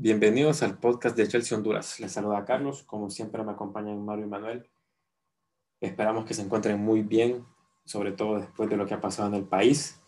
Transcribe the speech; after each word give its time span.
Bienvenidos 0.00 0.62
al 0.62 0.78
podcast 0.78 1.16
de 1.16 1.26
Chelsea 1.26 1.58
Honduras. 1.58 1.98
Les 1.98 2.12
saluda 2.12 2.44
Carlos. 2.44 2.84
Como 2.84 3.10
siempre 3.10 3.42
me 3.42 3.50
acompañan 3.50 4.04
Mario 4.04 4.26
y 4.26 4.28
Manuel. 4.28 4.70
Esperamos 5.80 6.24
que 6.24 6.34
se 6.34 6.42
encuentren 6.42 6.78
muy 6.78 7.02
bien, 7.02 7.44
sobre 7.84 8.12
todo 8.12 8.38
después 8.38 8.70
de 8.70 8.76
lo 8.76 8.86
que 8.86 8.94
ha 8.94 9.00
pasado 9.00 9.26
en 9.26 9.34
el 9.34 9.44
país. 9.44 10.00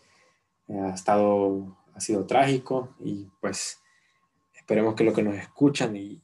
Eh, 0.69 0.79
ha 0.79 0.93
estado, 0.93 1.77
ha 1.93 1.99
sido 1.99 2.25
trágico 2.25 2.95
y 3.01 3.27
pues 3.41 3.81
esperemos 4.53 4.95
que 4.95 5.03
lo 5.03 5.11
que 5.11 5.23
nos 5.23 5.35
escuchan 5.35 5.93
y, 5.97 6.23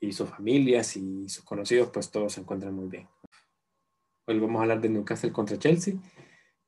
y 0.00 0.12
sus 0.12 0.30
familias 0.30 0.96
y 0.96 1.28
sus 1.28 1.44
conocidos 1.44 1.90
pues 1.92 2.10
todos 2.10 2.32
se 2.32 2.40
encuentren 2.40 2.72
muy 2.72 2.88
bien. 2.88 3.10
Hoy 4.24 4.38
vamos 4.38 4.60
a 4.60 4.62
hablar 4.62 4.80
de 4.80 4.88
Newcastle 4.88 5.32
contra 5.32 5.58
Chelsea 5.58 5.96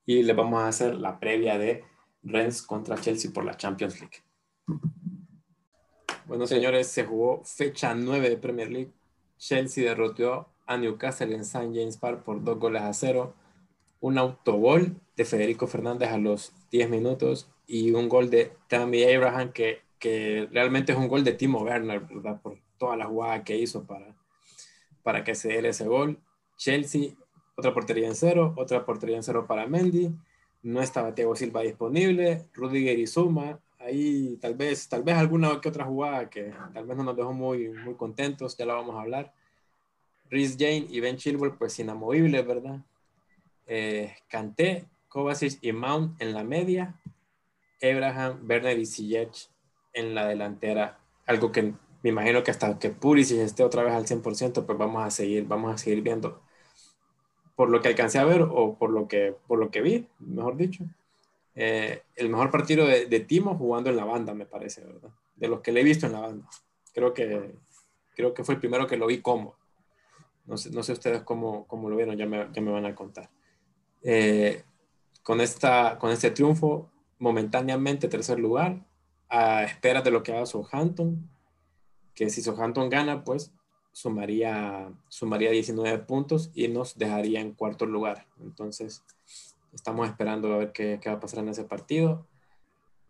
y 0.05 0.21
les 0.21 0.35
vamos 0.35 0.61
a 0.61 0.67
hacer 0.67 0.93
la 0.93 1.19
previa 1.19 1.57
de 1.57 1.83
Rennes 2.21 2.61
contra 2.61 3.01
Chelsea 3.01 3.31
por 3.33 3.45
la 3.45 3.57
Champions 3.57 3.99
League. 3.99 4.17
Bueno, 6.27 6.47
señores, 6.47 6.87
se 6.87 7.05
jugó 7.05 7.43
fecha 7.43 7.93
9 7.93 8.29
de 8.31 8.37
Premier 8.37 8.71
League. 8.71 8.91
Chelsea 9.37 9.83
derrotó 9.87 10.49
a 10.65 10.75
Newcastle 10.75 11.35
en 11.35 11.41
St. 11.41 11.67
James 11.71 11.97
Park 11.97 12.23
por 12.23 12.43
dos 12.43 12.57
goles 12.57 12.81
a 12.81 12.91
cero. 12.93 13.35
Un 13.99 14.17
autogol 14.17 14.99
de 15.15 15.23
Federico 15.25 15.67
Fernández 15.67 16.09
a 16.09 16.17
los 16.17 16.51
10 16.71 16.89
minutos 16.89 17.51
y 17.67 17.91
un 17.91 18.09
gol 18.09 18.31
de 18.31 18.53
Tammy 18.67 19.03
Abraham 19.03 19.51
que, 19.51 19.83
que 19.99 20.49
realmente 20.51 20.93
es 20.93 20.97
un 20.97 21.07
gol 21.07 21.23
de 21.23 21.33
Timo 21.33 21.61
Werner, 21.61 21.99
¿verdad? 21.99 22.41
Por 22.41 22.57
toda 22.79 22.97
la 22.97 23.05
jugada 23.05 23.43
que 23.43 23.57
hizo 23.57 23.85
para, 23.85 24.15
para 25.03 25.23
que 25.23 25.35
se 25.35 25.49
diera 25.49 25.69
ese 25.69 25.85
gol. 25.85 26.19
Chelsea, 26.57 27.11
otra 27.55 27.71
portería 27.71 28.07
en 28.07 28.15
cero, 28.15 28.55
otra 28.57 28.83
portería 28.83 29.17
en 29.17 29.23
cero 29.23 29.45
para 29.47 29.67
Mendy. 29.67 30.11
No 30.63 30.81
estaba 30.81 31.13
Thiago 31.13 31.35
Silva 31.35 31.61
disponible. 31.61 32.47
Rudiger 32.53 32.97
y 32.97 33.05
Zuma 33.05 33.59
ahí 33.85 34.37
tal 34.41 34.55
vez, 34.55 34.89
tal 34.89 35.03
vez 35.03 35.15
alguna 35.15 35.61
que 35.61 35.69
otra 35.69 35.85
jugada 35.85 36.29
que 36.29 36.53
tal 36.73 36.85
vez 36.85 36.97
no 36.97 37.03
nos 37.03 37.15
dejó 37.15 37.33
muy, 37.33 37.69
muy 37.69 37.95
contentos, 37.95 38.57
ya 38.57 38.65
la 38.65 38.73
vamos 38.73 38.95
a 38.95 39.01
hablar. 39.01 39.33
Rhys 40.29 40.57
Jane 40.57 40.87
y 40.89 40.99
Ben 40.99 41.17
Chilwell, 41.17 41.53
pues 41.53 41.77
inamovibles, 41.79 42.45
¿verdad? 42.45 42.79
Eh, 43.67 44.15
Kovacic 45.07 45.59
y 45.61 45.71
Mount 45.71 46.21
en 46.21 46.33
la 46.33 46.43
media. 46.43 46.99
Abraham, 47.81 48.45
Werner 48.47 48.77
y 48.79 48.85
Ziyech 48.85 49.49
en 49.93 50.15
la 50.15 50.27
delantera. 50.27 50.99
Algo 51.25 51.51
que 51.51 51.73
me 52.03 52.09
imagino 52.09 52.43
que 52.43 52.51
hasta 52.51 52.77
que 52.79 52.89
Pulisic 52.89 53.39
esté 53.39 53.63
otra 53.63 53.83
vez 53.83 53.93
al 53.93 54.05
100%, 54.05 54.65
pues 54.65 54.77
vamos 54.77 55.03
a 55.03 55.11
seguir, 55.11 55.45
vamos 55.47 55.73
a 55.73 55.77
seguir 55.77 56.01
viendo. 56.01 56.41
Por 57.55 57.69
lo 57.69 57.81
que 57.81 57.89
alcancé 57.89 58.19
a 58.19 58.25
ver 58.25 58.41
o 58.41 58.75
por 58.77 58.89
lo 58.89 59.07
que, 59.07 59.35
por 59.47 59.59
lo 59.59 59.71
que 59.71 59.81
vi, 59.81 60.07
mejor 60.19 60.57
dicho, 60.57 60.83
eh, 61.55 62.03
el 62.15 62.29
mejor 62.29 62.51
partido 62.51 62.85
de, 62.85 63.19
Timo 63.21 63.55
jugando 63.55 63.89
en 63.89 63.95
la 63.95 64.03
banda, 64.03 64.33
me 64.33 64.45
parece, 64.45 64.85
¿verdad? 64.85 65.09
De 65.35 65.47
los 65.47 65.61
que 65.61 65.71
le 65.71 65.81
he 65.81 65.83
visto 65.83 66.05
en 66.05 66.11
la 66.11 66.19
banda. 66.19 66.47
Creo 66.93 67.13
que, 67.13 67.55
creo 68.15 68.33
que 68.33 68.43
fue 68.43 68.55
el 68.55 68.59
primero 68.59 68.87
que 68.87 68.97
lo 68.97 69.07
vi 69.07 69.21
como. 69.21 69.55
No 70.45 70.57
sé, 70.57 70.69
no 70.71 70.83
sé 70.83 70.91
ustedes 70.91 71.23
cómo, 71.23 71.65
cómo 71.67 71.89
lo 71.89 71.95
vieron, 71.95 72.17
ya 72.17 72.25
me, 72.25 72.45
me 72.45 72.71
van 72.71 72.85
a 72.85 72.93
contar. 72.93 73.29
Eh, 74.03 74.63
con, 75.23 75.41
esta, 75.41 75.97
con 75.97 76.11
este 76.11 76.29
triunfo, 76.31 76.91
momentáneamente 77.17 78.07
tercer 78.07 78.37
lugar, 78.37 78.85
a 79.29 79.63
espera 79.63 80.01
de 80.01 80.11
lo 80.11 80.21
que 80.21 80.33
haga 80.33 80.45
Southampton, 80.45 81.29
que 82.13 82.29
si 82.29 82.41
Southampton 82.41 82.89
gana, 82.89 83.23
pues 83.23 83.51
sumaría, 83.91 84.91
sumaría 85.07 85.51
19 85.51 85.99
puntos 85.99 86.51
y 86.53 86.67
nos 86.67 86.97
dejaría 86.97 87.39
en 87.39 87.53
cuarto 87.53 87.85
lugar. 87.85 88.27
Entonces, 88.41 89.03
Estamos 89.75 90.07
esperando 90.07 90.51
a 90.53 90.57
ver 90.57 90.71
qué, 90.71 90.99
qué, 91.01 91.09
va 91.09 91.17
a 91.17 91.19
pasar 91.19 91.39
en 91.39 91.49
ese 91.49 91.65
partido. 91.65 92.25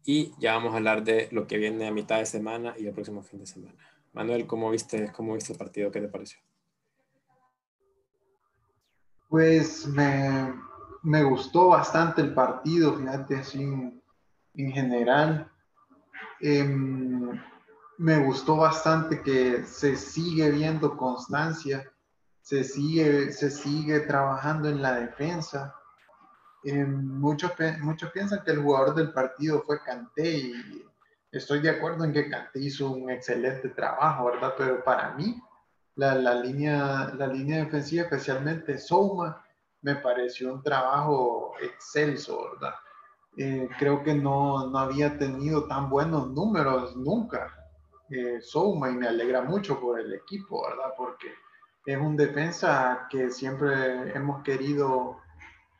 Y 0.03 0.33
ya 0.39 0.53
vamos 0.53 0.73
a 0.73 0.77
hablar 0.77 1.03
de 1.03 1.29
lo 1.31 1.47
que 1.47 1.57
viene 1.57 1.87
a 1.87 1.91
mitad 1.91 2.17
de 2.17 2.25
semana 2.25 2.73
y 2.77 2.87
el 2.87 2.93
próximo 2.93 3.21
fin 3.21 3.39
de 3.39 3.45
semana. 3.45 3.77
Manuel, 4.13 4.47
¿cómo 4.47 4.69
viste, 4.71 5.11
cómo 5.11 5.35
viste 5.35 5.53
el 5.53 5.59
partido? 5.59 5.91
¿Qué 5.91 6.01
te 6.01 6.07
pareció? 6.07 6.39
Pues 9.29 9.87
me, 9.87 10.53
me 11.03 11.23
gustó 11.23 11.69
bastante 11.69 12.21
el 12.21 12.33
partido, 12.33 12.95
fíjate, 12.95 13.37
así 13.37 13.61
en, 13.61 14.01
en 14.55 14.71
general. 14.71 15.51
Eh, 16.41 16.63
me 17.97 18.17
gustó 18.25 18.57
bastante 18.57 19.21
que 19.21 19.63
se 19.65 19.95
sigue 19.95 20.51
viendo 20.51 20.97
constancia, 20.97 21.91
se 22.41 22.63
sigue, 22.63 23.31
se 23.31 23.49
sigue 23.49 24.01
trabajando 24.01 24.69
en 24.69 24.81
la 24.81 24.95
defensa. 24.99 25.75
Eh, 26.67 26.83
muchos, 26.83 27.51
muchos 27.81 28.11
piensan 28.11 28.43
que 28.43 28.49
el 28.49 28.63
jugador 28.63 28.95
del 28.95 29.13
partido 29.13 29.61
fue 29.61 29.83
Canté 29.83 30.37
y 30.37 30.83
estoy 31.31 31.59
de 31.59 31.69
acuerdo 31.69 32.03
en 32.03 32.11
que 32.11 32.27
Canté 32.27 32.59
hizo 32.59 32.89
un 32.89 33.11
excelente 33.11 33.69
trabajo, 33.69 34.25
¿verdad? 34.25 34.55
Pero 34.57 34.83
para 34.83 35.11
mí, 35.11 35.39
la, 35.95 36.15
la 36.15 36.33
línea, 36.33 37.13
la 37.15 37.27
línea 37.27 37.63
defensiva, 37.63 38.05
especialmente 38.05 38.79
Souma, 38.79 39.45
me 39.83 39.95
pareció 39.97 40.51
un 40.51 40.63
trabajo 40.63 41.53
excelso, 41.61 42.49
¿verdad? 42.53 42.73
Eh, 43.37 43.69
creo 43.77 44.01
que 44.01 44.15
no, 44.15 44.67
no, 44.71 44.79
había 44.79 45.19
tenido 45.19 45.65
tan 45.65 45.87
buenos 45.87 46.31
números 46.31 46.95
nunca 46.95 47.53
eh, 48.09 48.39
Souma 48.41 48.89
y 48.89 48.95
me 48.95 49.07
alegra 49.07 49.43
mucho 49.43 49.79
por 49.79 49.99
el 49.99 50.11
equipo, 50.13 50.63
¿verdad? 50.67 50.93
Porque 50.97 51.27
es 51.85 51.97
un 51.97 52.17
defensa 52.17 53.07
que 53.11 53.29
siempre 53.29 54.11
hemos 54.15 54.41
querido 54.41 55.17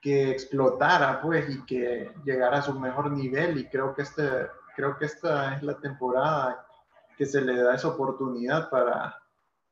que 0.06 0.30
explotara 0.30 1.20
pues 1.20 1.50
y 1.50 1.66
que 1.66 2.12
llegara 2.24 2.60
a 2.60 2.62
su 2.62 2.80
mejor 2.80 3.10
nivel 3.10 3.58
y 3.58 3.68
creo 3.68 3.96
que 3.96 4.04
este 4.04 4.46
creo 4.76 5.00
que 5.00 5.06
esta 5.06 5.56
es 5.56 5.64
la 5.64 5.80
temporada 5.80 6.64
que 7.18 7.26
se 7.26 7.42
le 7.42 7.60
da 7.60 7.74
esa 7.74 7.88
oportunidad 7.88 8.70
para 8.70 9.20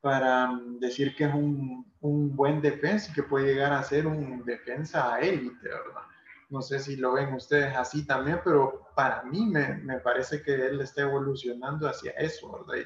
para 0.00 0.48
mm, 0.48 0.80
decir 0.80 1.14
que 1.14 1.26
es 1.26 1.32
un, 1.32 1.86
un 2.00 2.34
buen 2.34 2.60
defensa 2.60 3.12
y 3.12 3.14
que 3.14 3.22
puede 3.22 3.54
llegar 3.54 3.72
a 3.72 3.84
ser 3.84 4.08
un 4.08 4.44
defensa 4.44 5.20
élite, 5.20 5.68
¿verdad? 5.68 6.02
No 6.50 6.62
sé 6.62 6.80
si 6.80 6.96
lo 6.96 7.12
ven 7.12 7.32
ustedes 7.32 7.76
así 7.76 8.04
también, 8.04 8.40
pero 8.42 8.88
para 8.96 9.22
mí 9.22 9.46
me, 9.46 9.76
me 9.84 10.00
parece 10.00 10.42
que 10.42 10.52
él 10.52 10.80
está 10.80 11.02
evolucionando 11.02 11.88
hacia 11.88 12.10
eso, 12.12 12.50
¿verdad? 12.50 12.84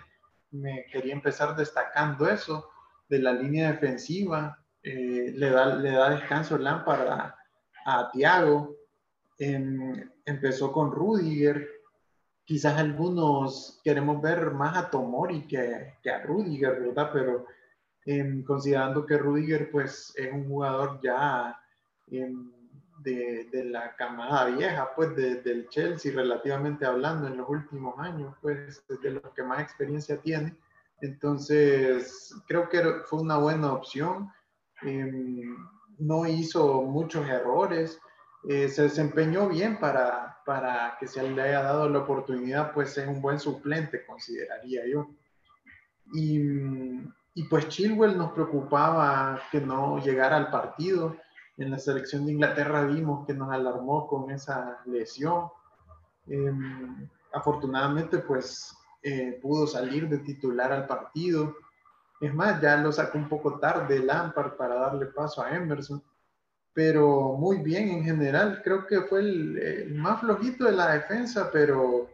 Y 0.53 0.57
me 0.59 0.85
quería 0.93 1.15
empezar 1.15 1.57
destacando 1.57 2.29
eso 2.29 2.69
de 3.09 3.21
la 3.21 3.33
línea 3.33 3.73
defensiva. 3.73 4.63
Eh, 4.83 5.33
le, 5.35 5.51
da, 5.51 5.75
le 5.77 5.93
da 5.93 6.11
descanso 6.11 6.59
Lampard 6.59 7.33
a 7.91 8.11
Thiago, 8.11 8.77
em, 9.39 10.11
empezó 10.27 10.71
con 10.73 10.93
Rudiger, 10.93 11.67
quizás 12.45 12.77
algunos 12.77 13.81
queremos 13.83 14.21
ver 14.21 14.51
más 14.51 14.77
a 14.77 14.91
Tomori 14.91 15.47
que, 15.47 15.95
que 16.03 16.11
a 16.11 16.23
Rudiger, 16.23 16.81
¿verdad? 16.81 17.11
Pero 17.13 17.47
em, 18.05 18.45
considerando 18.45 19.07
que 19.07 19.17
Rudiger 19.17 19.71
pues 19.71 20.13
es 20.17 20.31
un 20.31 20.47
jugador 20.49 21.01
ya 21.03 21.59
em, 22.09 22.53
de, 22.99 23.49
de, 23.51 23.65
la 23.65 23.97
camada 23.97 24.47
vieja, 24.47 24.91
pues 24.95 25.17
del 25.17 25.69
Chelsea 25.71 26.13
relativamente 26.13 26.85
hablando 26.85 27.27
en 27.27 27.39
los 27.39 27.49
últimos 27.49 27.99
años, 27.99 28.35
pues 28.43 28.83
de 28.89 29.11
los 29.13 29.33
que 29.35 29.43
más 29.45 29.61
experiencia 29.61 30.21
tiene. 30.21 30.55
Entonces, 31.01 32.35
creo 32.47 32.69
que 32.69 32.83
fue 33.07 33.21
una 33.21 33.39
buena 33.39 33.73
opción 33.73 34.31
no 35.99 36.27
hizo 36.27 36.83
muchos 36.83 37.29
errores, 37.29 38.01
eh, 38.49 38.69
se 38.69 38.83
desempeñó 38.83 39.49
bien 39.49 39.79
para, 39.79 40.39
para 40.47 40.97
que 40.99 41.07
se 41.07 41.23
le 41.29 41.43
haya 41.43 41.63
dado 41.63 41.89
la 41.89 42.01
oportunidad, 42.01 42.73
pues 42.73 42.97
es 42.97 43.07
un 43.07 43.21
buen 43.21 43.39
suplente, 43.41 44.07
consideraría 44.07 44.87
yo. 44.87 45.09
Y, 46.15 46.41
y 47.35 47.43
pues 47.51 47.69
Chilwell 47.69 48.17
nos 48.17 48.33
preocupaba 48.33 49.41
que 49.51 49.61
no 49.61 49.99
llegara 49.99 50.37
al 50.37 50.51
partido. 50.51 51.17
En 51.57 51.73
la 51.73 51.79
selección 51.79 52.25
de 52.25 52.33
Inglaterra 52.33 52.85
vimos 52.85 53.27
que 53.27 53.35
nos 53.35 53.51
alarmó 53.51 54.07
con 54.07 54.31
esa 54.31 54.81
lesión. 54.87 55.49
Em, 56.29 57.09
afortunadamente, 57.33 58.19
pues 58.19 58.75
eh, 59.03 59.39
pudo 59.43 59.67
salir 59.67 60.09
de 60.09 60.19
titular 60.19 60.73
al 60.73 60.87
partido 60.87 61.55
es 62.21 62.35
más, 62.35 62.61
ya 62.61 62.77
lo 62.77 62.91
sacó 62.91 63.19
un 63.19 63.29
poco 63.29 63.59
tarde 63.59 64.01
Lampard 64.01 64.57
para 64.57 64.75
darle 64.75 65.07
paso 65.07 65.43
a 65.43 65.55
Emerson, 65.55 66.03
pero 66.73 67.37
muy 67.39 67.59
bien 67.59 67.89
en 67.91 68.05
general. 68.05 68.61
Creo 68.65 68.87
que 68.87 69.03
fue 69.03 69.21
el, 69.21 69.95
más 69.95 70.21
flojito 70.21 70.65
de 70.65 70.73
la 70.73 70.93
defensa, 70.95 71.51
pero, 71.53 72.11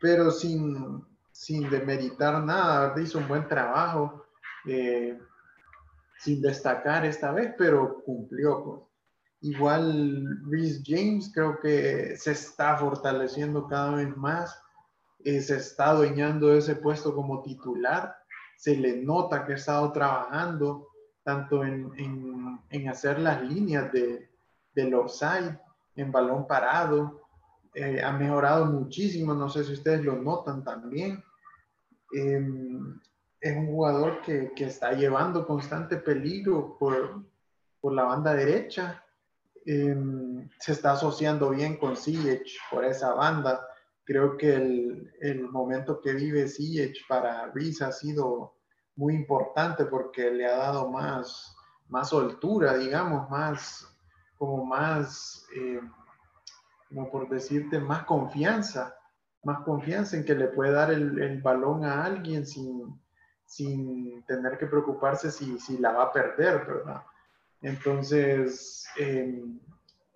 pero 0.00 0.30
sin, 0.30 1.04
sin 1.32 1.68
demeritar 1.70 2.42
nada. 2.42 2.94
Hizo 3.00 3.18
un 3.18 3.28
buen 3.28 3.48
trabajo, 3.48 4.26
eh, 4.66 5.18
sin 6.18 6.40
destacar 6.40 7.04
esta 7.04 7.32
vez, 7.32 7.52
pero 7.58 8.02
cumplió. 8.04 8.64
Pues. 8.64 8.80
Igual 9.40 10.40
Rhys 10.50 10.82
James 10.84 11.30
creo 11.32 11.60
que 11.60 12.16
se 12.16 12.32
está 12.32 12.76
fortaleciendo 12.76 13.66
cada 13.66 13.96
vez 13.96 14.16
más. 14.16 14.60
Eh, 15.24 15.40
se 15.40 15.56
está 15.56 15.90
adueñando 15.90 16.52
ese 16.54 16.76
puesto 16.76 17.12
como 17.12 17.42
titular 17.42 18.16
se 18.58 18.76
le 18.76 18.96
nota 18.96 19.44
que 19.44 19.52
ha 19.52 19.56
estado 19.56 19.92
trabajando 19.92 20.88
tanto 21.22 21.62
en, 21.62 21.92
en, 22.70 22.88
hacer 22.88 23.20
las 23.20 23.40
líneas 23.40 23.92
de, 23.92 24.28
del 24.74 24.94
offside, 24.94 25.56
en 25.94 26.10
balón 26.10 26.44
parado. 26.44 27.22
Eh, 27.72 28.02
ha 28.02 28.10
mejorado 28.12 28.66
muchísimo, 28.66 29.32
no 29.32 29.48
sé 29.48 29.62
si 29.62 29.74
ustedes 29.74 30.04
lo 30.04 30.16
notan 30.16 30.64
también. 30.64 31.22
em, 32.12 33.00
es 33.40 33.56
un 33.56 33.68
jugador 33.68 34.22
que, 34.22 34.52
que, 34.56 34.64
está 34.64 34.92
llevando 34.92 35.46
constante 35.46 35.98
peligro 35.98 36.76
por, 36.80 37.22
por 37.80 37.92
la 37.92 38.04
banda 38.04 38.34
derecha. 38.34 39.04
Em, 39.66 40.48
se 40.58 40.72
está 40.72 40.92
asociando 40.92 41.50
bien 41.50 41.76
con 41.76 41.96
Ziyech 41.96 42.58
por 42.72 42.84
esa 42.84 43.14
banda. 43.14 43.68
Creo 44.08 44.38
que 44.38 44.54
el, 44.54 45.12
el 45.20 45.42
momento 45.50 46.00
que 46.00 46.14
vive 46.14 46.48
Ziyech 46.48 47.06
para 47.06 47.52
Reese 47.52 47.84
ha 47.84 47.92
sido 47.92 48.54
muy 48.96 49.14
importante 49.14 49.84
porque 49.84 50.30
le 50.30 50.46
ha 50.46 50.56
dado 50.56 50.88
más, 50.88 51.54
más 51.88 52.08
soltura, 52.08 52.78
digamos, 52.78 53.28
más, 53.28 53.86
como 54.38 54.64
más, 54.64 55.46
eh, 55.54 55.82
como 56.88 57.10
por 57.10 57.28
decirte, 57.28 57.78
más 57.80 58.04
confianza, 58.04 58.96
más 59.44 59.60
confianza 59.60 60.16
en 60.16 60.24
que 60.24 60.34
le 60.34 60.48
puede 60.48 60.72
dar 60.72 60.90
el, 60.90 61.20
el 61.20 61.42
balón 61.42 61.84
a 61.84 62.02
alguien 62.02 62.46
sin, 62.46 62.98
sin 63.44 64.24
tener 64.24 64.56
que 64.56 64.68
preocuparse 64.68 65.30
si, 65.30 65.60
si, 65.60 65.76
la 65.76 65.92
va 65.92 66.04
a 66.04 66.12
perder, 66.14 66.64
¿verdad? 66.64 67.02
Entonces, 67.60 68.86
em, 68.96 69.60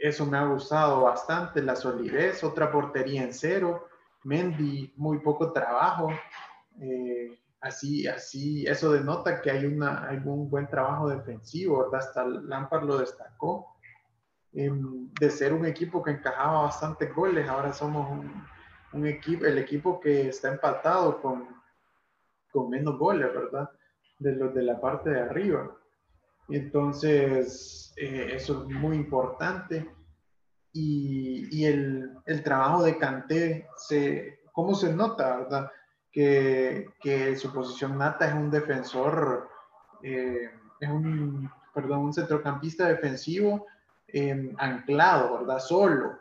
eso 0.02 0.26
me 0.26 0.37
ha 0.37 0.44
gustado 0.44 1.02
bastante, 1.02 1.62
la 1.62 1.76
solidez, 1.76 2.43
otra 2.43 2.72
portería 2.72 3.22
en 3.22 3.32
cero, 3.32 3.87
Mendy, 4.25 4.93
muy 4.96 5.20
poco 5.20 5.52
trabajo. 5.52 6.10
Eh, 6.81 7.38
así, 7.60 8.08
así, 8.08 8.66
eso 8.66 8.90
denota 8.90 9.40
que 9.40 9.52
hay, 9.52 9.64
una, 9.64 10.10
un 10.25 10.50
buen 10.50 10.66
trabajo 10.66 11.08
defensivo, 11.08 11.84
¿verdad? 11.84 12.00
Hasta 12.00 12.25
Lampard 12.25 12.82
lo 12.82 12.99
destacó. 12.99 13.76
Em, 14.52 15.08
de 15.20 15.31
ser 15.31 15.52
un 15.52 15.64
equipo 15.66 16.02
que 16.02 16.10
encajaba 16.10 16.62
bastante 16.62 17.06
goles, 17.06 17.48
ahora 17.48 17.72
somos 17.72 18.10
un, 18.93 19.06
equipo, 19.06 19.46
el 19.46 19.56
equipo 19.56 20.00
que 20.00 20.28
está 20.28 20.48
empatado 20.52 21.22
con, 21.22 21.46
con 22.50 22.69
menos 22.69 22.98
goles, 22.98 23.32
¿verdad? 23.32 23.70
De 24.19 24.34
los 24.34 24.52
de 24.52 24.62
la 24.62 24.81
parte 24.81 25.10
de 25.10 25.20
arriba. 25.20 25.70
Entonces, 26.56 27.93
eh, 27.96 28.32
eso 28.34 28.66
es 28.69 28.75
muy 28.75 28.96
importante. 28.96 29.88
Y, 30.72 31.49
y 31.50 31.66
el, 31.66 32.10
el, 32.25 32.43
trabajo 32.43 32.82
de 32.82 32.96
Canté, 32.96 33.69
se, 33.76 34.40
¿cómo 34.52 34.75
se 34.75 34.93
nota, 34.93 35.37
verdad? 35.37 35.70
que, 36.12 36.90
que 37.00 37.34
su 37.37 37.52
posición 37.52 37.99
nata 37.99 38.28
es 38.28 38.34
un 38.34 38.50
defensor, 38.50 39.49
eh, 40.02 40.50
es 40.78 40.88
un, 40.88 41.50
perdón, 41.75 42.00
un 42.00 42.12
centrocampista 42.12 42.87
defensivo 42.87 43.66
eh, 44.06 44.55
anclado, 44.58 45.38
¿verdad? 45.38 45.58
Solo, 45.58 46.19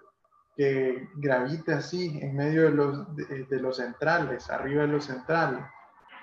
que 0.56 1.10
gravita 1.16 1.78
así 1.78 2.18
en 2.22 2.36
medio 2.36 2.64
de 2.64 2.72
los, 2.72 3.16
de, 3.16 3.60
los 3.60 3.78
centrales, 3.78 4.50
arriba 4.50 4.84
de 4.84 4.88
los 4.88 5.06
centrales. 5.06 5.64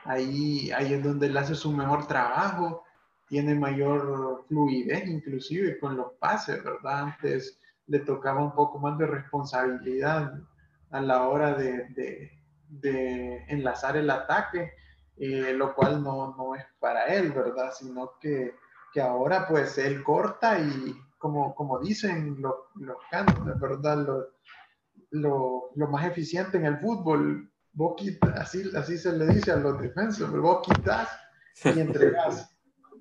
Ahí, 0.04 0.70
ahí 0.70 0.94
es 0.94 1.04
donde 1.04 1.26
él 1.26 1.36
hace 1.36 1.54
su 1.54 1.70
mejor 1.72 2.06
trabajo, 2.06 2.84
tiene 3.28 3.54
mayor 3.54 4.44
fluidez 4.48 5.06
inclusive 5.06 5.78
con 5.78 5.96
los 5.96 6.12
pases, 6.14 6.62
¿verdad? 6.64 7.04
Antes 7.04 7.58
le 7.86 8.00
tocaba 8.00 8.42
un 8.42 8.54
poco 8.54 8.78
más 8.78 8.98
de 8.98 9.06
responsabilidad 9.06 10.34
a 10.90 11.00
la 11.00 11.28
hora 11.28 11.54
de, 11.54 12.30
de 12.68 13.44
enlazar 13.48 13.96
el 13.96 14.10
ataque, 14.10 14.72
eh, 15.16 15.52
lo 15.54 15.74
cual 15.74 16.02
no, 16.02 16.34
no, 16.36 16.54
es 16.54 16.64
para 16.78 17.06
él, 17.06 17.32
¿verdad? 17.32 17.72
Sino 17.76 18.12
que, 18.20 18.54
que, 18.92 19.00
ahora 19.00 19.48
pues 19.48 19.76
él 19.78 20.02
corta 20.02 20.58
y 20.58 20.94
como, 21.18 21.54
como 21.54 21.80
dicen 21.80 22.40
los, 22.40 22.54
los 22.76 22.96
cantos, 23.10 23.58
¿verdad? 23.58 23.98
Lo, 23.98 24.26
lo, 25.10 25.70
lo, 25.74 25.88
más 25.88 26.06
eficiente 26.06 26.58
en 26.58 26.66
el 26.66 26.78
fútbol, 26.78 27.50
vos 27.72 27.94
quitas, 27.96 28.38
así, 28.38 28.70
así 28.76 28.98
se 28.98 29.12
le 29.12 29.26
dice 29.26 29.52
a 29.52 29.56
los 29.56 29.80
defensores, 29.80 30.40
vos 30.40 30.66
quitas 30.66 31.08
y 31.64 31.68
entregas. 31.80 32.54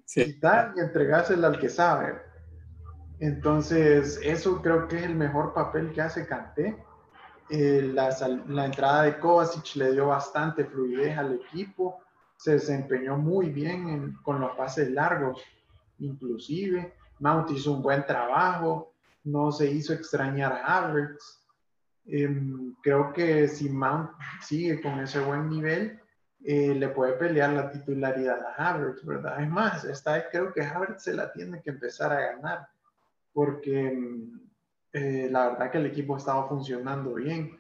Sí. 0.08 0.40
Y 0.76 0.80
entregas 0.80 1.30
el 1.30 1.46
al 1.46 1.60
que 1.60 1.70
sabe. 1.70 2.20
Entonces, 3.20 4.20
eso 4.24 4.62
creo 4.62 4.88
que 4.88 4.98
es 4.98 5.04
el 5.04 5.16
mejor 5.16 5.54
papel 5.54 5.92
que 5.92 6.02
hace 6.02 6.26
Kanté 6.26 6.76
eh, 7.50 7.92
la, 7.94 8.10
la, 8.48 8.66
entrada 8.66 9.04
de 9.04 9.20
Kovacic 9.20 9.76
le 9.76 9.94
dio 9.94 10.08
bastante 10.08 10.66
fluidez 10.66 11.18
al 11.18 11.36
equipo, 11.36 12.02
se 12.36 12.54
desempeñó 12.54 13.16
muy 13.16 13.50
bien 13.50 14.18
con 14.22 14.42
los 14.42 14.56
pases 14.58 14.92
largos, 14.92 15.42
inclusive. 16.00 16.94
Mount 17.20 17.50
hizo 17.52 17.72
un 17.72 17.82
buen 17.82 18.06
trabajo, 18.06 18.94
no 19.24 19.52
se 19.52 19.72
hizo 19.72 19.94
extrañar 19.94 20.52
a 20.52 20.78
Havertz. 20.78 21.42
Em, 22.06 22.76
creo 22.84 23.14
que 23.14 23.48
si 23.48 23.70
Mount 23.70 24.12
sigue 24.42 24.82
con 24.82 25.00
ese 25.00 25.20
buen 25.22 25.50
nivel, 25.50 26.00
eh, 26.50 26.74
le 26.74 26.88
puede 26.88 27.12
pelear 27.12 27.50
la 27.50 27.70
titularidad 27.70 28.40
a 28.42 28.70
Havertz, 28.70 29.04
¿verdad? 29.06 29.44
Es 29.44 29.50
más, 29.50 29.84
esta 29.84 30.30
creo 30.30 30.54
que 30.54 30.64
Havertz 30.64 31.04
se 31.04 31.14
la 31.14 31.34
tiene 31.34 31.62
que 31.62 31.72
empezar 31.72 32.14
a 32.14 32.22
ganar, 32.22 32.70
porque 33.34 33.90
em, 33.90 34.40
eh, 34.94 35.28
la 35.30 35.50
verdad 35.50 35.72
que 35.72 35.78
el 35.80 35.88
equipo 35.88 36.16
estaba 36.16 36.48
funcionando 36.48 37.16
bien. 37.16 37.60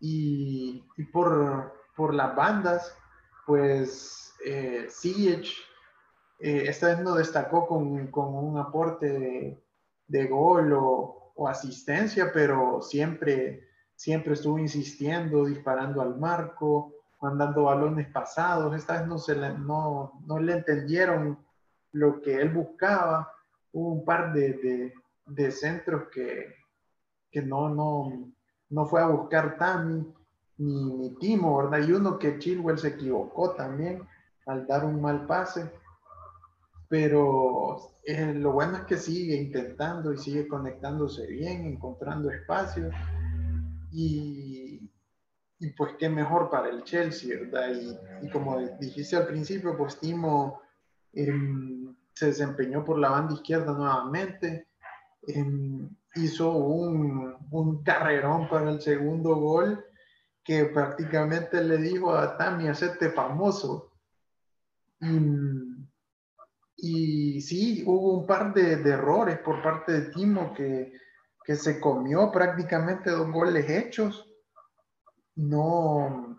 Y, 0.00 0.84
y 0.98 1.04
por, 1.04 1.72
por, 1.96 2.12
las 2.12 2.36
bandas, 2.36 2.94
pues 3.46 4.34
eh, 4.44 4.84
Siege 4.90 5.54
eh, 6.40 6.64
esta 6.66 6.88
vez 6.88 7.00
no 7.00 7.14
destacó 7.14 7.66
con, 7.66 8.08
con 8.08 8.34
un 8.34 8.58
aporte 8.58 9.18
de, 9.18 9.64
de 10.08 10.26
gol 10.26 10.74
o, 10.74 11.32
o, 11.34 11.48
asistencia, 11.48 12.30
pero 12.34 12.82
siempre, 12.82 13.66
siempre 13.96 14.34
estuvo 14.34 14.58
insistiendo, 14.58 15.46
disparando 15.46 16.02
al 16.02 16.18
marco, 16.18 16.99
mandando 17.20 17.64
balones 17.64 18.08
pasados. 18.08 18.74
Esta 18.74 18.98
vez 18.98 19.08
no, 19.08 19.18
se 19.18 19.34
le, 19.34 19.58
no, 19.58 20.20
no 20.26 20.38
le 20.38 20.54
entendieron 20.54 21.38
lo 21.92 22.20
que 22.20 22.40
él 22.40 22.50
buscaba. 22.50 23.32
Hubo 23.72 23.92
un 23.92 24.04
par 24.04 24.32
de, 24.32 24.52
de, 24.54 24.94
de 25.26 25.50
centros 25.50 26.04
que, 26.12 26.54
que 27.30 27.42
no, 27.42 27.68
no, 27.68 28.32
no 28.70 28.86
fue 28.86 29.00
a 29.00 29.06
buscar 29.08 29.56
Tami 29.56 30.12
ni, 30.58 30.84
ni 30.92 31.14
Timo, 31.16 31.58
¿verdad? 31.58 31.86
Y 31.86 31.92
uno 31.92 32.18
que 32.18 32.38
Chilwell 32.38 32.78
se 32.78 32.88
equivocó 32.88 33.54
también 33.54 34.06
al 34.46 34.66
dar 34.66 34.84
un 34.84 35.00
mal 35.00 35.26
pase. 35.26 35.70
Pero 36.88 37.94
eh, 38.04 38.34
lo 38.34 38.52
bueno 38.52 38.78
es 38.78 38.82
que 38.84 38.96
sigue 38.96 39.36
intentando 39.36 40.12
y 40.12 40.18
sigue 40.18 40.48
conectándose 40.48 41.26
bien, 41.26 41.64
encontrando 41.66 42.30
espacios. 42.30 42.92
Y, 43.92 44.49
y 45.60 45.70
pues 45.70 45.92
qué 45.98 46.08
mejor 46.08 46.50
para 46.50 46.70
el 46.70 46.82
Chelsea, 46.84 47.38
¿verdad? 47.38 47.68
Y, 47.70 48.26
y 48.26 48.30
como 48.30 48.58
dijiste 48.80 49.16
al 49.16 49.26
principio, 49.26 49.76
pues 49.76 50.00
Timo 50.00 50.62
em, 51.12 51.94
se 52.14 52.26
desempeñó 52.26 52.82
por 52.82 52.98
la 52.98 53.10
banda 53.10 53.34
izquierda 53.34 53.74
nuevamente. 53.74 54.68
Em, 55.26 55.88
hizo 56.14 56.50
un, 56.50 57.36
un, 57.50 57.82
carrerón 57.82 58.48
para 58.48 58.70
el 58.70 58.80
segundo 58.80 59.36
gol 59.36 59.84
que 60.42 60.64
prácticamente 60.64 61.62
le 61.62 61.76
dijo 61.76 62.14
a 62.14 62.38
Tami, 62.38 62.66
hacete 62.68 63.10
famoso. 63.10 63.92
Y, 64.98 65.76
y, 66.78 67.40
sí, 67.42 67.84
hubo 67.86 68.18
un 68.20 68.26
par 68.26 68.54
de, 68.54 68.76
de, 68.76 68.90
errores 68.90 69.38
por 69.40 69.62
parte 69.62 69.92
de 69.92 70.10
Timo 70.10 70.54
que, 70.54 70.94
que 71.44 71.54
se 71.54 71.78
comió 71.78 72.32
prácticamente 72.32 73.10
dos 73.10 73.30
goles 73.30 73.68
hechos. 73.68 74.26
No, 75.40 76.38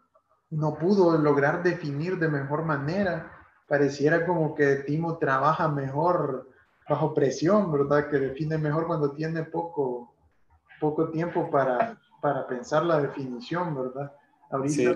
no 0.51 0.75
pudo 0.75 1.17
lograr 1.17 1.63
definir 1.63 2.20
de 2.20 2.27
mejor 2.27 2.63
manera. 2.63 3.31
Pareciera 3.67 4.25
como 4.25 4.53
que 4.53 4.75
Timo 4.77 5.17
trabaja 5.17 5.67
mejor 5.67 6.50
bajo 6.88 7.13
presión, 7.13 7.72
¿verdad? 7.72 8.10
Que 8.10 8.20
define 8.20 8.58
mejor 8.58 8.86
cuando 8.86 9.12
tiene 9.12 9.43
poco, 9.43 10.13
poco 10.79 11.10
tiempo 11.10 11.50
para, 11.50 11.98
para 12.22 12.46
pensar 12.48 12.84
la 12.84 13.01
definición, 13.01 13.75
¿verdad? 13.75 14.12
Ahorita 14.51 14.96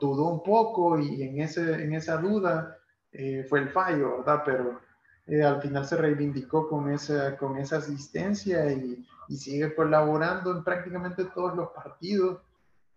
dudó, 0.00 0.28
un 0.28 0.42
poco 0.42 0.98
y 0.98 1.22
en, 1.22 1.40
ese, 1.40 1.82
en 1.82 1.94
esa 1.94 2.16
duda 2.16 2.76
eh, 3.12 3.44
fue 3.48 3.60
el 3.60 3.70
fallo, 3.70 4.18
¿verdad? 4.18 4.42
Pero 4.44 4.80
eh, 5.26 5.42
al 5.42 5.60
final 5.60 5.86
se 5.86 5.96
reivindicó 5.96 6.68
con 6.68 6.90
esa, 6.90 7.36
con 7.36 7.56
esa 7.58 7.76
asistencia 7.78 8.70
y, 8.72 9.04
y, 9.28 9.36
sigue 9.36 9.74
colaborando 9.74 10.50
en 10.52 10.64
prácticamente 10.64 11.24
todos 11.26 11.54
los 11.56 11.70
partidos. 11.70 12.40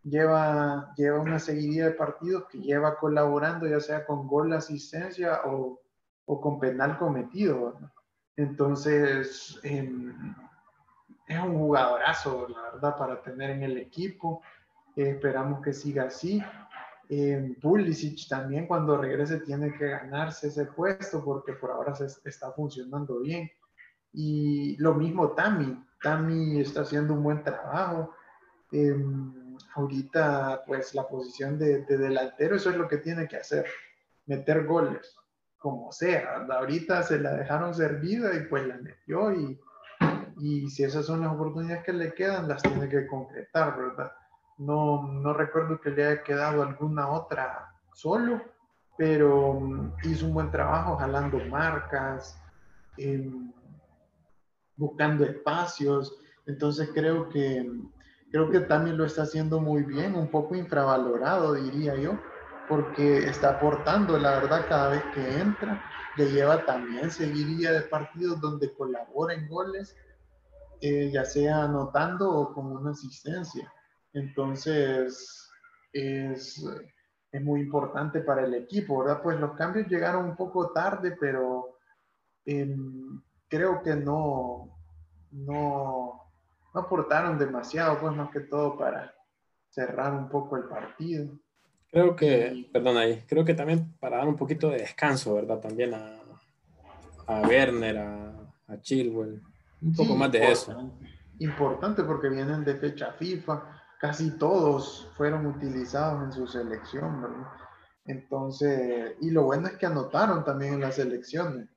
Lleva, 0.05 0.93
lleva 0.95 1.19
una 1.19 1.39
seguidilla 1.39 1.85
de 1.85 1.91
partidos 1.91 2.45
que 2.45 2.59
lleva 2.59 2.97
colaborando, 2.97 3.67
ya 3.67 3.79
sea 3.79 4.05
con 4.05 4.27
gol, 4.27 4.53
asistencia 4.53 5.41
o, 5.45 5.81
o 6.25 6.41
con 6.41 6.59
penal 6.59 6.97
cometido. 6.97 7.77
Entonces, 8.37 9.59
em, 9.63 10.35
es 11.27 11.39
un 11.39 11.57
jugadorazo, 11.57 12.47
la 12.49 12.61
verdad, 12.73 12.97
para 12.97 13.21
tener 13.21 13.51
en 13.51 13.63
el 13.63 13.77
equipo. 13.77 14.41
esperamos 14.95 15.61
que 15.61 15.73
siga 15.73 16.03
así. 16.03 16.41
Eh, 17.09 17.55
Pulisic 17.61 18.27
también 18.27 18.65
cuando 18.65 18.97
regrese 18.97 19.39
tiene 19.41 19.73
que 19.73 19.89
ganarse 19.89 20.47
ese 20.47 20.65
puesto 20.65 21.23
porque 21.23 21.53
por 21.53 21.69
ahora 21.71 21.93
se 21.95 22.05
está 22.27 22.51
funcionando 22.51 23.19
bien. 23.19 23.49
Y 24.13 24.77
lo 24.77 24.93
mismo 24.93 25.31
Tami. 25.31 25.83
Tami 26.01 26.61
está 26.61 26.81
haciendo 26.81 27.13
un 27.13 27.23
buen 27.23 27.43
trabajo. 27.43 28.13
Eh, 28.71 28.95
ahorita 29.75 30.63
pues 30.65 30.95
la 30.95 31.07
posición 31.07 31.59
de, 31.59 31.81
delantero, 31.83 32.55
eso 32.55 32.69
es 32.69 32.77
lo 32.77 32.87
que 32.87 32.97
tiene 32.97 33.27
que 33.27 33.37
hacer, 33.37 33.65
meter 34.25 34.65
goles, 34.65 35.15
como 35.57 35.91
sea. 35.91 36.45
Ahorita 36.49 37.03
se 37.03 37.19
la 37.19 37.33
dejaron 37.33 37.73
servida 37.73 38.33
y 38.33 38.45
pues 38.47 38.65
la 38.65 38.77
metió 38.77 39.33
y, 39.33 39.59
y 40.37 40.69
si 40.69 40.83
esas 40.83 41.05
son 41.05 41.21
las 41.21 41.33
oportunidades 41.33 41.83
que 41.83 41.93
le 41.93 42.13
quedan, 42.13 42.47
las 42.47 42.61
tiene 42.61 42.87
que 42.87 43.05
concretar, 43.05 43.77
¿verdad? 43.77 44.11
No, 44.57 45.07
no 45.07 45.33
recuerdo 45.33 45.81
que 45.81 45.91
le 45.91 46.05
haya 46.05 46.23
quedado 46.23 46.63
alguna 46.63 47.09
otra 47.09 47.73
solo, 47.93 48.41
pero 48.97 49.59
mm, 49.59 49.93
hizo 50.03 50.25
un 50.25 50.33
buen 50.33 50.51
trabajo 50.51 50.95
jalando 50.95 51.37
marcas, 51.49 52.41
em, 52.97 53.51
buscando 54.77 55.25
espacios. 55.25 56.17
Entonces 56.45 56.89
creo 56.93 57.27
que 57.27 57.69
creo 58.31 58.49
que 58.49 58.61
también 58.61 58.97
lo 58.97 59.05
está 59.05 59.23
haciendo 59.23 59.59
muy 59.59 59.83
bien, 59.83 60.15
un 60.15 60.29
poco 60.29 60.55
infravalorado 60.55 61.53
diría 61.53 61.95
yo, 61.95 62.17
porque 62.67 63.29
está 63.29 63.51
aportando, 63.51 64.17
la 64.17 64.31
verdad, 64.39 64.65
cada 64.67 64.89
vez 64.89 65.03
que 65.13 65.39
entra, 65.39 65.83
le 66.17 66.31
lleva 66.31 66.65
también 66.65 67.11
seguiría 67.11 67.71
de 67.71 67.81
partidos 67.81 68.39
donde 68.39 68.73
colabora 68.73 69.33
en 69.33 69.47
goles, 69.47 69.95
eh, 70.81 71.09
ya 71.11 71.25
sea 71.25 71.63
anotando 71.63 72.29
o 72.31 72.53
con 72.53 72.67
una 72.67 72.91
asistencia. 72.91 73.71
Entonces, 74.13 75.49
es, 75.93 76.65
es 77.31 77.41
muy 77.41 77.61
importante 77.61 78.21
para 78.21 78.45
el 78.45 78.53
equipo, 78.53 78.99
¿verdad? 78.99 79.21
Pues 79.21 79.39
los 79.39 79.53
cambios 79.53 79.87
llegaron 79.87 80.25
un 80.25 80.35
poco 80.35 80.71
tarde, 80.71 81.15
pero 81.19 81.77
em, 82.45 83.21
creo 83.47 83.81
que 83.81 83.95
no, 83.95 84.77
no, 85.31 86.24
no 86.75 86.81
aportaron 86.81 87.39
demasiado, 87.39 87.97
pues 87.99 88.13
más 88.13 88.29
que 88.31 88.41
todo 88.41 88.77
para 88.77 89.15
cerrar 89.69 90.13
un 90.13 90.27
poco 90.27 90.57
el 90.57 90.65
partido. 90.65 91.39
Creo 91.89 92.15
que, 92.15 92.69
perdón 92.73 92.97
ahí, 92.97 93.23
creo 93.27 93.45
que 93.45 93.53
también 93.53 93.95
para 93.97 94.17
dar 94.17 94.27
un 94.27 94.35
poquito 94.35 94.69
de 94.69 94.79
descanso, 94.79 95.35
¿verdad? 95.35 95.61
También 95.61 95.93
a, 95.93 96.19
a 97.27 97.41
Werner, 97.47 97.97
a, 97.97 98.33
a 98.67 98.81
Chilwell, 98.81 99.41
un 99.81 99.95
poco 99.95 100.15
más 100.15 100.29
de 100.33 100.51
eso. 100.51 100.91
Importante 101.39 102.03
porque 102.03 102.27
vienen 102.27 102.65
de 102.65 102.75
fecha 102.75 103.13
FIFA, 103.13 103.63
casi 104.01 104.37
todos 104.37 105.09
fueron 105.15 105.45
utilizados 105.45 106.23
en 106.25 106.33
su 106.33 106.45
selección, 106.45 107.21
¿verdad? 107.21 107.47
Entonces, 108.03 109.15
y 109.21 109.31
lo 109.31 109.43
bueno 109.43 109.67
es 109.67 109.77
que 109.77 109.85
anotaron 109.85 110.43
también 110.43 110.73
en 110.73 110.81
las 110.81 110.95
selecciones. 110.95 111.69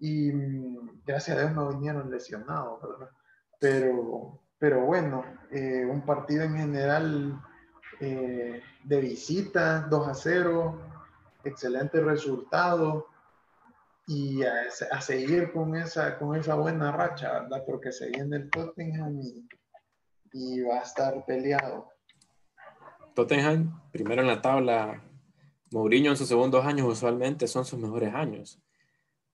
Y 0.00 0.30
mm, 0.32 1.02
gracias 1.06 1.38
a 1.38 1.40
Dios 1.40 1.52
no 1.54 1.70
vinieron 1.70 2.10
lesionados, 2.10 2.78
¿verdad? 2.82 3.10
Pero, 3.62 4.40
pero 4.58 4.84
bueno, 4.84 5.24
eh, 5.52 5.86
un 5.88 6.04
partido 6.04 6.42
en 6.42 6.56
general 6.56 7.40
eh, 8.00 8.60
de 8.82 9.00
visita, 9.00 9.86
2 9.88 10.08
a 10.08 10.14
0, 10.14 10.80
excelente 11.44 12.00
resultado 12.00 13.06
y 14.08 14.42
a, 14.42 14.68
seguir 15.00 15.52
con 15.52 15.76
esa, 15.76 16.18
con 16.18 16.34
esa 16.34 16.56
buena 16.56 16.90
racha, 16.90 17.42
¿verdad? 17.42 17.62
Porque 17.64 17.92
se 17.92 18.08
viene 18.08 18.34
el 18.34 18.50
Tottenham 18.50 19.20
y, 19.20 19.48
y 20.32 20.62
va 20.62 20.80
a 20.80 20.82
estar 20.82 21.24
peleado. 21.24 21.88
Tottenham, 23.14 23.80
primero 23.92 24.22
en 24.22 24.26
la 24.26 24.42
tabla, 24.42 25.00
Mourinho 25.70 26.10
en 26.10 26.16
sus 26.16 26.26
segundos 26.26 26.66
años 26.66 26.88
usualmente 26.88 27.46
son 27.46 27.64
sus 27.64 27.78
mejores 27.78 28.12
años. 28.12 28.58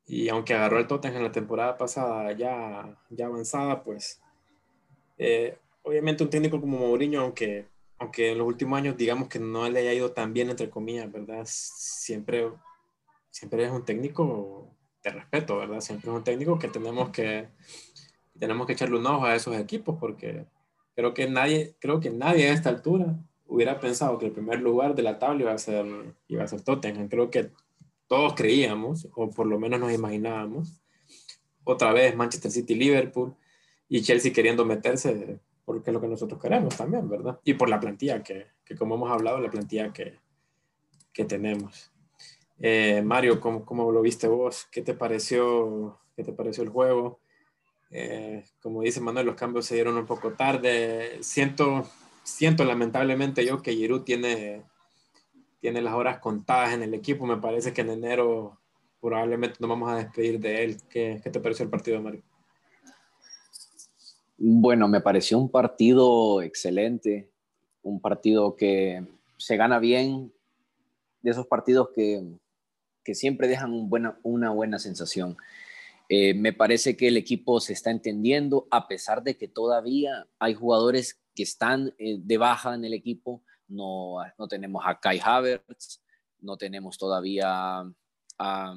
Y 0.09 0.31
aunque 0.31 0.55
agarró 0.55 0.79
el 0.79 0.87
Tottenham 0.87 1.19
en 1.19 1.25
la 1.25 1.33
temporada 1.33 1.77
pasada 1.77 2.33
ya, 2.33 2.99
ya 3.11 3.27
avanzada, 3.27 3.83
pues 3.83 4.21
eh, 5.19 5.59
obviamente 5.83 6.25
un 6.25 6.31
técnico 6.31 6.59
como 6.61 6.79
Mourinho, 6.79 7.21
aunque, 7.21 7.67
aunque 7.99 8.33
en 8.33 8.39
los 8.39 8.47
últimos 8.47 8.79
años 8.79 8.97
digamos 8.97 9.29
que 9.29 9.39
no 9.39 9.69
le 9.69 9.81
haya 9.81 9.93
ido 9.93 10.13
tan 10.13 10.33
bien, 10.33 10.49
entre 10.49 10.71
comillas, 10.71 11.13
¿verdad? 11.13 11.43
Siempre, 11.45 12.51
siempre 13.31 13.65
es 13.65 13.71
un 13.71 13.85
técnico 13.85 14.75
de 15.05 15.11
respeto, 15.11 15.59
¿verdad? 15.59 15.83
Siempre 15.83 16.11
es 16.11 16.17
un 16.17 16.25
técnico 16.25 16.59
que 16.59 16.69
tenemos 16.69 17.11
que, 17.11 17.49
tenemos 18.39 18.67
que 18.67 18.73
echarle 18.73 18.97
un 18.97 19.07
ojo 19.07 19.27
a 19.27 19.35
esos 19.35 19.57
equipos 19.57 19.99
porque 20.01 20.47
creo 20.95 21.13
que 21.13 21.29
nadie, 21.29 21.75
creo 21.81 22.01
que 22.01 22.09
nadie 22.09 22.49
a 22.49 22.55
esta 22.55 22.71
altura 22.71 23.15
hubiera 23.47 23.79
pensado 23.79 24.19
que 24.19 24.27
el 24.27 24.33
primer 24.33 24.61
lugar 24.61 24.95
de 24.95 25.03
la 25.03 25.19
tabla 25.19 25.43
iba 25.43 25.53
a 25.53 25.59
ser, 25.59 25.85
iba 26.29 26.45
a 26.45 26.49
ser 26.49 26.63
Tottenham. 26.63 27.09
Creo 27.09 27.31
que 27.31 27.51
todos 28.09 28.35
creíamos, 28.35 29.09
o 29.15 29.31
por 29.31 29.47
lo 29.47 29.59
menos 29.59 29.79
nos 29.79 29.93
imaginábamos. 29.93 30.81
Otra 31.65 31.93
vez 31.93 32.17
Manchester 32.17 32.51
City, 32.51 32.75
Liverpool 32.75 33.37
y 33.89 34.03
Chelsea 34.03 34.33
queriendo 34.33 34.65
meterse, 34.65 35.39
porque 35.65 35.91
es 35.91 35.95
lo 35.95 36.01
que 36.01 36.09
nosotros 36.09 36.41
queremos 36.41 36.77
también, 36.77 37.09
¿verdad? 37.09 37.39
Y 37.45 37.55
por 37.55 37.69
la 37.69 37.79
plantilla 37.79 38.23
que, 38.23 38.47
que 38.65 38.75
como 38.75 38.95
hemos 38.95 39.11
hablado, 39.11 39.39
la 39.39 39.51
plantilla 39.51 39.93
que, 39.93 40.19
que 41.13 41.25
tenemos. 41.25 41.93
Eh, 42.61 43.03
Mario, 43.03 43.41
¿cómo, 43.41 43.65
¿cómo, 43.65 43.93
lo 43.93 44.03
viste 44.03 44.27
vos? 44.27 44.67
¿Qué 44.73 44.83
te 44.83 44.95
pareció, 44.95 46.01
qué 46.17 46.25
te 46.25 46.33
pareció 46.33 46.63
el 46.65 46.71
juego? 46.71 47.21
Eh, 47.91 48.45
como 48.61 48.83
dice 48.83 49.01
Manuel, 49.01 49.27
los 49.27 49.37
cambios 49.37 49.67
se 49.67 49.75
dieron 49.75 49.97
un 49.97 50.07
poco 50.07 50.33
tarde. 50.33 51.19
Siento, 51.23 51.89
siento 52.23 52.65
lamentablemente 52.65 53.45
yo 53.45 53.63
que 53.63 53.75
Giroud 53.75 54.03
tiene, 54.03 54.65
tiene 55.61 55.83
las 55.83 55.95
horas 55.95 56.19
contadas 56.19 56.75
en 56.75 56.83
el 56.83 56.95
equipo. 56.95 57.27
Me 57.27 57.37
parece 57.37 57.73
que 57.73 57.81
en 57.81 57.91
enero 57.91 58.59
probablemente 59.01 59.57
nos 59.61 59.71
vamos 59.71 59.91
a 59.91 59.97
despedir 59.97 60.41
de 60.41 60.65
él. 60.65 60.77
¿Qué, 60.89 61.21
qué 61.23 61.31
te 61.31 61.41
pareció 61.41 61.65
el 61.65 61.71
partido, 61.71 62.01
Mario? 62.01 62.23
Bueno, 64.37 64.87
me 64.87 65.01
pareció 65.01 65.39
un 65.39 65.51
partido 65.51 66.43
excelente, 66.43 67.29
un 67.83 68.01
partido 68.01 68.55
que 68.55 69.05
se 69.37 69.57
gana 69.57 69.79
bien, 69.79 70.33
de 71.23 71.31
esos 71.31 71.47
partidos 71.47 71.91
que, 71.95 72.23
que 73.05 73.15
siempre 73.15 73.49
dejan 73.49 73.89
buena, 73.89 74.19
una 74.23 74.51
buena 74.51 74.79
sensación. 74.79 75.37
Eh, 76.09 76.35
me 76.35 76.53
parece 76.53 76.97
que 76.97 77.09
el 77.09 77.17
equipo 77.17 77.61
se 77.61 77.73
está 77.73 77.91
entendiendo, 77.91 78.67
a 78.71 78.89
pesar 78.89 79.23
de 79.23 79.37
que 79.37 79.49
todavía 79.49 80.27
hay 80.39 80.55
jugadores 80.55 81.21
que 81.35 81.43
están 81.43 81.95
eh, 81.99 82.19
de 82.19 82.39
baja 82.39 82.75
en 82.75 82.85
el 82.85 82.95
equipo. 82.95 83.43
No, 83.69 84.17
no 84.39 84.49
tenemos 84.49 84.83
a 84.85 84.99
Kai 84.99 85.21
Havertz, 85.23 86.01
no 86.41 86.57
tenemos 86.57 86.99
todavía 86.99 87.85
a, 88.39 88.75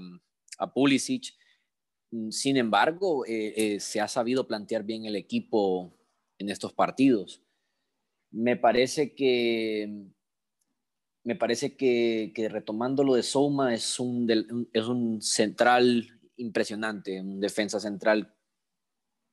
Pulisic. 0.73 1.33
Sin 2.29 2.57
embargo, 2.57 3.23
eh, 3.25 3.77
se 3.79 4.01
ha 4.01 4.07
sabido 4.07 4.45
plantear 4.45 4.83
bien 4.83 5.05
el 5.05 5.15
equipo 5.15 5.93
en 6.37 6.49
estos 6.49 6.73
partidos. 6.73 7.41
Me 8.31 8.57
parece 8.57 9.15
que 9.15 10.11
me 11.23 11.35
parece 11.35 11.75
que, 11.75 12.31
que 12.33 12.49
retomando 12.49 13.03
lo 13.03 13.13
de 13.13 13.23
Souma 13.23 13.73
es 13.73 13.99
un, 13.99 14.67
es 14.73 14.85
un 14.87 15.21
central 15.21 16.19
impresionante, 16.37 17.21
un 17.21 17.39
defensa 17.39 17.79
central 17.79 18.33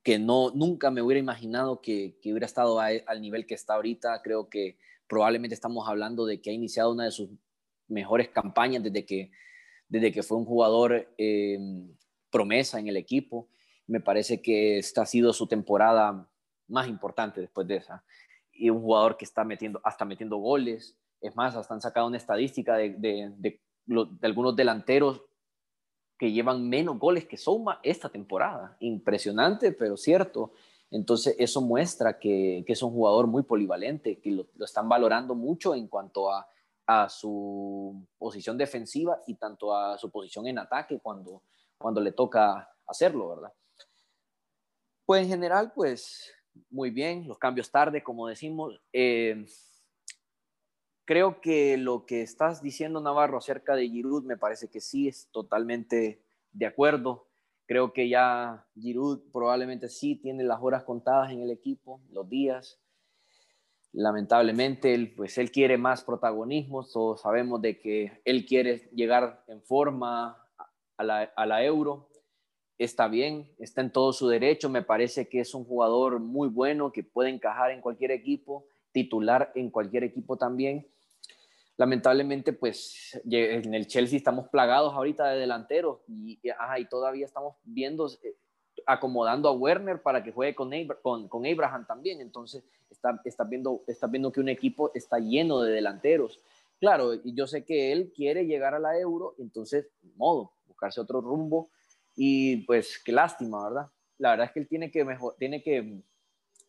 que 0.03 0.19
no, 0.19 0.51
nunca 0.51 0.91
me 0.91 1.01
hubiera 1.01 1.19
imaginado 1.19 1.81
que, 1.81 2.17
que 2.21 2.31
hubiera 2.31 2.45
estado 2.45 2.79
al 2.79 3.21
nivel 3.21 3.45
que 3.45 3.55
está 3.55 3.73
ahorita. 3.73 4.21
Creo 4.21 4.49
que 4.49 4.77
probablemente 5.09 5.55
estamos 5.55 5.89
hablando 5.89 6.25
de 6.25 6.39
que 6.39 6.51
ha 6.51 6.53
iniciado 6.53 6.91
una 6.91 7.05
de 7.05 7.11
sus 7.11 7.29
mejores 7.87 8.29
campañas 8.29 8.83
desde 8.83 9.05
que, 9.05 9.31
desde 9.89 10.11
que 10.13 10.23
fue 10.23 10.37
un 10.37 10.45
jugador 10.45 11.11
eh, 11.17 11.57
promesa 12.29 12.79
en 12.79 12.87
el 12.87 12.95
equipo. 12.95 13.49
Me 13.87 13.99
parece 13.99 14.41
que 14.41 14.77
esta 14.77 15.01
ha 15.01 15.05
sido 15.07 15.33
su 15.33 15.47
temporada 15.47 16.29
más 16.67 16.87
importante 16.87 17.41
después 17.41 17.67
de 17.67 17.77
esa. 17.77 18.05
Y 18.53 18.69
un 18.69 18.81
jugador 18.81 19.17
que 19.17 19.25
está 19.25 19.43
metiendo, 19.43 19.81
hasta 19.83 20.05
metiendo 20.05 20.37
goles. 20.37 20.95
Es 21.19 21.35
más, 21.35 21.55
hasta 21.55 21.73
han 21.73 21.81
sacado 21.81 22.05
una 22.05 22.17
estadística 22.17 22.77
de, 22.77 22.91
de, 22.99 23.59
algunos 24.21 24.55
delanteros 24.55 25.23
que 26.19 26.31
llevan 26.31 26.69
menos 26.69 26.99
goles 26.99 27.25
que 27.25 27.37
Souma 27.37 27.79
esta 27.81 28.09
temporada. 28.09 28.77
Impresionante, 28.79 29.71
pero 29.71 29.97
cierto. 29.97 30.53
Entonces, 30.91 31.35
eso 31.37 31.61
muestra 31.61 32.19
que, 32.19 32.63
es 32.67 32.83
un 32.83 32.91
jugador 32.91 33.27
muy 33.27 33.43
polivalente, 33.43 34.19
que 34.19 34.31
lo, 34.31 34.47
están 34.63 34.89
valorando 34.89 35.35
mucho 35.35 35.75
en 35.75 35.87
cuanto 35.87 36.31
a, 36.31 36.47
a 36.87 37.09
su 37.09 38.07
posición 38.17 38.57
defensiva 38.57 39.21
y 39.27 39.35
tanto 39.35 39.75
a 39.75 39.97
su 39.97 40.09
posición 40.09 40.47
en 40.47 40.57
ataque 40.57 40.99
cuando, 40.99 41.43
cuando 41.77 42.01
le 42.01 42.11
toca 42.11 42.69
hacerlo, 42.87 43.29
¿verdad? 43.29 43.53
Pues 45.05 45.23
en 45.23 45.29
general, 45.29 45.71
pues 45.73 46.31
muy 46.69 46.89
bien, 46.89 47.27
los 47.27 47.37
cambios 47.37 47.71
tarde, 47.71 48.03
como 48.03 48.27
decimos. 48.27 48.81
Eh, 48.93 49.45
creo 51.05 51.41
que 51.41 51.77
lo 51.77 52.05
que 52.05 52.21
estás 52.21 52.61
diciendo, 52.61 53.01
Navarro, 53.01 53.37
acerca 53.37 53.75
de 53.75 53.87
Giroud, 53.87 54.23
me 54.25 54.37
parece 54.37 54.69
que 54.69 54.81
sí 54.81 55.07
es 55.07 55.27
totalmente 55.31 56.23
de 56.51 56.65
acuerdo. 56.65 57.28
Creo 57.69 57.93
que 57.93 58.09
ya 58.09 58.65
Giroud 58.73 59.31
probablemente 59.31 59.89
sí 59.89 60.15
tiene 60.15 60.43
las 60.43 60.57
horas 60.59 60.83
contadas 60.83 61.31
en 61.31 61.43
el 61.43 61.51
equipo, 61.51 62.01
los 62.09 62.27
días. 62.27 62.79
Lamentablemente, 63.91 64.95
él, 64.95 65.13
pues 65.15 65.37
él 65.37 65.51
quiere 65.51 65.77
más 65.77 66.03
protagonismo. 66.03 66.83
Todos 66.83 67.21
sabemos 67.21 67.61
de 67.61 67.77
que 67.77 68.23
él 68.25 68.47
quiere 68.47 68.89
llegar 68.91 69.43
en 69.47 69.61
forma 69.61 70.43
a 70.97 71.03
la, 71.03 71.31
a 71.35 71.45
la 71.45 71.63
Euro. 71.63 72.09
Está 72.79 73.07
bien, 73.07 73.53
está 73.59 73.81
en 73.81 73.91
todo 73.91 74.13
su 74.13 74.27
derecho. 74.27 74.67
Me 74.67 74.81
parece 74.81 75.29
que 75.29 75.39
es 75.39 75.53
un 75.53 75.63
jugador 75.63 76.19
muy 76.19 76.49
bueno 76.49 76.91
que 76.91 77.03
puede 77.03 77.29
encajar 77.29 77.69
en 77.69 77.81
cualquier 77.81 78.09
equipo 78.09 78.65
titular 78.91 79.51
en 79.55 79.69
cualquier 79.69 80.03
equipo 80.03 80.37
también. 80.37 80.87
Lamentablemente, 81.79 82.51
pues 82.51 83.17
en 83.31 83.73
el 83.73 83.87
Chelsea 83.87 84.17
estamos 84.17 84.49
plagados 84.49 84.93
ahorita 84.93 85.29
de 85.29 85.39
delanteros 85.39 86.01
y, 86.09 86.37
todavía 86.89 87.25
estamos 87.25 87.55
viendo, 87.63 88.11
eh, 88.21 88.35
acomodando 88.85 89.47
a 89.47 89.53
Werner 89.53 90.01
para 90.01 90.21
que 90.21 90.33
juegue 90.33 90.53
con, 90.53 90.69
con, 91.01 91.29
con 91.29 91.45
Abraham 91.45 91.87
también. 91.87 92.19
Entonces, 92.19 92.65
está, 92.89 93.21
está, 93.23 93.45
viendo, 93.45 93.81
está 93.87 94.07
viendo 94.07 94.29
que 94.29 94.41
un 94.41 94.49
equipo 94.49 94.91
está 94.93 95.19
lleno 95.19 95.61
de 95.61 95.71
delanteros. 95.71 96.41
Claro, 96.81 97.13
y 97.13 97.33
yo 97.33 97.47
sé 97.47 97.63
que 97.63 97.93
él 97.93 98.11
quiere 98.13 98.45
llegar 98.45 98.73
a 98.73 98.79
la 98.79 98.99
Euro, 98.99 99.35
entonces, 99.37 99.87
modo, 100.17 100.51
buscarse 100.67 100.99
otro 100.99 101.21
rumbo 101.21 101.69
y 102.13 102.57
pues 102.65 103.01
qué 103.01 103.13
lástima, 103.13 103.63
¿verdad? 103.63 103.87
La 104.17 104.31
verdad 104.31 104.47
es 104.47 104.51
que 104.51 104.59
él 104.59 104.67
tiene 104.67 104.91
que, 104.91 105.05
mejor, 105.05 105.37
tiene 105.39 105.63
que 105.63 106.03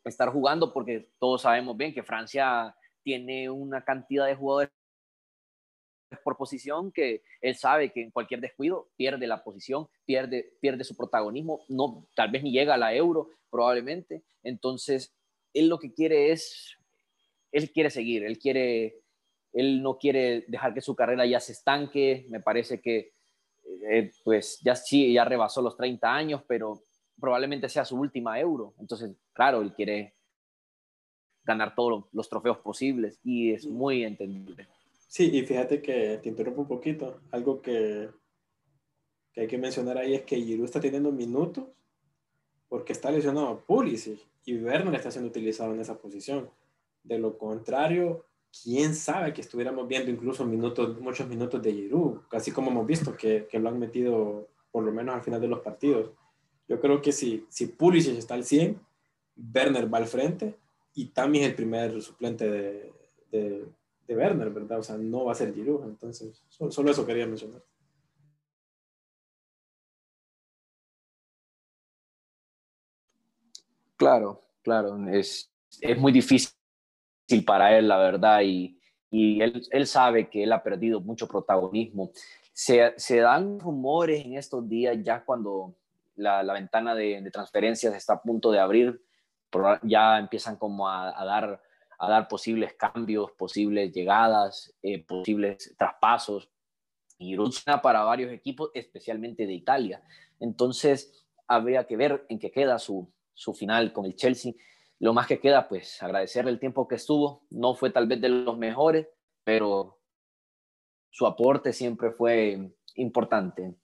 estar 0.04 0.28
jugando 0.28 0.72
porque 0.72 1.10
todos 1.18 1.42
sabemos 1.42 1.76
bien 1.76 1.92
que 1.92 2.04
Francia 2.04 2.76
tiene 3.02 3.50
una 3.50 3.84
cantidad 3.84 4.26
de 4.26 4.36
jugadores 4.36 4.70
por 6.18 6.36
posición 6.36 6.90
que 6.92 7.22
él 7.40 7.54
sabe 7.54 7.92
que 7.92 8.02
en 8.02 8.10
cualquier 8.10 8.40
descuido 8.40 8.88
pierde 8.96 9.26
la 9.26 9.42
posición, 9.42 9.88
pierde, 10.04 10.52
pierde 10.60 10.84
su 10.84 10.96
protagonismo, 10.96 11.60
no, 11.68 12.06
tal 12.14 12.30
vez 12.30 12.42
ni 12.42 12.52
llega 12.52 12.74
a 12.74 12.78
la 12.78 12.94
euro 12.94 13.30
probablemente. 13.50 14.22
Entonces, 14.42 15.14
él 15.54 15.68
lo 15.68 15.78
que 15.78 15.92
quiere 15.92 16.32
es, 16.32 16.76
él 17.52 17.70
quiere 17.72 17.90
seguir, 17.90 18.24
él 18.24 18.38
quiere, 18.38 19.00
él 19.52 19.82
no 19.82 19.98
quiere 19.98 20.44
dejar 20.48 20.74
que 20.74 20.80
su 20.80 20.94
carrera 20.94 21.26
ya 21.26 21.40
se 21.40 21.52
estanque, 21.52 22.26
me 22.28 22.40
parece 22.40 22.80
que 22.80 23.12
eh, 23.88 24.10
pues 24.24 24.60
ya 24.62 24.74
sí, 24.74 25.12
ya 25.12 25.24
rebasó 25.24 25.62
los 25.62 25.76
30 25.76 26.12
años, 26.12 26.42
pero 26.46 26.82
probablemente 27.20 27.68
sea 27.68 27.84
su 27.84 27.96
última 27.96 28.38
euro. 28.40 28.74
Entonces, 28.78 29.14
claro, 29.32 29.60
él 29.60 29.72
quiere 29.74 30.14
ganar 31.44 31.74
todos 31.74 32.04
los 32.12 32.28
trofeos 32.28 32.58
posibles 32.58 33.18
y 33.22 33.52
es 33.52 33.66
muy 33.66 34.04
entendible. 34.04 34.68
Sí, 35.10 35.28
y 35.36 35.42
fíjate 35.44 35.82
que 35.82 36.20
te 36.22 36.28
interrumpo 36.28 36.60
un 36.62 36.68
poquito. 36.68 37.20
Algo 37.32 37.60
que, 37.60 38.10
que 39.32 39.40
hay 39.40 39.48
que 39.48 39.58
mencionar 39.58 39.98
ahí 39.98 40.14
es 40.14 40.22
que 40.22 40.36
Giroud 40.36 40.66
está 40.66 40.80
teniendo 40.80 41.10
minutos 41.10 41.64
porque 42.68 42.92
está 42.92 43.10
lesionado 43.10 43.64
Pulisic 43.66 44.20
y 44.44 44.56
Werner 44.56 44.94
está 44.94 45.10
siendo 45.10 45.28
utilizado 45.28 45.74
en 45.74 45.80
esa 45.80 45.98
posición. 45.98 46.48
De 47.02 47.18
lo 47.18 47.36
contrario, 47.36 48.24
quién 48.62 48.94
sabe 48.94 49.32
que 49.32 49.40
estuviéramos 49.40 49.88
viendo 49.88 50.12
incluso 50.12 50.46
minutos, 50.46 51.00
muchos 51.00 51.26
minutos 51.26 51.60
de 51.60 51.72
Giroud, 51.72 52.20
casi 52.28 52.52
como 52.52 52.70
hemos 52.70 52.86
visto 52.86 53.16
que, 53.16 53.48
que, 53.50 53.58
lo 53.58 53.68
han 53.68 53.80
metido 53.80 54.48
por 54.70 54.84
lo 54.84 54.92
menos 54.92 55.16
al 55.16 55.22
final 55.22 55.40
de 55.40 55.48
los 55.48 55.58
partidos. 55.58 56.12
Yo 56.68 56.80
creo 56.80 57.02
que 57.02 57.10
si, 57.10 57.44
si 57.48 57.66
Pulisic 57.66 58.16
está 58.16 58.34
al 58.34 58.44
100, 58.44 58.80
Werner 59.52 59.92
va 59.92 59.98
al 59.98 60.06
frente 60.06 60.54
y 60.94 61.06
Tammy 61.06 61.40
es 61.40 61.48
el 61.48 61.56
primer 61.56 62.00
suplente 62.00 62.48
de, 62.48 62.92
de, 63.32 63.64
de 64.10 64.16
Werner, 64.16 64.50
¿verdad? 64.50 64.80
O 64.80 64.82
sea, 64.82 64.96
no 64.98 65.24
va 65.24 65.32
a 65.32 65.36
ser 65.36 65.54
Giroud, 65.54 65.84
entonces 65.84 66.42
solo, 66.48 66.72
solo 66.72 66.90
eso 66.90 67.06
quería 67.06 67.26
mencionar. 67.26 67.62
Claro, 73.96 74.42
claro, 74.62 75.08
es, 75.08 75.52
es 75.80 75.98
muy 75.98 76.10
difícil 76.10 76.50
para 77.46 77.78
él, 77.78 77.86
la 77.86 77.98
verdad, 77.98 78.40
y, 78.42 78.80
y 79.10 79.40
él, 79.42 79.62
él, 79.70 79.86
sabe 79.86 80.28
que 80.28 80.42
él 80.42 80.52
ha 80.52 80.62
perdido 80.62 81.00
mucho 81.00 81.28
protagonismo. 81.28 82.10
Se, 82.52 82.94
se 82.96 83.18
dan 83.18 83.60
rumores 83.60 84.24
en 84.24 84.34
estos 84.34 84.68
días, 84.68 84.96
ya 85.02 85.24
cuando 85.24 85.76
la, 86.16 86.42
la 86.42 86.54
ventana 86.54 86.96
de, 86.96 87.20
de, 87.22 87.30
transferencias 87.30 87.94
está 87.94 88.14
a 88.14 88.22
punto 88.22 88.50
de 88.50 88.58
abrir, 88.58 89.00
ya 89.82 90.18
empiezan 90.18 90.56
como 90.56 90.88
a, 90.88 91.20
a 91.20 91.24
dar, 91.24 91.62
a 92.00 92.08
dar 92.08 92.26
posibles 92.26 92.74
cambios, 92.74 93.30
posibles 93.32 93.92
llegadas, 93.92 94.74
eh, 94.82 95.04
posibles 95.04 95.74
traspasos, 95.78 96.50
y 97.18 97.36
suena 97.36 97.82
para 97.82 98.02
varios 98.02 98.32
equipos, 98.32 98.70
especialmente 98.74 99.46
de 99.46 99.52
Italia. 99.52 100.02
Entonces, 100.40 101.26
habría 101.46 101.86
que 101.86 101.96
ver 101.96 102.24
en 102.30 102.38
qué 102.38 102.50
queda 102.50 102.78
su, 102.78 103.12
su 103.34 103.52
final 103.52 103.92
con 103.92 104.06
el 104.06 104.16
Chelsea 104.16 104.54
lo 105.00 105.14
más 105.14 105.26
que 105.26 105.40
queda, 105.40 105.66
pues 105.66 106.02
agradecerle 106.02 106.50
el 106.50 106.60
tiempo 106.60 106.86
que 106.86 106.96
estuvo. 106.96 107.46
No 107.50 107.74
fue 107.74 107.90
tal 107.90 108.06
vez 108.06 108.20
de 108.20 108.28
los 108.28 108.58
mejores, 108.58 109.08
pero 109.42 109.98
su 111.08 111.26
aporte 111.26 111.72
siempre 111.72 112.12
fue 112.12 112.70
importante. 112.96 113.74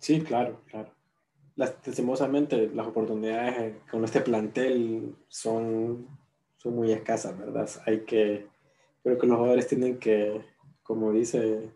Sí, 0.00 0.22
claro, 0.22 0.62
claro. 0.66 0.94
Lastimosamente, 1.56 2.68
las 2.74 2.88
oportunidades 2.88 3.76
con 3.88 4.04
este 4.04 4.20
plantel 4.20 5.14
son, 5.28 6.08
son 6.56 6.74
muy 6.74 6.90
escasas, 6.90 7.38
¿verdad? 7.38 7.70
Hay 7.86 8.00
que, 8.00 8.48
creo 9.04 9.18
que 9.18 9.26
los 9.26 9.36
jugadores 9.36 9.68
tienen 9.68 9.98
que, 9.98 10.44
como 10.82 11.12
dice, 11.12 11.70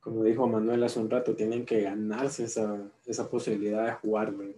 como 0.00 0.24
dijo 0.24 0.46
Manuel 0.46 0.84
hace 0.84 1.00
un 1.00 1.08
rato, 1.08 1.34
tienen 1.34 1.64
que 1.64 1.80
ganarse 1.80 2.44
esa, 2.44 2.78
esa 3.06 3.30
posibilidad 3.30 3.86
de 3.86 3.92
jugar, 3.92 4.32
¿verdad? 4.32 4.54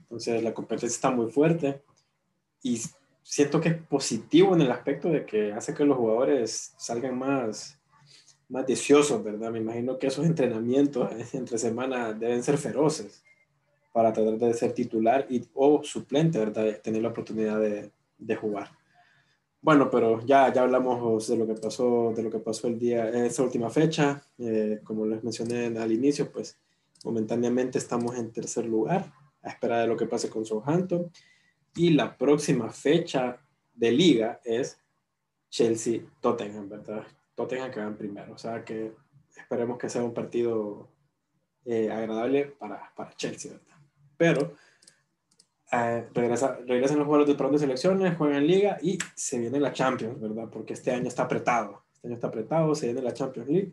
Entonces 0.00 0.42
la 0.42 0.54
competencia 0.54 0.94
está 0.94 1.10
muy 1.10 1.30
fuerte 1.30 1.82
y 2.62 2.80
siento 3.22 3.60
que 3.60 3.68
es 3.68 3.82
positivo 3.82 4.54
en 4.54 4.62
el 4.62 4.70
aspecto 4.70 5.08
de 5.08 5.26
que 5.26 5.52
hace 5.52 5.74
que 5.74 5.84
los 5.84 5.98
jugadores 5.98 6.72
salgan 6.78 7.18
más, 7.18 7.78
más 8.48 8.66
deseosos, 8.66 9.22
¿verdad? 9.22 9.50
Me 9.50 9.58
imagino 9.58 9.98
que 9.98 10.06
esos 10.06 10.24
entrenamientos 10.24 11.34
entre 11.34 11.58
semana 11.58 12.14
deben 12.14 12.42
ser 12.42 12.56
feroces 12.56 13.23
para 13.94 14.12
tratar 14.12 14.36
de 14.38 14.54
ser 14.54 14.72
titular 14.72 15.24
y, 15.30 15.46
o 15.54 15.84
suplente, 15.84 16.40
¿verdad? 16.40 16.80
Tener 16.82 17.00
la 17.00 17.10
oportunidad 17.10 17.60
de, 17.60 17.92
de 18.18 18.34
jugar. 18.34 18.68
Bueno, 19.60 19.88
pero 19.88 20.20
ya, 20.26 20.52
ya 20.52 20.62
hablamos 20.62 21.28
de 21.28 21.36
lo 21.36 21.46
que 21.46 21.54
pasó, 21.54 22.12
de 22.12 22.24
lo 22.24 22.28
que 22.28 22.40
pasó 22.40 22.66
el 22.66 22.76
día, 22.76 23.08
en 23.08 23.24
esta 23.24 23.44
última 23.44 23.70
fecha. 23.70 24.20
Eh, 24.36 24.80
como 24.82 25.06
les 25.06 25.22
mencioné 25.22 25.78
al 25.78 25.92
inicio, 25.92 26.32
pues 26.32 26.58
momentáneamente 27.04 27.78
estamos 27.78 28.16
en 28.16 28.32
tercer 28.32 28.66
lugar 28.66 29.12
a 29.42 29.50
espera 29.50 29.78
de 29.78 29.86
lo 29.86 29.96
que 29.96 30.06
pase 30.06 30.28
con 30.28 30.44
Southampton. 30.44 31.08
Y 31.76 31.90
la 31.90 32.18
próxima 32.18 32.70
fecha 32.70 33.38
de 33.74 33.92
liga 33.92 34.40
es 34.44 34.76
Chelsea-Tottenham, 35.50 36.68
¿verdad? 36.68 37.04
Tottenham 37.36 37.70
que 37.70 37.78
van 37.78 37.96
primero. 37.96 38.34
O 38.34 38.38
sea 38.38 38.64
que 38.64 38.92
esperemos 39.36 39.78
que 39.78 39.88
sea 39.88 40.02
un 40.02 40.12
partido 40.12 40.88
eh, 41.64 41.92
agradable 41.92 42.46
para, 42.58 42.92
para, 42.96 43.14
Chelsea, 43.14 43.52
¿verdad? 43.52 43.73
Pero 44.16 44.54
eh, 45.72 46.08
regresa, 46.14 46.58
regresan 46.66 46.98
los 46.98 47.06
jugadores 47.06 47.28
del 47.28 47.36
parón 47.36 47.52
de 47.52 47.58
selecciones, 47.58 48.16
juegan 48.16 48.46
liga 48.46 48.78
y 48.80 48.98
se 49.14 49.38
viene 49.38 49.58
la 49.58 49.72
Champions, 49.72 50.20
¿verdad? 50.20 50.48
Porque 50.50 50.74
este 50.74 50.92
año 50.92 51.08
está 51.08 51.24
apretado. 51.24 51.82
Este 51.94 52.08
año 52.08 52.14
está 52.14 52.28
apretado, 52.28 52.74
se 52.74 52.86
viene 52.86 53.02
la 53.02 53.14
Champions 53.14 53.48
League. 53.48 53.72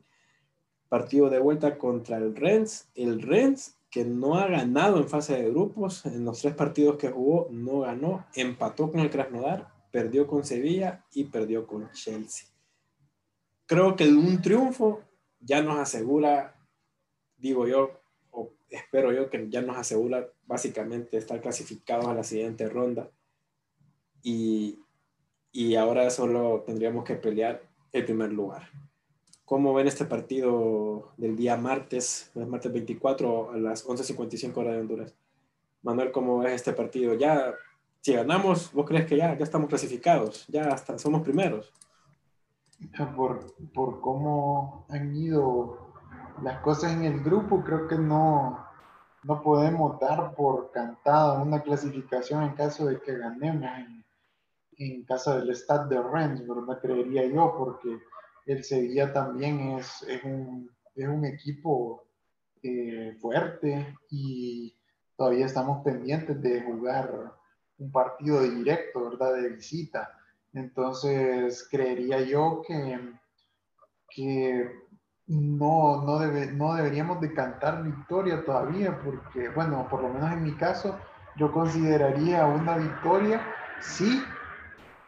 Partido 0.89 1.29
de 1.29 1.39
vuelta 1.39 1.77
contra 1.77 2.17
el 2.17 2.35
Rennes. 2.35 2.89
El 2.95 3.21
Rennes 3.21 3.77
que 3.91 4.05
no 4.05 4.35
ha 4.35 4.47
ganado 4.47 4.97
en 4.97 5.07
fase 5.07 5.35
de 5.35 5.49
grupos. 5.49 6.05
En 6.05 6.25
los 6.25 6.41
tres 6.41 6.55
partidos 6.55 6.97
que 6.97 7.09
jugó, 7.09 7.47
no 7.51 7.81
ganó. 7.81 8.25
Empató 8.33 8.89
con 8.89 9.01
el 9.01 9.09
Krasnodar, 9.09 9.67
perdió 9.91 10.25
con 10.25 10.45
Sevilla 10.45 11.05
y 11.13 11.25
perdió 11.25 11.67
con 11.67 11.91
Chelsea. 11.91 12.47
Creo 13.65 13.95
que 13.95 14.07
un 14.07 14.41
triunfo 14.41 15.01
ya 15.39 15.61
nos 15.61 15.77
asegura, 15.77 16.55
digo 17.37 17.67
yo, 17.67 18.00
espero 18.71 19.11
yo 19.11 19.29
que 19.29 19.49
ya 19.49 19.61
nos 19.61 19.77
asegura 19.77 20.27
básicamente 20.47 21.17
estar 21.17 21.39
clasificados 21.41 22.07
a 22.07 22.15
la 22.15 22.23
siguiente 22.23 22.67
ronda. 22.67 23.11
Y, 24.23 24.79
y 25.51 25.75
ahora 25.75 26.09
solo 26.09 26.63
tendríamos 26.65 27.03
que 27.03 27.15
pelear 27.15 27.61
el 27.91 28.05
primer 28.05 28.31
lugar. 28.31 28.69
¿Cómo 29.45 29.73
ven 29.73 29.87
este 29.87 30.05
partido 30.05 31.11
del 31.17 31.35
día 31.35 31.57
martes, 31.57 32.31
martes 32.35 32.71
24 32.71 33.51
a 33.51 33.57
las 33.57 33.85
11.55 33.85 34.55
horas 34.55 34.73
de 34.75 34.79
Honduras? 34.79 35.15
Manuel, 35.81 36.11
¿cómo 36.11 36.39
ves 36.39 36.53
este 36.53 36.71
partido? 36.71 37.15
Ya, 37.15 37.53
si 37.99 38.13
ganamos, 38.13 38.71
¿vos 38.71 38.85
crees 38.87 39.05
que 39.05 39.17
ya, 39.17 39.37
ya 39.37 39.43
estamos 39.43 39.67
clasificados? 39.67 40.47
Ya 40.47 40.69
hasta 40.69 40.97
somos 40.97 41.21
primeros. 41.21 41.73
Por, 43.15 43.53
por 43.73 43.99
cómo 43.99 44.85
han 44.89 45.13
ido 45.15 45.90
las 46.43 46.59
cosas 46.61 46.93
en 46.93 47.03
el 47.03 47.21
grupo, 47.21 47.63
creo 47.63 47.87
que 47.87 47.95
no, 47.95 48.65
no 49.23 49.41
podemos 49.41 49.99
dar 49.99 50.33
por 50.35 50.71
cantada 50.71 51.41
una 51.41 51.61
clasificación 51.61 52.43
en 52.43 52.53
caso 52.53 52.85
de 52.85 52.99
que 53.01 53.17
ganemos 53.17 53.69
en, 53.77 54.05
en 54.77 55.03
casa 55.03 55.37
del 55.37 55.55
Stade 55.55 55.95
de 55.95 56.01
Rennes, 56.01 56.47
¿verdad? 56.47 56.79
Creería 56.81 57.25
yo, 57.27 57.55
porque 57.57 57.99
el 58.45 58.63
Sevilla 58.63 59.13
también 59.13 59.77
es, 59.77 60.01
es, 60.03 60.23
un, 60.23 60.69
es 60.95 61.07
un, 61.07 61.25
equipo 61.25 62.03
eh, 62.63 63.15
fuerte 63.21 63.95
y 64.09 64.75
todavía 65.15 65.45
estamos 65.45 65.83
pendientes 65.83 66.41
de 66.41 66.61
jugar 66.63 67.33
un 67.77 67.91
partido 67.91 68.41
directo, 68.41 69.09
¿verdad? 69.09 69.35
De 69.35 69.49
visita. 69.49 70.17
Entonces, 70.53 71.67
creería 71.69 72.21
yo 72.21 72.61
que, 72.67 72.99
que 74.09 74.80
no, 75.31 76.03
no, 76.03 76.19
debe, 76.19 76.51
no 76.51 76.73
deberíamos 76.73 77.21
de 77.21 77.33
cantar 77.33 77.83
victoria 77.83 78.43
todavía, 78.43 78.99
porque, 79.01 79.47
bueno, 79.49 79.87
por 79.89 80.01
lo 80.01 80.09
menos 80.09 80.29
en 80.33 80.43
mi 80.43 80.53
caso, 80.55 80.99
yo 81.37 81.53
consideraría 81.53 82.45
una 82.45 82.75
victoria, 82.75 83.41
sí, 83.79 84.21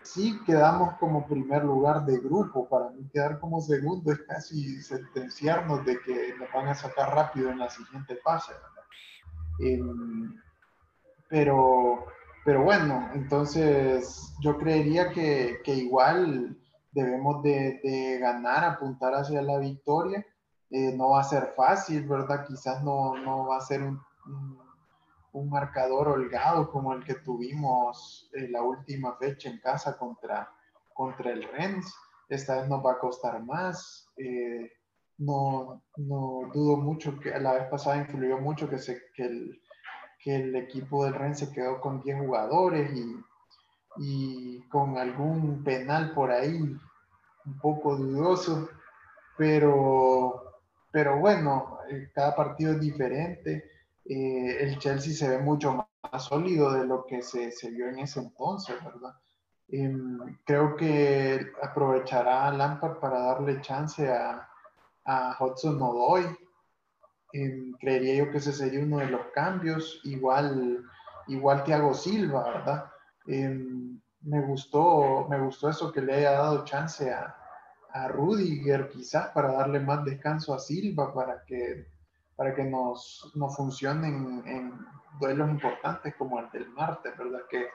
sí 0.02 0.40
quedamos 0.46 0.94
como 0.98 1.28
primer 1.28 1.66
lugar 1.66 2.06
de 2.06 2.20
grupo. 2.20 2.70
Para 2.70 2.90
mí 2.92 3.06
quedar 3.12 3.38
como 3.40 3.60
segundo 3.60 4.14
es 4.14 4.22
casi 4.22 4.82
sentenciarnos 4.82 5.84
de 5.86 6.00
que 6.00 6.34
nos 6.40 6.50
van 6.54 6.70
a 6.70 6.76
sacar 6.76 7.14
rápido 7.14 7.50
en 7.50 7.60
la 7.60 7.70
siguiente 7.70 8.16
fase. 8.24 8.54
Em, 9.60 10.40
pero, 11.28 12.06
pero 12.46 12.64
bueno, 12.64 13.10
entonces 13.14 14.34
yo 14.40 14.58
creería 14.58 15.10
que, 15.10 15.60
que 15.66 15.74
igual 15.74 16.58
debemos 16.94 17.42
de, 17.44 17.80
de, 17.84 18.20
ganar, 18.20 18.64
apuntar 18.64 19.14
hacia 19.14 19.42
la 19.42 19.58
victoria. 19.58 20.26
Eh, 20.70 20.94
no 20.96 21.12
va 21.12 21.22
a 21.22 21.24
ser 21.24 21.54
fácil, 21.56 22.08
¿verdad? 22.08 22.46
Quizás 22.48 22.84
no, 22.84 23.16
no 23.16 23.48
va 23.48 23.58
a 23.58 23.62
ser 23.62 23.84
un, 23.84 24.00
un, 25.34 25.50
marcador 25.50 26.08
holgado 26.08 26.72
como 26.72 26.94
el 26.94 27.04
que 27.04 27.16
tuvimos 27.16 28.30
en 28.34 28.52
la 28.52 28.64
última 28.64 29.16
fecha 29.18 29.50
en 29.50 29.60
casa 29.60 29.98
contra, 29.98 30.50
contra 30.94 31.32
el 31.32 31.44
Rennes. 31.44 31.94
Esta 32.30 32.56
vez 32.56 32.70
nos 32.70 32.84
va 32.84 32.94
a 32.94 33.00
costar 33.00 33.44
más. 33.44 34.08
Eh, 34.18 34.72
no, 35.20 35.84
no 35.98 36.50
dudo 36.54 36.78
mucho 36.78 37.20
que 37.20 37.38
la 37.40 37.54
vez 37.54 37.68
pasada 37.70 37.98
influyó 37.98 38.40
mucho 38.40 38.68
que, 38.68 38.80
se, 38.80 39.00
que, 39.16 39.26
el, 39.26 39.62
que 40.20 40.36
el 40.36 40.56
equipo 40.56 41.06
del 41.06 41.14
Rennes 41.14 41.40
se 41.40 41.52
quedó 41.52 41.80
con 41.80 42.02
10 42.02 42.20
jugadores 42.20 42.92
y, 42.98 43.16
y 43.98 44.62
con 44.70 44.98
algún 44.98 45.64
penal 45.64 46.14
por 46.14 46.32
ahí 46.32 46.58
un 47.46 47.60
poco 47.60 47.96
dudoso, 47.96 48.70
pero, 49.38 50.62
pero 50.92 51.20
bueno, 51.20 51.80
eh, 51.90 52.10
cada 52.14 52.36
partido 52.36 52.74
es 52.74 52.80
diferente. 52.80 53.72
Eh, 54.06 54.58
el 54.62 54.78
Chelsea 54.80 55.14
se 55.14 55.30
ve 55.30 55.40
mucho 55.40 55.74
más, 55.74 55.88
sólido 56.24 56.72
de 56.72 56.86
lo 56.86 57.06
que 57.06 57.24
se, 57.24 57.52
se, 57.52 57.72
vio 57.72 57.88
en 57.88 58.00
ese 58.00 58.20
entonces, 58.20 58.76
¿verdad? 58.84 59.16
Em, 59.70 60.20
creo 60.46 60.76
que 60.76 61.52
aprovechará 61.62 62.48
a 62.48 62.52
Lampard 62.52 63.00
para 63.00 63.20
darle 63.20 63.62
chance 63.62 64.12
a, 64.12 64.48
a 65.06 65.38
Hudson 65.40 65.82
Odoi. 65.82 66.26
Em, 67.32 67.74
creería 67.80 68.16
yo 68.16 68.32
que 68.32 68.38
ese 68.38 68.54
sería 68.54 68.84
uno 68.84 68.98
de 69.00 69.08
los 69.08 69.26
cambios. 69.34 70.02
Igual, 70.04 70.84
igual 71.28 71.64
Thiago 71.64 71.94
Silva, 71.96 72.44
¿verdad? 72.44 72.93
Em, 73.28 74.00
me 74.22 74.42
gustó, 74.42 75.28
me 75.30 75.40
gustó 75.40 75.70
eso 75.70 75.92
que 75.92 76.02
le 76.02 76.14
haya 76.16 76.32
dado 76.32 76.66
chance 76.66 77.12
a, 77.12 77.36
a 77.92 78.08
Rudiger, 78.08 78.90
quizás 78.90 79.28
para 79.30 79.52
darle 79.52 79.80
más 79.80 80.04
descanso 80.04 80.54
a 80.54 80.60
Silva, 80.60 81.14
para 81.14 81.44
que, 81.46 81.88
para 82.36 82.56
que 82.56 82.64
nos, 82.64 83.32
nos 83.36 83.56
funcionen 83.56 84.44
en 84.46 84.74
duelos 85.20 85.50
importantes 85.50 86.16
como 86.16 86.40
el 86.40 86.50
del 86.52 86.70
martes, 86.70 87.16
¿verdad? 87.18 87.42
Que 87.50 87.68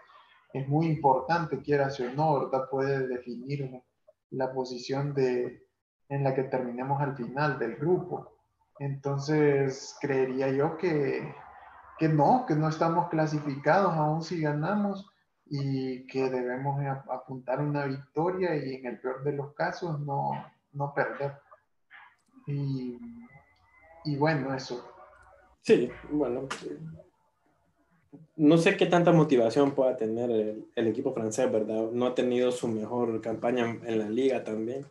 es 0.52 0.66
muy 0.68 0.86
importante, 0.86 1.60
quiera 1.62 1.88
o 1.88 2.14
no, 2.14 2.40
¿verdad? 2.40 2.68
Puede 2.70 3.06
definir 3.06 3.70
la 4.30 4.52
posición 4.52 5.14
de, 5.14 5.66
en 6.08 6.24
la 6.24 6.34
que 6.34 6.44
terminemos 6.44 7.00
al 7.00 7.16
final 7.16 7.58
del 7.58 7.76
grupo. 7.76 8.32
Entonces, 8.78 9.96
creería 10.00 10.48
yo 10.50 10.76
que, 10.78 11.34
que 11.98 12.08
no, 12.08 12.44
que 12.46 12.54
no 12.54 12.68
estamos 12.68 13.08
clasificados 13.08 13.94
aún 13.94 14.22
si 14.22 14.40
ganamos 14.40 15.10
y 15.50 16.06
que 16.06 16.28
debemos 16.28 16.80
apuntar 17.10 17.60
una 17.60 17.86
victoria 17.86 18.54
y 18.56 18.74
en 18.74 18.86
el 18.86 19.00
peor 19.00 19.24
de 19.24 19.32
los 19.32 19.54
casos 19.54 19.98
no, 20.00 20.32
no 20.72 20.92
perder. 20.94 21.32
Y, 22.46 22.98
y, 24.04 24.16
bueno, 24.16 24.54
eso. 24.54 24.86
Sí, 25.62 25.90
bueno. 26.10 26.48
No 28.36 28.56
sé 28.56 28.76
qué 28.76 28.86
tanta 28.86 29.12
motivación 29.12 29.72
pueda 29.72 29.96
tener 29.96 30.30
el, 30.30 30.68
el, 30.74 30.86
equipo 30.86 31.12
francés, 31.12 31.50
¿verdad? 31.50 31.90
No 31.92 32.06
ha 32.06 32.14
tenido 32.14 32.52
su 32.52 32.68
mejor 32.68 33.20
campaña 33.20 33.78
en 33.84 33.98
la 33.98 34.08
liga 34.08 34.44
también. 34.44 34.86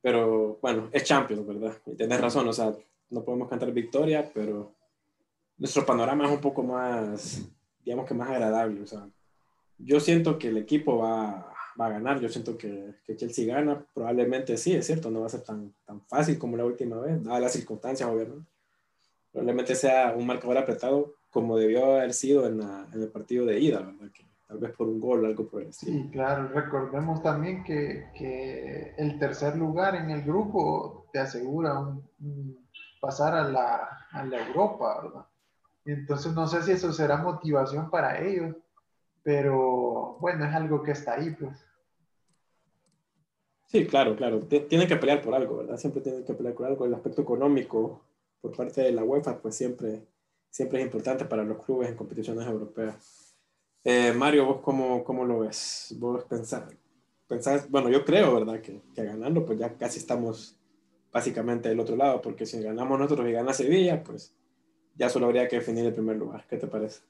Pero 0.00 0.58
bueno, 0.62 0.88
es 0.92 1.04
Champions, 1.04 1.46
¿verdad? 1.46 1.76
Y 1.86 1.96
tienes 1.96 2.20
razón, 2.20 2.48
o 2.48 2.52
sea, 2.52 2.72
no 3.10 3.24
podemos 3.24 3.48
cantar 3.48 3.72
victoria, 3.72 4.30
pero 4.32 4.72
nuestro 5.58 5.84
panorama 5.84 6.26
es 6.26 6.30
un 6.30 6.40
poco 6.40 6.62
más, 6.62 7.42
digamos 7.84 8.06
que 8.06 8.14
más 8.14 8.30
agradable, 8.30 8.82
o 8.82 8.86
sea, 8.86 9.08
yo 9.78 10.00
siento 10.00 10.38
que 10.38 10.48
el 10.48 10.56
equipo 10.56 10.98
va, 10.98 11.52
va 11.80 11.86
a 11.86 11.90
ganar, 11.90 12.20
yo 12.20 12.28
siento 12.28 12.56
que, 12.56 12.94
que, 13.04 13.16
Chelsea 13.16 13.46
gana, 13.46 13.84
probablemente 13.94 14.56
sí, 14.56 14.74
es 14.74 14.86
cierto, 14.86 15.10
no 15.10 15.20
va 15.20 15.26
a 15.26 15.30
ser 15.30 15.42
tan, 15.42 15.74
tan 15.84 16.00
fácil 16.02 16.38
como 16.38 16.56
la 16.56 16.64
última 16.64 16.98
vez, 16.98 17.22
dadas 17.22 17.42
las 17.42 17.52
circunstancias, 17.52 18.08
obviamente. 18.08 18.48
Probablemente 19.32 19.74
sea 19.74 20.14
un 20.16 20.26
marcador 20.26 20.58
apretado 20.58 21.14
como 21.30 21.58
debió 21.58 21.96
haber 21.96 22.14
sido 22.14 22.46
en, 22.46 22.58
la, 22.58 22.88
en 22.92 23.02
el 23.02 23.08
partido 23.08 23.44
de 23.44 23.60
ida, 23.60 23.80
¿verdad? 23.80 24.10
Que 24.12 24.24
tal 24.48 24.58
vez 24.58 24.72
por 24.72 24.88
un 24.88 25.00
gol 25.00 25.24
o 25.24 25.26
algo 25.26 25.46
por 25.48 25.60
el 25.60 25.68
estilo. 25.68 25.92
Sí, 25.92 26.10
claro, 26.10 26.48
recordemos 26.48 27.22
también 27.22 27.62
que, 27.62 28.10
que, 28.16 28.94
el 28.96 29.18
tercer 29.18 29.56
lugar 29.56 29.96
en 29.96 30.10
el 30.10 30.22
grupo 30.22 31.06
te 31.12 31.18
asegura 31.18 31.78
un, 31.78 32.66
pasar 33.00 33.34
a 33.34 33.48
la, 33.48 34.06
a 34.10 34.24
la 34.24 34.48
Europa, 34.48 35.02
¿verdad? 35.02 35.26
Entonces 35.84 36.32
no 36.32 36.46
sé 36.48 36.62
si 36.62 36.72
eso 36.72 36.92
será 36.92 37.18
motivación 37.18 37.90
para 37.90 38.18
ellos 38.20 38.56
pero 39.26 40.18
bueno, 40.20 40.44
es 40.44 40.54
algo 40.54 40.84
que 40.84 40.92
está 40.92 41.14
ahí, 41.14 41.30
pues. 41.30 41.50
Sí, 43.66 43.84
claro, 43.84 44.14
claro. 44.14 44.38
Tienen 44.42 44.86
que 44.86 44.94
pelear 44.94 45.20
por 45.20 45.34
algo, 45.34 45.56
¿verdad? 45.56 45.76
Siempre 45.78 46.00
tienen 46.00 46.24
que 46.24 46.32
pelear 46.32 46.54
por 46.54 46.66
algo. 46.66 46.84
El 46.84 46.94
aspecto 46.94 47.22
económico 47.22 48.02
por 48.40 48.56
parte 48.56 48.82
de 48.82 48.92
la 48.92 49.02
UEFA, 49.02 49.42
pues 49.42 49.56
siempre, 49.56 50.06
siempre 50.48 50.78
es 50.78 50.84
importante 50.84 51.24
para 51.24 51.42
los 51.42 51.60
clubes 51.64 51.88
en 51.88 51.96
competiciones 51.96 52.46
europeas. 52.46 53.34
Eh, 53.82 54.12
Mario, 54.12 54.46
¿vos 54.46 54.60
cómo, 54.60 55.02
cómo, 55.02 55.24
lo 55.24 55.40
ves? 55.40 55.92
¿Vos 55.98 56.22
pensás, 56.26 56.62
pensás, 57.26 57.68
bueno, 57.68 57.90
yo 57.90 58.04
creo, 58.04 58.32
¿verdad? 58.32 58.60
Que, 58.60 58.80
que 58.94 59.04
ganando, 59.04 59.44
pues 59.44 59.58
ya 59.58 59.76
casi 59.76 59.98
estamos 59.98 60.56
básicamente 61.12 61.68
del 61.68 61.80
otro 61.80 61.96
lado, 61.96 62.22
porque 62.22 62.46
si 62.46 62.62
ganamos 62.62 62.96
nosotros 62.96 63.28
y 63.28 63.32
gana 63.32 63.52
Sevilla, 63.52 64.04
pues 64.04 64.32
ya 64.94 65.08
solo 65.08 65.26
habría 65.26 65.48
que 65.48 65.56
definir 65.56 65.84
el 65.84 65.94
primer 65.94 66.16
lugar. 66.16 66.46
¿Qué 66.48 66.58
te 66.58 66.68
parece? 66.68 67.00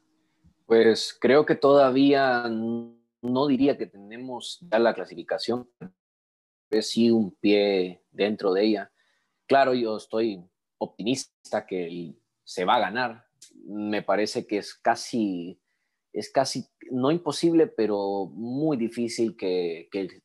Pues 0.66 1.16
creo 1.20 1.46
que 1.46 1.54
todavía 1.54 2.44
no 2.48 3.46
diría 3.46 3.78
que 3.78 3.86
tenemos 3.86 4.58
ya 4.60 4.78
la 4.78 4.94
clasificación, 4.94 5.68
es 6.70 6.90
sí 6.90 7.10
un 7.10 7.30
pie 7.36 8.02
dentro 8.10 8.52
de 8.52 8.64
ella. 8.64 8.92
Claro, 9.46 9.74
yo 9.74 9.96
estoy 9.96 10.44
optimista 10.78 11.64
que 11.66 12.14
se 12.42 12.64
va 12.64 12.76
a 12.76 12.80
ganar. 12.80 13.24
Me 13.64 14.02
parece 14.02 14.46
que 14.46 14.58
es 14.58 14.74
casi, 14.74 15.60
es 16.12 16.30
casi, 16.30 16.66
no 16.90 17.10
imposible, 17.10 17.68
pero 17.68 18.26
muy 18.32 18.76
difícil 18.76 19.36
que, 19.36 19.88
el, 19.92 20.22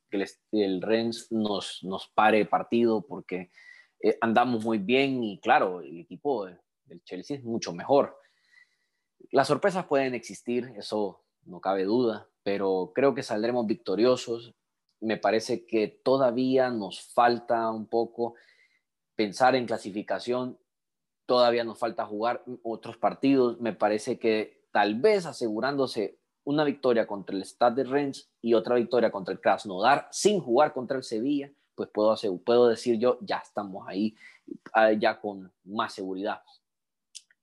el, 0.52 0.82
Rennes 0.82 1.32
nos, 1.32 1.84
nos 1.84 2.08
pare 2.10 2.46
partido 2.46 3.06
porque 3.06 3.52
eh, 4.02 4.18
andamos 4.22 4.66
muy 4.66 4.80
bien 4.80 5.24
y 5.24 5.40
claro, 5.40 5.82
el 5.82 6.00
equipo 6.00 6.48
del 6.86 7.04
Chelsea 7.04 7.38
es 7.38 7.44
mucho 7.44 7.74
mejor. 7.74 8.18
Las 9.30 9.48
sorpresas 9.48 9.86
pueden 9.86 10.16
existir, 10.16 10.74
eso 10.78 11.22
no 11.46 11.62
cabe 11.62 11.84
duda, 11.84 12.28
pero 12.44 12.92
creo 12.96 13.14
que 13.14 13.24
saldremos 13.24 13.66
victoriosos. 13.66 14.54
Me 15.00 15.18
parece 15.18 15.66
que 15.66 15.88
todavía 15.88 16.70
nos 16.70 17.02
falta 17.02 17.70
un 17.72 17.88
poco 17.88 18.36
pensar 19.16 19.56
en 19.56 19.66
clasificación, 19.66 20.58
todavía 21.26 21.64
nos 21.64 21.78
falta 21.78 22.06
jugar 22.06 22.44
otros 22.64 22.98
partidos. 22.98 23.60
Me 23.60 23.74
parece 23.74 24.20
que 24.20 24.66
tal 24.72 24.96
vez 24.96 25.26
asegurándose 25.26 26.18
una 26.44 26.64
victoria 26.64 27.06
contra 27.06 27.36
el 27.36 27.46
Stade 27.46 27.84
de 27.84 27.90
Rennes 27.90 28.30
y 28.42 28.54
otra 28.54 28.76
victoria 28.76 29.12
contra 29.12 29.34
el 29.34 29.40
Krasnodar 29.40 30.08
sin 30.12 30.40
jugar 30.40 30.74
contra 30.74 30.98
el 30.98 31.04
Sevilla, 31.04 31.52
pues 31.76 31.90
puedo, 31.94 32.16
puedo 32.44 32.68
decir 32.68 32.98
yo, 32.98 33.20
ya 33.22 33.38
estamos 33.38 33.88
ahí, 33.88 34.16
ah, 34.74 34.92
ya 34.92 35.20
con 35.20 35.52
más 35.64 35.94
seguridad 35.94 36.42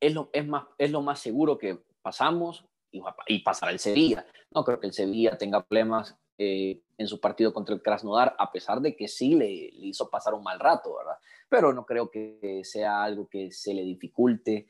es 0.00 0.14
lo, 0.14 0.30
es 0.32 0.46
más, 0.46 0.64
es 0.78 0.90
lo 0.90 1.02
más 1.02 1.20
seguro 1.20 1.58
que 1.58 1.78
pasamos 2.02 2.64
y, 2.90 3.02
y 3.26 3.40
pasará 3.40 3.72
el 3.72 3.78
Sevilla. 3.78 4.26
No 4.50 4.64
creo 4.64 4.80
que 4.80 4.86
el 4.86 4.92
Sevilla 4.92 5.36
tenga 5.36 5.64
problemas 5.64 6.16
eh, 6.40 6.82
en 6.96 7.08
su 7.08 7.20
partido 7.20 7.52
contra 7.52 7.74
el 7.74 7.82
Krasnodar, 7.82 8.34
a 8.38 8.52
pesar 8.52 8.80
de 8.80 8.94
que 8.94 9.08
sí 9.08 9.34
le, 9.34 9.48
hizo 9.48 10.08
pasar 10.08 10.34
un 10.34 10.42
mal 10.42 10.60
rato, 10.60 10.96
¿verdad? 10.96 11.18
Pero 11.48 11.72
no 11.72 11.84
creo 11.84 12.10
que 12.10 12.62
sea 12.64 13.02
algo 13.02 13.28
que 13.28 13.50
se 13.50 13.74
le 13.74 13.82
dificulte. 13.82 14.66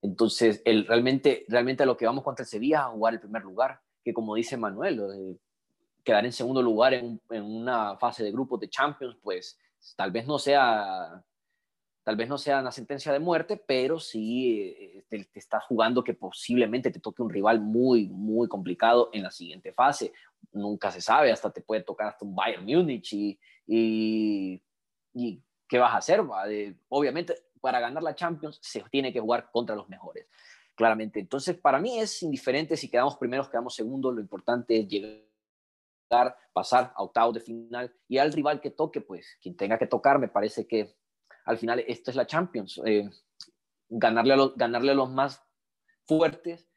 Entonces, 0.00 0.62
el, 0.64 0.86
realmente, 0.86 1.44
realmente 1.48 1.86
lo 1.86 1.96
que 1.96 2.06
vamos 2.06 2.24
contra 2.24 2.44
el 2.44 2.48
Sevilla 2.48 2.78
es 2.78 2.82
a 2.84 2.90
jugar 2.90 3.14
el 3.14 3.20
primer 3.20 3.42
lugar, 3.42 3.80
que 4.04 4.12
como 4.12 4.34
dice 4.34 4.56
Manuel, 4.56 5.00
eh, 5.00 5.36
quedar 6.04 6.24
en 6.24 6.32
segundo 6.32 6.62
lugar 6.62 6.94
en, 6.94 7.20
en, 7.30 7.42
una 7.42 7.96
fase 7.96 8.22
de 8.22 8.32
grupos 8.32 8.60
de 8.60 8.70
Champions, 8.70 9.16
pues 9.22 9.58
tal 9.96 10.12
vez 10.12 10.26
no 10.26 10.38
sea 10.38 11.22
Tal 12.08 12.16
vez 12.16 12.26
no 12.26 12.38
sea 12.38 12.60
una 12.60 12.72
sentencia 12.72 13.12
de 13.12 13.18
muerte, 13.18 13.58
pero 13.58 14.00
sí 14.00 14.62
eh, 14.62 15.04
te, 15.10 15.28
estás 15.34 15.64
jugando 15.64 16.02
que 16.02 16.14
posiblemente 16.14 16.90
te 16.90 17.00
toque 17.00 17.20
un 17.20 17.28
rival 17.28 17.60
muy, 17.60 18.06
muy 18.06 18.48
complicado 18.48 19.10
en 19.12 19.24
la 19.24 19.30
siguiente 19.30 19.74
fase. 19.74 20.14
Nunca 20.52 20.90
se 20.90 21.02
sabe, 21.02 21.30
hasta 21.30 21.50
te 21.50 21.60
puede 21.60 21.82
tocar 21.82 22.08
hasta 22.08 22.24
un 22.24 22.34
Bayern 22.34 22.64
Múnich 22.64 23.12
y, 23.12 23.38
y, 23.66 24.62
y 25.12 25.42
¿qué 25.68 25.76
vas 25.76 25.92
a 25.92 25.98
hacer? 25.98 26.22
obviamente, 26.88 27.34
para 27.60 27.78
ganar 27.78 28.02
la 28.02 28.14
Champions 28.14 28.58
se 28.62 28.82
tiene 28.90 29.12
que 29.12 29.20
jugar 29.20 29.50
contra 29.52 29.76
los 29.76 29.86
mejores, 29.90 30.28
claramente. 30.74 31.20
Entonces, 31.20 31.58
para 31.58 31.78
mí 31.78 31.98
es 31.98 32.22
indiferente 32.22 32.78
si 32.78 32.88
quedamos 32.88 33.18
primeros, 33.18 33.50
quedamos 33.50 33.74
segundos, 33.74 34.14
lo 34.14 34.22
importante 34.22 34.78
es 34.78 34.88
llegar 34.88 36.38
pasar 36.54 36.90
a 36.96 37.02
octavos 37.02 37.34
de 37.34 37.40
final 37.40 37.94
y 38.08 38.16
al 38.16 38.32
rival 38.32 38.62
que 38.62 38.70
toque, 38.70 39.02
pues 39.02 39.36
quien 39.42 39.58
tenga 39.58 39.76
que 39.76 39.86
tocar, 39.86 40.18
me 40.18 40.28
parece 40.28 40.66
que 40.66 40.96
al 41.48 41.56
final 41.56 41.82
esto 41.88 42.10
es 42.10 42.16
la 42.16 42.26
Champions. 42.26 42.78
Eh, 42.84 43.08
ganarle, 43.88 44.34
a 44.34 44.36
los, 44.36 44.54
ganarle 44.54 44.92
a 44.92 44.94
los 44.94 45.10
más 45.10 45.42
fuertes 46.06 46.68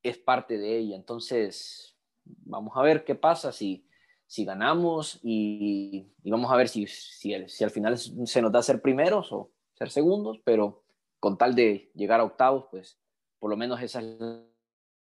es 0.00 0.16
parte 0.16 0.58
de 0.58 0.78
ella. 0.78 0.94
Entonces, 0.94 1.96
vamos 2.24 2.72
a 2.76 2.82
ver 2.82 3.04
qué 3.04 3.16
pasa 3.16 3.50
si, 3.50 3.84
si 4.26 4.44
ganamos 4.44 5.18
y, 5.24 6.06
vamos 6.22 6.52
a 6.52 6.56
ver 6.56 6.68
si, 6.68 6.86
si, 6.86 7.34
si, 7.48 7.64
al 7.64 7.70
final 7.72 7.98
se 7.98 8.40
nos 8.40 8.52
da 8.52 8.62
ser 8.62 8.80
primeros 8.80 9.32
o 9.32 9.50
ser 9.74 9.90
segundos, 9.90 10.40
pero 10.44 10.84
con 11.18 11.36
tal 11.36 11.56
de 11.56 11.90
llegar 11.96 12.20
a 12.20 12.24
octavos, 12.24 12.66
pues 12.70 13.00
por 13.40 13.50
lo 13.50 13.56
menos 13.56 13.82
esa 13.82 13.98
es 13.98 14.06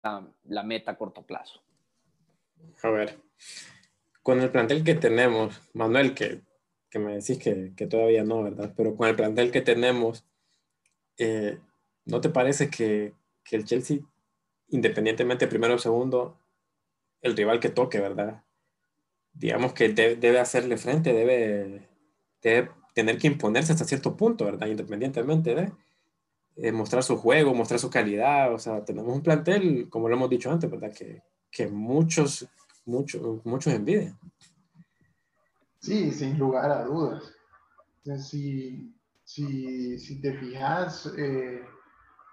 la, 0.01 0.31
la 0.45 0.63
meta 0.63 0.91
a 0.91 0.97
corto 0.97 1.23
plazo. 1.23 1.61
A 2.81 2.89
ver, 2.89 3.19
con 4.21 4.39
el 4.39 4.49
plantel 4.49 4.85
que 4.85 4.95
tenemos, 4.95 5.59
Manuel, 5.73 6.13
que, 6.13 6.41
que 6.93 6.99
me 6.99 7.15
decís 7.15 7.39
que, 7.39 7.73
que, 7.75 7.87
todavía 7.87 8.23
no, 8.23 8.43
¿verdad? 8.43 8.71
Pero 8.77 8.95
con 8.95 9.07
el 9.07 9.15
plantel 9.15 9.49
que 9.49 9.61
tenemos, 9.61 10.27
eh, 11.17 11.57
¿no 12.05 12.21
te 12.21 12.29
parece 12.29 12.69
que, 12.69 13.15
que, 13.43 13.55
el 13.55 13.65
Chelsea, 13.65 13.97
independientemente 14.67 15.47
primero 15.47 15.73
o 15.73 15.79
segundo, 15.79 16.37
el 17.21 17.35
rival 17.35 17.59
que 17.59 17.69
toque, 17.69 17.99
¿verdad? 17.99 18.43
Digamos 19.33 19.73
que 19.73 19.89
debe 19.89 20.39
hacerle 20.39 20.77
frente, 20.77 21.13
debe, 21.13 21.89
debe, 22.43 22.69
tener 22.93 23.17
que 23.17 23.25
imponerse 23.25 23.73
hasta 23.73 23.85
cierto 23.85 24.15
punto, 24.15 24.45
¿verdad? 24.45 24.67
Independientemente 24.67 25.73
de 26.55 26.71
mostrar 26.71 27.01
su 27.01 27.17
juego, 27.17 27.55
mostrar 27.55 27.79
su 27.79 27.89
calidad. 27.89 28.53
O 28.53 28.59
sea, 28.59 28.85
tenemos 28.85 29.15
un 29.15 29.23
plantel, 29.23 29.89
como 29.89 30.09
lo 30.09 30.15
hemos 30.15 30.29
dicho 30.29 30.51
antes, 30.51 30.69
¿verdad? 30.69 30.93
Que, 30.93 31.23
que 31.49 31.67
muchos, 31.67 32.47
muchos, 32.85 33.43
muchos 33.43 33.73
envidian. 33.73 34.19
Sí, 35.83 36.13
sin 36.13 36.39
lugar 36.39 36.71
a 36.71 36.85
dudas. 36.85 37.35
Si, 38.17 38.95
si, 39.25 39.99
si 39.99 40.21
te 40.21 40.33
fijas, 40.37 41.13
eh, 41.17 41.61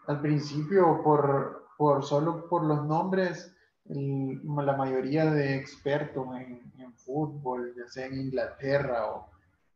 al 0.07 0.21
principio, 0.21 1.03
por, 1.03 1.67
por, 1.77 2.05
solo 2.05 2.49
por 2.49 2.63
los 2.65 2.87
nombres, 2.87 3.53
la 3.87 4.77
mayoría 4.77 5.33
de 5.33 5.57
expertos 5.57 6.29
en, 6.37 6.61
fútbol, 6.95 7.75
ya 7.77 7.89
sea 7.89 8.07
en 8.07 8.21
Inglaterra 8.21 9.07
o 9.07 9.31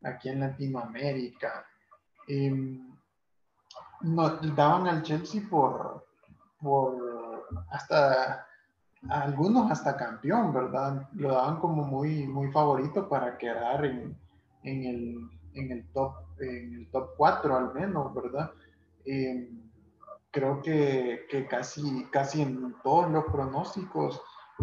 aquí 0.04 0.28
en 0.28 0.40
Latinoamérica, 0.40 1.66
eh, 2.28 2.78
daban 4.54 4.86
al 4.86 5.02
Chelsea 5.02 5.42
por, 5.50 6.06
por 6.60 7.48
hasta 7.70 8.46
algunos 9.08 9.70
hasta 9.70 9.96
campeón, 9.96 10.52
¿verdad? 10.52 11.08
Lo 11.14 11.32
daban 11.32 11.58
como 11.60 11.84
muy, 11.84 12.26
muy 12.26 12.50
favorito 12.50 13.08
para 13.08 13.36
quedar 13.36 13.84
en, 13.84 14.16
en, 14.62 14.84
el, 14.84 15.30
en, 15.54 15.72
el, 15.72 15.92
top, 15.92 16.14
en 16.40 16.74
el 16.74 16.90
top 16.90 17.10
4 17.16 17.56
al 17.56 17.74
menos, 17.74 18.14
¿verdad? 18.14 18.50
Eh, 19.04 19.50
creo 20.30 20.62
que, 20.62 21.26
que, 21.28 21.46
casi, 21.46 22.06
casi 22.10 22.42
en 22.42 22.74
todos 22.82 23.10
los 23.10 23.24
pronósticos 23.24 24.20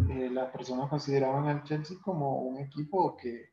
eh, 0.10 0.30
las 0.32 0.52
personas 0.52 0.90
consideraban 0.90 1.48
al 1.48 1.64
Chelsea 1.64 1.98
como 2.02 2.42
un 2.42 2.60
equipo 2.60 3.16
que, 3.18 3.52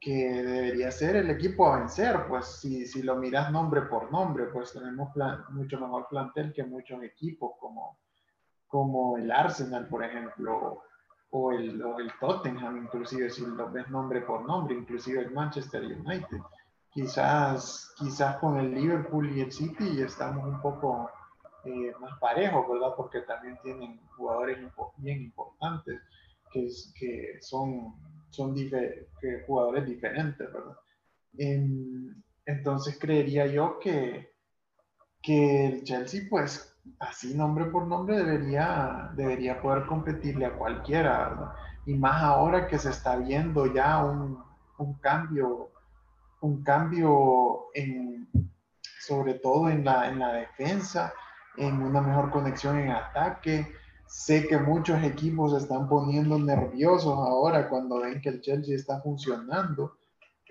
que 0.00 0.42
debería 0.42 0.90
ser 0.90 1.16
el 1.16 1.30
equipo 1.30 1.66
a 1.66 1.78
vencer, 1.80 2.26
pues 2.28 2.46
si, 2.60 2.86
si 2.86 3.02
lo 3.02 3.16
miras 3.16 3.50
nombre 3.50 3.82
por 3.82 4.10
nombre, 4.12 4.46
pues 4.46 4.72
tenemos 4.72 5.10
mucho 5.50 5.80
mejor 5.80 6.06
plantel 6.08 6.52
que 6.52 6.64
muchos 6.64 7.02
equipos 7.02 7.52
como, 7.58 7.98
como 8.68 9.16
el 9.16 9.30
Arsenal, 9.30 9.88
por 9.88 10.04
ejemplo, 10.04 10.82
o 11.30 11.52
el, 11.52 11.82
o 11.82 11.98
el 11.98 12.10
Tottenham, 12.20 12.84
inclusive 12.84 13.30
si 13.30 13.44
lo 13.44 13.70
ves 13.70 13.88
nombre 13.88 14.20
por 14.22 14.46
nombre, 14.46 14.74
inclusive 14.74 15.20
el 15.20 15.30
Manchester 15.32 15.82
United. 15.84 16.38
Quizás, 16.90 17.92
quizás 17.98 18.36
con 18.38 18.58
el 18.58 18.74
Liverpool 18.74 19.36
y 19.36 19.40
el 19.40 19.52
City 19.52 20.00
estamos 20.00 20.46
un 20.46 20.60
poco 20.60 21.10
eh, 21.64 21.92
más 22.00 22.18
parejos, 22.18 22.66
¿verdad? 22.68 22.94
Porque 22.96 23.20
también 23.22 23.58
tienen 23.62 24.00
jugadores 24.16 24.58
bien 24.98 25.22
importantes 25.22 26.00
que, 26.50 26.68
que 26.98 27.38
son 27.40 27.94
son 28.30 28.54
jugadores 29.46 29.86
diferentes, 29.86 30.52
¿verdad? 30.52 30.76
entonces 32.46 32.98
creería 32.98 33.46
yo 33.46 33.78
que, 33.78 34.32
que 35.22 35.66
el 35.66 35.84
Chelsea, 35.84 36.22
pues 36.28 36.76
así 36.98 37.34
nombre 37.34 37.66
por 37.66 37.86
nombre, 37.86 38.16
debería, 38.16 39.10
debería 39.14 39.60
poder 39.60 39.86
competirle 39.86 40.46
a 40.46 40.54
cualquiera, 40.54 41.28
¿verdad? 41.28 41.52
Y 41.86 41.94
más 41.94 42.22
ahora 42.22 42.66
que 42.66 42.78
se 42.78 42.90
está 42.90 43.16
viendo 43.16 43.66
ya 43.72 44.04
un, 44.04 44.42
un 44.78 44.94
cambio, 44.94 45.70
un 46.40 46.62
cambio 46.62 47.66
sobre 49.00 49.34
todo 49.34 49.70
en 49.70 49.84
la, 49.84 50.08
en 50.08 50.18
la 50.18 50.32
defensa, 50.32 51.12
en 51.56 51.82
una 51.82 52.00
mejor 52.00 52.30
conexión 52.30 52.78
en 52.78 52.90
ataque, 52.90 53.66
Sé 54.08 54.48
que 54.48 54.56
muchos 54.56 55.02
equipos 55.04 55.52
se 55.52 55.58
están 55.58 55.86
poniendo 55.86 56.38
nerviosos 56.38 57.12
ahora 57.12 57.68
cuando 57.68 58.00
ven 58.00 58.22
que 58.22 58.30
el 58.30 58.40
Chelsea 58.40 58.74
está 58.74 59.02
funcionando. 59.02 59.98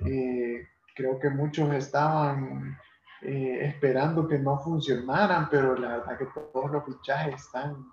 Eh, 0.05 0.61
creo 0.95 1.19
que 1.19 1.31
muchos 1.31 1.73
estaban 1.73 2.77
eh, 3.21 3.59
esperando 3.63 4.27
que 4.27 4.39
no 4.39 4.59
funcionaran, 4.59 5.49
pero 5.49 5.75
la 5.75 5.97
verdad 5.97 6.17
que 6.17 6.27
todos 6.53 6.71
los 6.71 6.85
fichajes 6.85 7.35
están, 7.35 7.85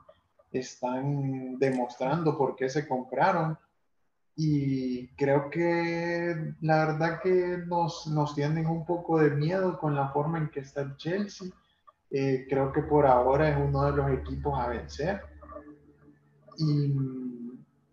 están 0.53 1.59
demostrando 1.59 2.37
por 2.37 2.57
qué 2.57 2.69
se 2.69 2.87
compraron. 2.87 3.59
Y 4.37 5.09
creo 5.15 5.49
que 5.49 6.55
la 6.61 6.87
verdad 6.87 7.21
que 7.23 7.59
nos, 7.67 8.07
nos 8.09 8.35
tienen 8.35 8.67
un 8.67 8.85
poco 8.85 9.21
de 9.21 9.31
miedo 9.31 9.79
con 9.79 9.95
la 9.95 10.09
forma 10.09 10.39
en 10.39 10.49
que 10.49 10.61
está 10.61 10.83
el 10.83 10.97
Chelsea. 10.97 11.49
Eh, 12.11 12.47
creo 12.49 12.73
que 12.73 12.83
por 12.83 13.07
ahora 13.07 13.49
es 13.49 13.57
uno 13.57 13.85
de 13.85 13.97
los 13.97 14.11
equipos 14.11 14.59
a 14.59 14.69
vencer 14.69 15.23
y, 16.59 16.95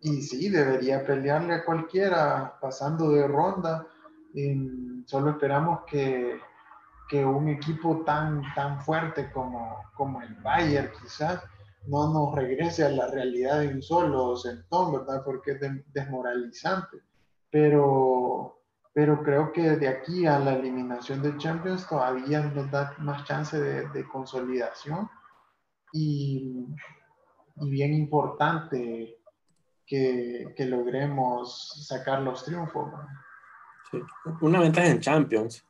y 0.00 0.22
sí, 0.22 0.48
debería 0.48 1.04
pelearle 1.04 1.54
a 1.54 1.64
cualquiera 1.64 2.58
pasando 2.60 3.10
de 3.10 3.26
ronda. 3.26 3.86
solo 5.06 5.30
esperamos 5.30 5.80
que, 5.86 6.38
que, 7.12 7.24
un 7.24 7.48
equipo 7.48 8.02
tan, 8.06 8.42
tan 8.54 8.80
fuerte 8.80 9.30
como, 9.32 9.76
como 9.94 10.22
el 10.22 10.34
Bayern 10.36 10.90
quizás 11.02 11.44
no 11.86 12.10
nos 12.10 12.34
regrese 12.34 12.84
a 12.86 12.88
la 12.88 13.06
realidad 13.08 13.60
de 13.60 13.68
un 13.68 13.82
solo 13.82 14.34
sentón, 14.36 14.92
¿verdad? 14.92 15.22
Porque 15.22 15.52
es 15.52 15.60
desmoralizante. 15.92 16.98
Pero, 17.50 18.62
pero 18.94 19.22
creo 19.22 19.52
que 19.52 19.76
de 19.76 19.88
aquí 19.88 20.26
a 20.26 20.38
la 20.38 20.54
eliminación 20.54 21.20
de 21.20 21.36
Champions 21.36 21.86
todavía 21.86 22.40
nos 22.40 22.70
da 22.70 22.94
más 22.98 23.24
chance 23.24 23.60
de, 23.60 23.86
de 23.88 24.08
consolidación. 24.08 25.10
Y, 25.92 26.66
y 27.56 27.70
bien 27.70 27.92
importante 27.92 29.18
que, 29.86 30.54
que 30.56 30.64
logremos 30.64 31.86
sacar 31.86 32.22
los 32.22 32.42
triunfos. 32.44 32.90
Una 34.40 34.60
ventaja 34.60 34.88
en 34.88 35.00
Champions 35.00 35.62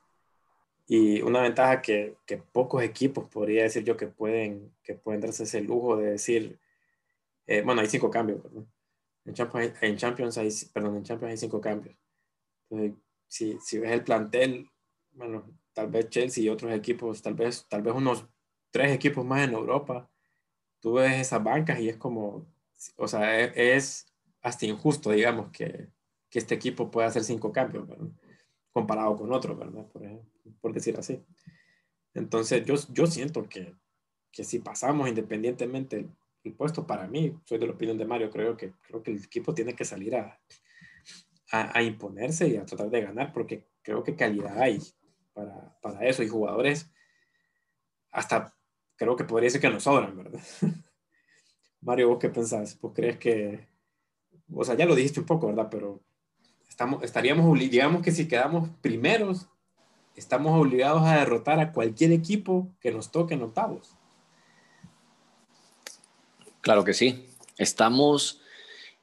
y 0.95 1.23
una 1.23 1.41
ventaja 1.41 1.81
que, 1.81 2.17
que, 2.27 2.37
pocos 2.37 2.83
equipos 2.83 3.27
podría 3.29 3.63
decir 3.63 3.83
yo 3.83 3.97
que 3.97 4.09
pueden, 4.09 4.75
que 4.83 4.95
pueden 4.95 5.23
darse 5.23 5.45
ese 5.45 5.63
lujo 5.63 5.97
de 5.97 6.11
decir, 6.13 6.59
eh, 7.47 7.63
bueno, 7.63 7.81
hay 7.81 7.89
cinco 7.89 8.11
cambios, 8.11 8.43
En 9.25 9.35
Champions, 9.35 9.75
en 9.81 9.97
Champions 9.97 10.37
hay, 10.39 10.51
perdón, 10.75 10.97
en 10.97 11.05
Champions 11.05 11.31
hay 11.31 11.39
cinco 11.39 11.61
cambios. 11.63 11.97
Entonces, 12.69 12.99
si, 13.27 13.59
si 13.61 13.79
ves 13.79 13.93
el 13.93 14.05
plantel, 14.05 14.69
bueno, 15.13 15.45
tal 15.73 15.89
vez 15.89 16.11
Chelsea 16.11 16.45
y 16.45 16.51
otros 16.51 16.73
equipos, 16.73 17.23
tal 17.23 17.35
vez, 17.35 17.67
tal 17.71 17.81
vez 17.83 17.95
unos 17.95 18.27
tres 18.71 18.93
equipos 18.93 19.25
más 19.25 19.49
en 19.49 19.55
Europa 19.55 20.11
tú 20.83 20.95
ves 20.95 21.21
esas 21.21 21.43
bancas 21.43 21.81
y 21.81 21.89
es 21.89 21.97
como, 21.97 22.45
o 22.97 23.09
sea, 23.09 23.41
e, 23.41 23.77
es, 23.77 24.13
hasta 24.43 24.67
injusto, 24.67 25.11
digamos, 25.11 25.51
que, 25.51 25.89
que, 26.29 26.39
este 26.39 26.55
equipo 26.57 26.91
pueda 26.91 27.07
hacer 27.09 27.25
cinco 27.25 27.53
cambios, 27.53 27.89
comparado 28.73 29.17
con 29.17 29.33
otros, 29.33 29.57
¿verdad? 29.59 29.87
Por, 29.87 30.03
por, 30.61 30.73
decir 30.73 30.97
así. 30.99 31.23
Entonces, 32.15 32.65
yo, 32.65 32.75
yo 32.93 33.07
siento 33.07 33.49
que, 33.49 33.75
que 34.31 34.45
si 34.45 34.59
pasamos 34.59 35.09
independientemente 35.09 36.09
el, 36.45 36.55
puesto, 36.55 36.87
para 36.87 37.07
mí, 37.07 37.37
soy 37.45 37.59
de 37.59 37.67
la 37.67 37.73
opinión 37.73 37.99
de 37.99 38.05
Mario, 38.05 38.31
creo 38.31 38.57
que, 38.57 38.73
creo 38.83 39.03
que 39.03 39.13
el 39.13 39.23
equipo 39.23 39.55
tiene 39.55 39.75
que 39.75 39.85
salir 39.85 40.17
a, 40.17 40.41
a, 41.53 41.79
a 41.79 41.83
imponerse 41.83 42.49
y 42.49 42.57
a 42.57 42.65
tratar 42.65 42.91
de 42.91 43.03
ganar, 43.03 43.33
porque 43.33 43.69
creo 43.83 44.03
que 44.03 44.17
calidad 44.17 44.61
hay 44.61 44.81
para, 45.33 45.79
para 45.81 46.07
eso 46.07 46.23
y 46.23 46.29
jugadores 46.29 46.91
hasta 48.13 48.55
creo 48.97 49.17
que 49.17 49.25
podría 49.25 49.51
ser 49.51 49.61
que 49.61 49.71
nos 49.71 49.83
sobran, 49.83 50.17
¿verdad? 50.17 50.41
Mario, 51.81 52.11
¿vos 52.11 52.19
qué 52.21 52.29
pensás? 52.29 52.79
¿Vos 52.81 52.93
crees 52.95 53.19
que, 53.19 53.67
o 54.55 54.65
sea, 54.65 54.77
ya 54.77 54.87
lo 54.87 54.95
dijiste 54.95 55.19
un 55.19 55.27
poco, 55.27 55.49
¿verdad? 55.49 55.69
Pero 55.71 56.01
estamos, 56.69 57.03
estaríamos, 57.03 57.59
digamos 57.59 58.03
que 58.03 58.13
si 58.13 58.29
quedamos 58.29 58.71
primeros, 58.81 59.49
estamos 60.17 60.59
obligados 60.59 61.03
a 61.03 61.17
derrotar 61.19 61.61
a 61.61 61.73
cualquier 61.73 62.13
equipo 62.13 62.69
que 62.81 62.93
nos 62.93 63.11
toque 63.11 63.35
en 63.35 63.43
octavos. 63.43 63.97
Claro 66.61 66.85
que 66.85 66.95
sí. 66.95 67.27
Estamos, 67.59 68.41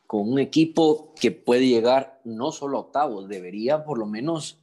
con 0.07 0.31
un 0.31 0.39
equipo 0.39 1.13
que 1.19 1.31
puede 1.31 1.67
llegar 1.67 2.21
no 2.23 2.51
solo 2.51 2.77
a 2.77 2.81
octavos, 2.81 3.27
debería 3.27 3.83
por 3.83 3.97
lo 3.97 4.05
menos 4.05 4.59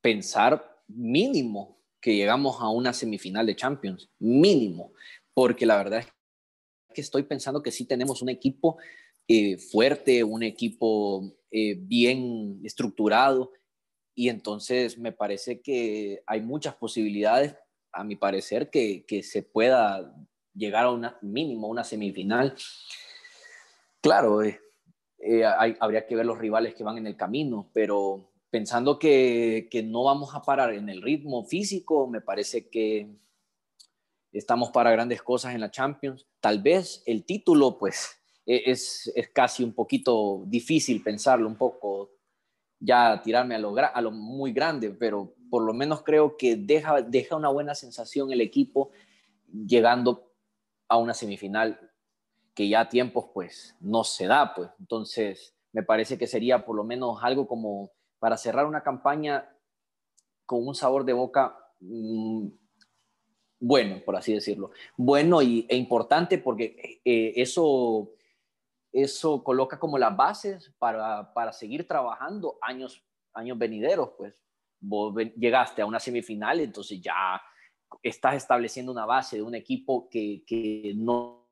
pensar 0.00 0.82
mínimo 0.88 1.78
que 2.00 2.16
llegamos 2.16 2.60
a 2.60 2.68
una 2.68 2.92
semifinal 2.92 3.46
de 3.46 3.56
Champions, 3.56 4.10
mínimo, 4.18 4.92
porque 5.32 5.64
la 5.64 5.76
verdad 5.78 6.00
es 6.00 6.06
que 6.92 7.00
estoy 7.00 7.22
pensando 7.22 7.62
que 7.62 7.70
sí 7.70 7.86
tenemos 7.86 8.20
un 8.20 8.28
equipo 8.28 8.76
eh, 9.26 9.56
fuerte, 9.56 10.22
un 10.22 10.42
equipo 10.42 11.32
eh, 11.50 11.76
bien 11.78 12.60
estructurado, 12.62 13.52
y 14.14 14.28
entonces 14.28 14.98
me 14.98 15.12
parece 15.12 15.60
que 15.60 16.22
hay 16.26 16.40
muchas 16.40 16.74
posibilidades, 16.76 17.56
a 17.92 18.04
mi 18.04 18.16
parecer, 18.16 18.70
que, 18.70 19.04
que 19.06 19.22
se 19.22 19.42
pueda 19.42 20.14
llegar 20.54 20.86
a 20.86 20.90
una 20.90 21.18
mínimo, 21.22 21.68
una 21.68 21.84
semifinal. 21.84 22.54
Claro, 24.00 24.42
eh, 24.42 24.58
habría 25.80 26.06
que 26.06 26.16
ver 26.16 26.26
los 26.26 26.38
rivales 26.38 26.74
que 26.74 26.84
van 26.84 26.98
en 26.98 27.06
el 27.06 27.16
camino, 27.16 27.70
pero 27.72 28.30
pensando 28.50 28.98
que, 28.98 29.68
que, 29.70 29.82
no 29.82 30.04
vamos 30.04 30.34
a 30.34 30.42
parar 30.42 30.74
en 30.74 30.88
el 30.88 31.02
ritmo 31.02 31.44
físico, 31.44 32.06
me 32.06 32.20
parece 32.20 32.68
que 32.68 33.08
estamos 34.32 34.70
para 34.70 34.90
grandes 34.90 35.22
cosas 35.22 35.54
en 35.54 35.60
la 35.60 35.70
Champions. 35.70 36.26
Tal 36.40 36.62
vez 36.62 37.02
el 37.06 37.24
título, 37.24 37.78
pues, 37.78 38.16
e-, 38.46 38.70
es, 38.70 39.10
es 39.14 39.30
casi 39.30 39.64
un 39.64 39.72
poquito 39.72 40.44
difícil 40.46 41.02
pensarlo, 41.02 41.48
un 41.48 41.56
poco 41.56 42.10
ya 42.84 43.20
tirarme 43.22 43.54
a 43.54 43.58
lo, 43.58 43.74
a 43.76 44.00
lo 44.00 44.10
muy 44.10 44.52
grande, 44.52 44.90
pero 44.90 45.34
por 45.50 45.62
lo 45.64 45.72
menos 45.72 46.02
creo 46.02 46.36
que 46.36 46.56
deja, 46.56 47.02
deja 47.02 47.36
una 47.36 47.48
buena 47.48 47.74
sensación 47.74 48.32
el 48.32 48.40
equipo 48.40 48.90
llegando 49.48 50.32
a 50.88 50.96
una 50.98 51.14
semifinal 51.14 51.78
que 52.54 52.68
ya 52.68 52.80
a 52.80 52.88
tiempos 52.88 53.26
pues 53.32 53.76
no 53.80 54.04
se 54.04 54.26
da, 54.26 54.54
pues. 54.54 54.70
Entonces, 54.78 55.54
me 55.72 55.82
parece 55.82 56.18
que 56.18 56.26
sería 56.26 56.64
por 56.64 56.76
lo 56.76 56.84
menos 56.84 57.18
algo 57.22 57.46
como 57.46 57.90
para 58.18 58.36
cerrar 58.36 58.66
una 58.66 58.82
campaña 58.82 59.48
con 60.46 60.66
un 60.66 60.74
sabor 60.74 61.04
de 61.04 61.12
boca 61.12 61.56
mm, 61.80 62.48
bueno, 63.60 64.02
por 64.04 64.16
así 64.16 64.34
decirlo. 64.34 64.72
Bueno 64.96 65.40
y, 65.40 65.66
e 65.68 65.76
importante 65.76 66.38
porque 66.38 67.00
eh, 67.04 67.32
eso, 67.36 68.13
eso 68.94 69.42
coloca 69.42 69.78
como 69.78 69.98
las 69.98 70.16
bases 70.16 70.72
para, 70.78 71.34
para, 71.34 71.52
seguir 71.52 71.86
trabajando 71.86 72.58
años, 72.62 73.04
años 73.32 73.58
venideros, 73.58 74.10
pues. 74.16 74.40
Vos 74.78 75.14
llegaste 75.36 75.82
a 75.82 75.86
una 75.86 75.98
semifinal, 75.98 76.60
entonces 76.60 77.00
ya 77.00 77.42
estás 78.02 78.36
estableciendo 78.36 78.92
una 78.92 79.06
base 79.06 79.36
de 79.36 79.42
un 79.42 79.54
equipo 79.54 80.08
que, 80.08 80.44
que 80.46 80.92
no, 80.94 81.48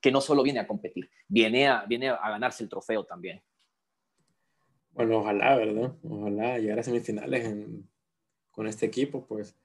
que 0.00 0.10
no 0.10 0.20
solo 0.20 0.42
viene 0.42 0.60
a 0.60 0.66
competir, 0.66 1.08
viene 1.28 1.68
a, 1.68 1.84
viene 1.84 2.08
a 2.08 2.30
ganarse 2.30 2.64
el 2.64 2.70
trofeo 2.70 3.04
también. 3.04 3.42
Bueno, 4.90 5.18
ojalá, 5.18 5.56
¿verdad? 5.56 5.94
Ojalá 6.02 6.58
llegar 6.58 6.78
a 6.78 6.82
semifinales 6.82 7.56
con 8.50 8.66
este 8.66 8.86
equipo, 8.86 9.24
pues 9.26 9.56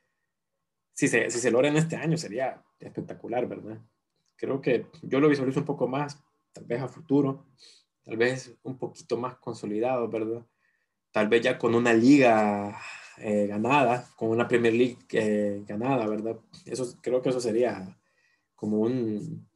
si 0.93 1.07
se, 1.07 1.29
si 1.29 1.39
se 1.39 1.49
logra 1.49 1.69
en 1.69 1.77
este 1.77 1.95
año 1.95 2.17
sería 2.17 2.61
espectacular, 2.79 3.47
¿verdad? 3.47 3.79
Creo 4.35 4.61
que 4.61 4.87
yo 5.01 5.19
lo 5.19 5.29
visualizo 5.29 5.61
un 5.61 5.65
poco 5.65 5.87
más, 5.87 6.21
tal 6.53 6.65
vez 6.65 6.81
a 6.81 6.87
futuro, 6.87 7.45
tal 8.03 8.17
vez 8.17 8.55
un 8.63 8.77
poquito 8.77 9.17
más 9.17 9.37
consolidado, 9.37 10.07
¿verdad? 10.09 10.45
Tal 11.11 11.27
vez 11.27 11.41
ya 11.41 11.57
con 11.57 11.75
una 11.75 11.93
liga 11.93 12.77
eh, 13.17 13.47
ganada, 13.47 14.07
con 14.15 14.29
una 14.29 14.47
Premier 14.47 14.73
League 14.73 14.97
eh, 15.11 15.63
ganada, 15.67 16.07
¿verdad? 16.07 16.37
Eso, 16.65 16.97
creo 17.01 17.21
que 17.21 17.29
eso 17.29 17.41
sería 17.41 17.97
como 18.55 18.79
un, 18.79 19.47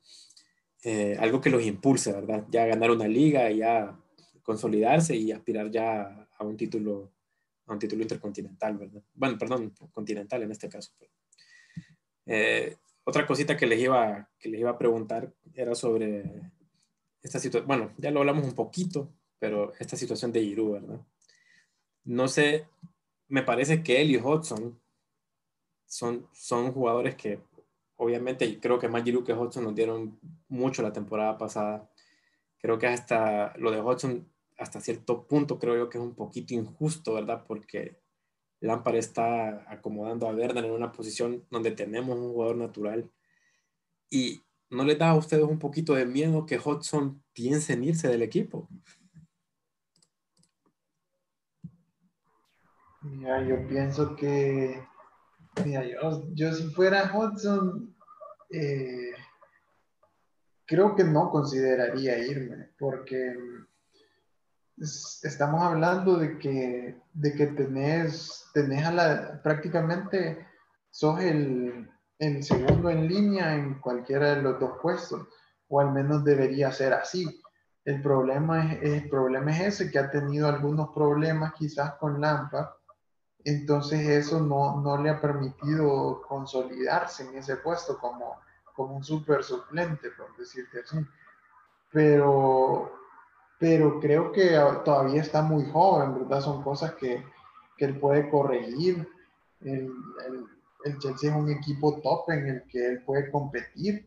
eh, 0.83 1.15
algo 1.19 1.39
que 1.39 1.49
los 1.49 1.63
impulse, 1.63 2.11
¿verdad? 2.11 2.45
Ya 2.49 2.65
ganar 2.65 2.91
una 2.91 3.07
liga 3.07 3.49
y 3.51 3.57
ya 3.57 3.97
consolidarse 4.41 5.15
y 5.15 5.31
aspirar 5.31 5.71
ya 5.71 6.27
a 6.37 6.43
un 6.43 6.57
título, 6.57 7.11
a 7.67 7.73
un 7.73 7.79
título 7.79 8.01
intercontinental, 8.01 8.77
¿verdad? 8.77 9.03
Bueno, 9.13 9.37
perdón, 9.37 9.73
continental 9.91 10.43
en 10.43 10.51
este 10.51 10.69
caso. 10.69 10.91
Otra 13.05 13.27
cosita 13.27 13.57
que 13.57 13.67
les, 13.67 13.81
iba, 13.81 14.29
que 14.39 14.49
les 14.49 14.61
iba 14.61 14.71
a 14.71 14.77
preguntar 14.77 15.33
era 15.53 15.75
sobre 15.75 16.23
esta 17.23 17.39
bueno, 17.61 17.93
ya 17.97 18.11
lo 18.11 18.19
hablamos 18.19 18.45
un 18.45 18.53
poquito, 18.53 19.09
pero 19.39 19.73
esta 19.79 19.95
situación 19.95 20.31
de 20.31 20.41
Giroud, 20.41 20.73
¿verdad? 20.73 21.01
No 22.03 22.27
sé, 22.27 22.67
me 23.29 23.43
parece 23.43 23.81
que 23.81 24.01
él 24.01 24.11
y 24.11 24.17
Hudson 24.17 24.79
son, 25.85 26.27
son 26.33 26.73
jugadores 26.73 27.15
que 27.15 27.39
obviamente 27.95 28.59
creo 28.59 28.77
que 28.77 28.89
más 28.89 29.03
Giroud 29.03 29.25
que 29.25 29.33
Hudson 29.33 29.63
nos 29.63 29.75
dieron 29.75 30.19
mucho 30.49 30.81
la 30.81 30.91
temporada 30.91 31.37
pasada. 31.37 31.89
Creo 32.59 32.77
que 32.77 32.87
hasta 32.87 33.55
lo 33.57 33.71
de 33.71 33.81
Hudson 33.81 34.29
hasta 34.57 34.81
cierto 34.81 35.25
punto 35.25 35.59
creo 35.59 35.77
yo 35.77 35.89
que 35.89 35.97
es 35.97 36.03
un 36.03 36.15
poquito 36.15 36.53
injusto, 36.53 37.13
¿verdad? 37.13 37.43
Porque 37.47 37.99
Lampard 38.59 38.95
está 38.95 39.65
acomodando 39.71 40.27
a 40.27 40.33
Vernon 40.33 40.65
en 40.65 40.71
una 40.71 40.91
posición 40.91 41.45
donde 41.49 41.71
tenemos 41.71 42.17
un 42.17 42.31
jugador 42.31 42.57
natural. 42.57 43.11
Y 44.09 44.43
¿no 44.73 44.83
les 44.83 44.97
da 44.97 45.09
a 45.09 45.15
ustedes 45.15 45.43
un 45.43 45.59
poquito 45.59 45.93
de 45.93 46.05
miedo 46.05 46.45
que 46.45 46.59
Hudson 46.59 47.23
piense 47.33 47.73
en 47.73 47.83
irse 47.83 48.07
del 48.07 48.21
equipo? 48.21 48.69
Mira, 53.01 53.43
yo 53.43 53.67
pienso 53.67 54.15
que, 54.15 54.81
mira, 55.65 55.83
yo, 56.33 56.53
si 56.53 56.63
fuera 56.69 57.11
Hudson, 57.13 57.93
eh, 58.49 59.11
creo 60.65 60.95
que 60.95 61.03
no 61.03 61.29
consideraría 61.29 62.17
irme, 62.19 62.69
porque 62.79 63.35
estamos 64.77 65.61
hablando 65.61 66.17
de 66.17 66.37
que, 66.37 66.97
de 67.13 67.33
que 67.35 67.47
tenés, 67.47 68.49
tenés 68.53 68.87
prácticamente 69.43 70.47
sos 70.89 71.19
el, 71.19 71.89
el, 72.23 72.43
segundo 72.43 72.89
en 72.89 73.07
línea 73.07 73.55
en 73.55 73.75
cualquiera 73.75 74.35
de 74.35 74.41
los 74.41 74.59
dos 74.59 74.73
puestos, 74.81 75.27
o 75.67 75.79
al 75.79 75.91
menos 75.91 76.23
debería 76.23 76.71
ser 76.71 76.93
así. 76.93 77.41
El 77.85 78.01
problema 78.01 78.73
es, 78.73 78.83
el 78.83 79.09
problema 79.09 79.51
es 79.51 79.81
ese, 79.81 79.91
que 79.91 79.99
ha 79.99 80.09
tenido 80.09 80.47
algunos 80.47 80.89
problemas 80.93 81.53
quizás 81.53 81.95
con 81.95 82.19
Lampard, 82.21 82.67
entonces 83.45 84.07
eso 84.07 84.39
no, 84.39 84.79
no 84.81 84.97
le 85.01 85.09
ha 85.09 85.19
permitido 85.19 86.21
consolidarse 86.27 87.27
en 87.27 87.35
ese 87.37 87.57
puesto 87.57 87.97
como, 87.97 88.37
como 88.73 88.95
un 88.95 89.03
super 89.03 89.43
suplente, 89.43 90.11
por 90.11 90.35
decirte 90.37 90.79
así. 90.79 90.97
Pero 91.91 93.03
pero 93.63 94.01
creo 94.01 94.33
que 94.33 94.59
todavía 94.83 95.21
está 95.21 95.41
muy 95.41 95.63
joven, 95.71 96.15
¿verdad? 96.15 96.41
Son 96.41 96.61
cosas 96.63 96.95
que, 96.95 97.23
que 97.77 97.85
él 97.85 97.97
puede 97.97 98.29
corregir. 98.29 99.07
El, 99.61 99.89
el, 100.27 100.45
el, 100.85 100.99
Chelsea 100.99 101.29
es 101.29 101.35
un 101.35 101.49
equipo 101.49 102.01
top 102.01 102.29
en 102.29 102.47
el 102.47 102.63
que 102.63 102.85
él 102.87 103.03
puede 103.03 103.29
competir. 103.31 104.05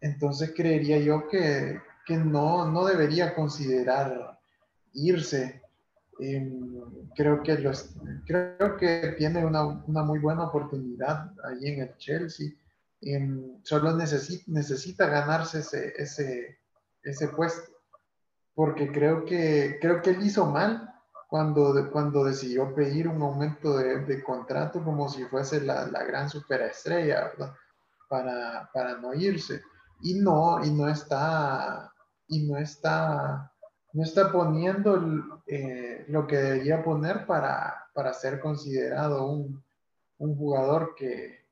Entonces 0.00 0.52
creería 0.56 0.98
yo 0.98 1.28
que, 1.28 1.80
que 2.06 2.16
no, 2.16 2.70
no 2.70 2.84
debería 2.84 3.34
considerar 3.34 4.38
irse. 4.94 5.62
Em, 6.18 6.80
creo, 7.16 7.42
que 7.42 7.58
los, 7.58 7.94
creo 8.26 8.76
que 8.76 9.14
tiene 9.18 9.44
una, 9.44 9.66
una, 9.66 10.02
muy 10.02 10.18
buena 10.18 10.44
oportunidad 10.44 11.32
ahí 11.44 11.68
en 11.68 11.82
el 11.82 11.96
Chelsea. 11.96 12.50
Em, 13.00 13.62
solo 13.62 13.96
necesita, 13.96 14.44
necesita 14.46 15.06
ganarse 15.06 15.60
ese, 15.60 15.92
ese, 15.96 16.58
ese 17.02 17.28
puesto 17.28 17.72
porque 18.54 18.90
creo 18.92 19.24
que, 19.24 19.78
creo 19.80 20.02
que 20.02 20.10
él 20.10 20.22
hizo 20.22 20.46
mal 20.46 20.91
cuando, 21.32 21.90
cuando 21.90 22.24
decidió 22.24 22.74
pedir 22.74 23.08
un 23.08 23.22
aumento 23.22 23.78
de, 23.78 24.00
de 24.04 24.22
contrato 24.22 24.84
como 24.84 25.08
si 25.08 25.24
fuese 25.24 25.62
la, 25.62 25.86
la 25.86 26.04
gran 26.04 26.28
superestrella, 26.28 27.24
¿verdad? 27.24 27.54
Para, 28.06 28.70
para, 28.70 28.98
no 28.98 29.14
irse. 29.14 29.62
Y 30.02 30.20
no, 30.20 30.62
y 30.62 30.70
no 30.70 30.90
está, 30.90 31.90
y 32.28 32.46
no 32.46 32.58
está, 32.58 33.50
no 33.94 34.02
está 34.02 34.30
poniendo 34.30 35.42
eh, 35.46 36.04
lo 36.08 36.26
que 36.26 36.36
debería 36.36 36.84
poner 36.84 37.24
para, 37.24 37.86
para 37.94 38.12
ser 38.12 38.38
considerado 38.38 39.24
un, 39.24 39.64
un 40.18 40.36
jugador 40.36 40.94
que, 40.94 41.46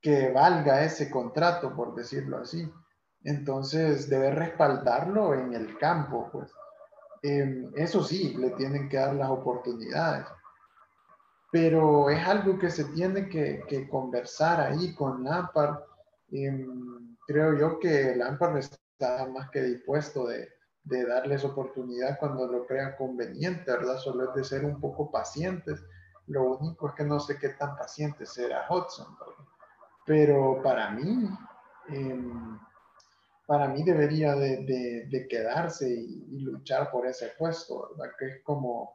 que 0.00 0.32
valga 0.32 0.82
ese 0.82 1.08
contrato, 1.12 1.76
por 1.76 1.94
decirlo 1.94 2.38
así. 2.38 2.68
Entonces 3.22 4.10
debe 4.10 4.32
respaldarlo 4.32 5.32
en 5.32 5.54
el 5.54 5.78
campo, 5.78 6.28
pues. 6.32 6.50
Em, 7.26 7.72
eso 7.74 8.04
sí, 8.04 8.36
le 8.36 8.50
tienen 8.50 8.88
que 8.88 8.98
dar 8.98 9.14
las 9.14 9.30
oportunidades. 9.30 10.26
Pero 11.50 12.08
es 12.08 12.24
algo 12.24 12.56
que 12.56 12.70
se 12.70 12.84
tiene 12.84 13.28
que, 13.28 13.88
conversar 13.90 14.60
ahí 14.60 14.94
con 14.94 15.24
Lampard. 15.24 15.76
Em, 16.30 17.16
creo 17.26 17.58
yo 17.58 17.80
que 17.80 18.14
Lampard 18.14 18.58
está 18.58 19.26
más 19.26 19.50
que 19.50 19.60
dispuesto 19.62 20.26
de, 20.28 20.48
darles 20.84 21.44
oportunidad 21.44 22.16
cuando 22.20 22.46
lo 22.46 22.64
crea 22.64 22.96
conveniente, 22.96 23.72
¿verdad? 23.72 23.98
Solo 23.98 24.28
es 24.28 24.34
de 24.36 24.44
ser 24.44 24.64
un 24.64 24.80
poco 24.80 25.10
pacientes. 25.10 25.84
Lo 26.28 26.56
único 26.58 26.88
es 26.88 26.94
que 26.94 27.04
no 27.04 27.18
sé 27.18 27.38
qué 27.40 27.48
tan 27.50 27.76
paciente 27.76 28.24
será 28.24 28.66
Hudson, 28.70 29.16
Pero 30.04 30.62
para 30.62 30.90
mí, 30.90 31.28
em, 31.88 32.56
para 33.46 33.68
mí 33.68 33.84
debería 33.84 34.34
de, 34.34 35.26
quedarse 35.30 35.88
y, 35.88 36.40
luchar 36.40 36.90
por 36.90 37.06
ese 37.06 37.32
puesto, 37.38 37.90
¿verdad? 37.96 38.14
Que 38.18 38.26
es 38.26 38.42
como, 38.42 38.92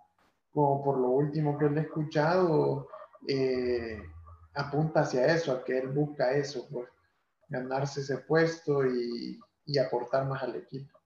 como 0.52 0.84
por 0.84 0.98
lo 0.98 1.10
último 1.10 1.58
que 1.58 1.70
le 1.70 1.80
he 1.80 1.84
escuchado, 1.84 2.90
eh, 3.28 4.04
apunta 4.54 5.02
hacia 5.02 5.34
eso, 5.34 5.54
a 5.54 5.64
que 5.64 5.80
él 5.80 5.88
busca 5.88 6.34
eso, 6.34 6.68
pues 6.70 6.90
ganarse 7.48 8.02
ese 8.02 8.18
puesto 8.20 8.86
y, 8.86 9.40
y 9.66 9.78
aportar 9.78 10.26
más 10.26 10.44
al 10.44 10.56
equipo. 10.56 10.98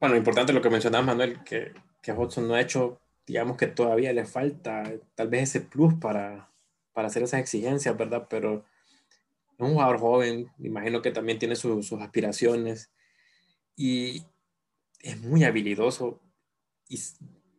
Bueno, 0.00 0.16
importante 0.16 0.52
lo 0.52 0.62
que 0.62 0.70
mencionaba 0.70 1.04
Manuel, 1.04 1.42
que, 1.44 1.72
que 2.00 2.12
Hudson 2.12 2.48
no 2.48 2.54
ha 2.54 2.60
hecho, 2.60 3.00
digamos 3.26 3.56
que 3.56 3.66
todavía 3.66 4.12
le 4.12 4.24
falta 4.24 4.84
tal 5.14 5.28
vez 5.28 5.42
ese 5.44 5.60
plus 5.60 5.94
para, 5.94 6.48
para 6.92 7.08
hacer 7.08 7.22
esas 7.22 7.40
exigencias, 7.40 7.96
¿verdad? 7.96 8.26
Pero 8.28 8.64
es 9.64 9.70
un 9.70 9.74
jugador 9.74 9.98
joven, 9.98 10.50
imagino 10.58 11.02
que 11.02 11.10
también 11.10 11.38
tiene 11.38 11.56
sus 11.56 11.92
aspiraciones 11.92 12.90
y 13.76 14.24
es 15.00 15.20
muy 15.20 15.44
habilidoso. 15.44 16.20
Y 16.88 17.00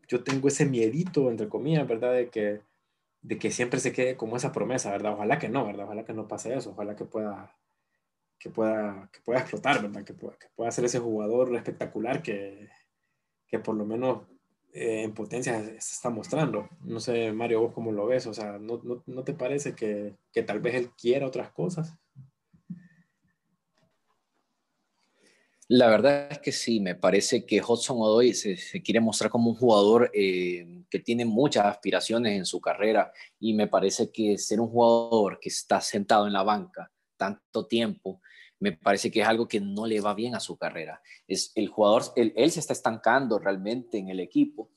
yo 0.08 0.24
tengo 0.24 0.48
ese 0.48 0.66
miedito, 0.66 1.30
entre 1.30 1.50
comillas, 1.50 1.88
¿verdad? 1.88 2.14
De 2.14 2.30
que, 2.30 2.62
de 3.22 3.38
que 3.38 3.52
siempre 3.52 3.80
se 3.80 3.92
quede 3.94 4.16
como 4.18 4.38
esa 4.38 4.52
promesa, 4.52 4.92
¿verdad? 4.92 5.14
Ojalá 5.14 5.40
que 5.40 5.50
no, 5.50 5.66
¿verdad? 5.66 5.86
Ojalá 5.86 6.06
que 6.06 6.14
no 6.14 6.28
pase 6.28 6.56
eso, 6.56 6.72
ojalá 6.72 6.96
que 6.96 7.06
pueda, 7.06 7.56
que 8.40 8.50
pueda, 8.50 9.10
que 9.12 9.22
pueda 9.22 9.40
explotar, 9.40 9.82
¿verdad? 9.82 10.04
Que 10.04 10.14
pueda, 10.14 10.38
que 10.38 10.48
pueda 10.56 10.72
ser 10.72 10.86
ese 10.86 11.00
jugador 11.00 11.56
espectacular 11.56 12.22
que, 12.22 12.70
que 13.48 13.60
por 13.60 13.76
lo 13.76 13.86
menos 13.86 14.24
eh, 14.74 15.04
en 15.04 15.14
potencia 15.14 15.64
se 15.64 15.78
está 15.78 16.10
mostrando. 16.10 16.68
No 16.82 17.00
sé, 17.00 17.32
Mario, 17.32 17.62
vos 17.62 17.74
cómo 17.74 17.92
lo 17.92 18.08
ves, 18.08 18.26
o 18.28 18.34
sea, 18.34 18.58
¿no, 18.58 18.82
no, 18.84 19.04
no 19.06 19.24
te 19.24 19.34
parece 19.34 19.76
que, 19.76 20.16
que, 20.32 20.42
tal 20.42 20.60
vez 20.60 20.76
él 20.76 20.90
quiera 20.98 21.28
otras 21.28 21.52
cosas? 21.52 21.94
La 25.68 25.88
verdad 25.88 26.28
es 26.32 26.40
que 26.40 26.52
sí, 26.52 26.80
me 26.80 26.96
parece 26.96 27.46
que 27.46 27.62
Hudson 27.62 27.98
Odoy 28.00 28.34
se, 28.34 28.58
se 28.58 28.82
quiere 28.82 29.00
mostrar 29.00 29.32
como 29.32 29.52
un 29.52 29.56
jugador 29.56 30.12
eh, 30.14 30.84
que 30.90 31.00
tiene 31.00 31.26
muchas 31.26 31.66
aspiraciones 31.66 32.38
en 32.38 32.46
su 32.46 32.60
carrera 32.60 33.12
y 33.40 33.54
me 33.54 33.68
parece 33.68 34.12
que 34.12 34.38
ser 34.38 34.60
un 34.60 34.70
jugador 34.70 35.40
que 35.40 35.50
está 35.50 35.80
sentado 35.82 36.28
en 36.28 36.34
la 36.34 36.44
banca 36.44 36.92
tanto 37.16 37.68
tiempo 37.68 38.22
me 38.64 38.72
parece 38.72 39.12
que 39.12 39.20
es 39.20 39.28
algo 39.28 39.46
que 39.46 39.60
no 39.60 39.86
le 39.86 40.00
va 40.00 40.14
bien 40.14 40.36
a 40.36 40.40
su 40.40 40.58
carrera. 40.58 41.02
Es 41.28 41.52
el 41.56 41.68
jugador, 41.68 42.04
él, 42.16 42.50
se 42.50 42.62
está 42.62 42.72
estancando 42.72 43.38
realmente 43.38 43.98
en 43.98 44.08
el 44.08 44.22
equipo. 44.22 44.72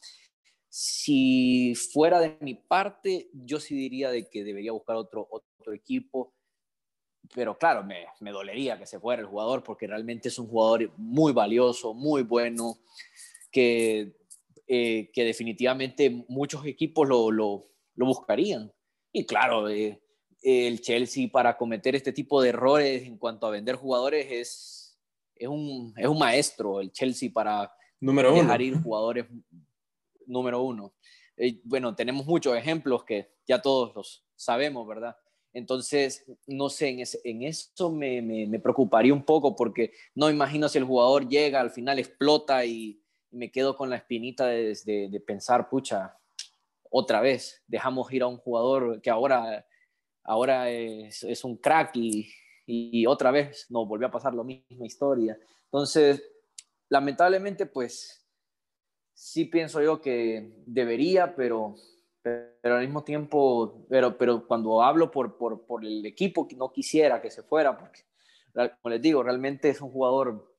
Si 0.68 1.72
fuera 1.76 2.18
de 2.18 2.36
mi 2.40 2.54
parte, 2.54 3.30
yo 3.32 3.60
sí 3.60 3.76
diría 3.76 4.10
de 4.10 4.28
que 4.28 4.42
debería 4.42 4.72
buscar 4.72 4.96
otro, 4.96 5.28
otro 5.30 5.72
equipo, 5.72 6.34
pero 7.32 7.56
claro, 7.56 7.84
me, 7.84 8.32
dolería 8.32 8.76
que 8.76 8.86
se 8.86 8.98
fuera 8.98 9.22
el 9.22 9.28
jugador 9.28 9.62
porque 9.62 9.86
realmente 9.86 10.30
es 10.30 10.38
un 10.40 10.48
jugador 10.48 10.90
muy 10.96 11.32
valioso, 11.32 11.94
muy 11.94 12.24
bueno, 12.24 12.78
que, 13.52 14.16
eh, 14.66 15.12
que 15.12 15.24
definitivamente 15.24 16.24
muchos 16.28 16.66
equipos 16.66 17.06
lo, 17.06 17.30
lo, 17.30 17.68
lo 17.94 18.06
buscarían. 18.06 18.72
Y 19.12 19.24
claro, 19.26 19.68
eh, 19.68 20.02
el 20.42 20.80
Chelsea 20.80 21.28
para 21.30 21.56
cometer 21.56 21.94
este 21.94 22.12
tipo 22.12 22.40
de 22.40 22.50
errores 22.50 23.02
en 23.02 23.18
cuanto 23.18 23.46
a 23.46 23.50
vender 23.50 23.76
jugadores 23.76 24.26
es, 24.30 24.98
es, 25.34 25.48
un, 25.48 25.92
es 25.96 26.06
un 26.06 26.18
maestro, 26.18 26.80
el 26.80 26.92
Chelsea 26.92 27.30
para 27.32 27.72
número 28.00 28.32
dejar 28.34 28.62
ir 28.62 28.74
jugadores 28.82 29.26
número 30.26 30.62
uno. 30.62 30.94
Eh, 31.36 31.60
bueno, 31.64 31.94
tenemos 31.94 32.26
muchos 32.26 32.56
ejemplos 32.56 33.04
que 33.04 33.34
ya 33.46 33.60
todos 33.60 33.94
los 33.94 34.24
sabemos, 34.34 34.86
¿verdad? 34.86 35.16
Entonces, 35.52 36.24
no 36.46 36.68
sé, 36.68 36.88
en, 36.90 37.02
en 37.24 37.42
eso 37.42 37.90
me, 37.90 38.20
me, 38.20 38.58
preocuparía 38.58 39.14
un 39.14 39.24
poco 39.24 39.56
porque 39.56 39.92
no 40.14 40.28
imagino 40.28 40.68
si 40.68 40.76
el 40.76 40.84
jugador 40.84 41.28
llega, 41.28 41.60
al 41.60 41.70
final 41.70 41.98
explota 41.98 42.64
y, 42.64 43.02
me 43.30 43.50
quedo 43.50 43.76
con 43.76 43.90
la 43.90 43.96
espinita 43.96 44.46
de, 44.46 44.78
de, 44.84 45.08
de, 45.10 45.20
pensar, 45.20 45.68
pucha, 45.68 46.16
otra 46.90 47.20
vez, 47.20 47.62
dejamos 47.66 48.10
ir 48.12 48.22
a 48.22 48.26
un 48.26 48.38
jugador 48.38 49.02
que 49.02 49.10
ahora 49.10 49.66
ahora 50.26 50.70
es, 50.70 51.44
un 51.44 51.56
crack 51.56 51.92
y, 51.96 53.06
otra 53.06 53.30
vez 53.30 53.66
nos 53.70 53.86
volvió 53.86 54.08
a 54.08 54.10
pasar 54.10 54.34
la 54.34 54.42
misma 54.42 54.86
historia. 54.86 55.38
Entonces, 55.64 56.22
lamentablemente, 56.88 57.66
pues 57.66 58.26
sí 59.14 59.44
pienso 59.44 59.80
yo 59.80 60.00
que 60.00 60.52
debería, 60.66 61.34
pero, 61.34 61.76
pero 62.22 62.76
al 62.76 62.82
mismo 62.82 63.04
tiempo, 63.04 63.86
pero, 63.88 64.18
pero 64.18 64.46
cuando 64.46 64.82
hablo 64.82 65.10
por, 65.10 65.36
por, 65.36 65.64
por 65.64 65.84
el 65.84 66.04
equipo, 66.04 66.48
no 66.56 66.72
quisiera 66.72 67.22
que 67.22 67.30
se 67.30 67.42
fuera, 67.44 67.78
porque, 67.78 68.00
como 68.52 68.90
les 68.90 69.00
digo, 69.00 69.22
realmente 69.22 69.68
es 69.70 69.80
un 69.80 69.90
jugador 69.90 70.52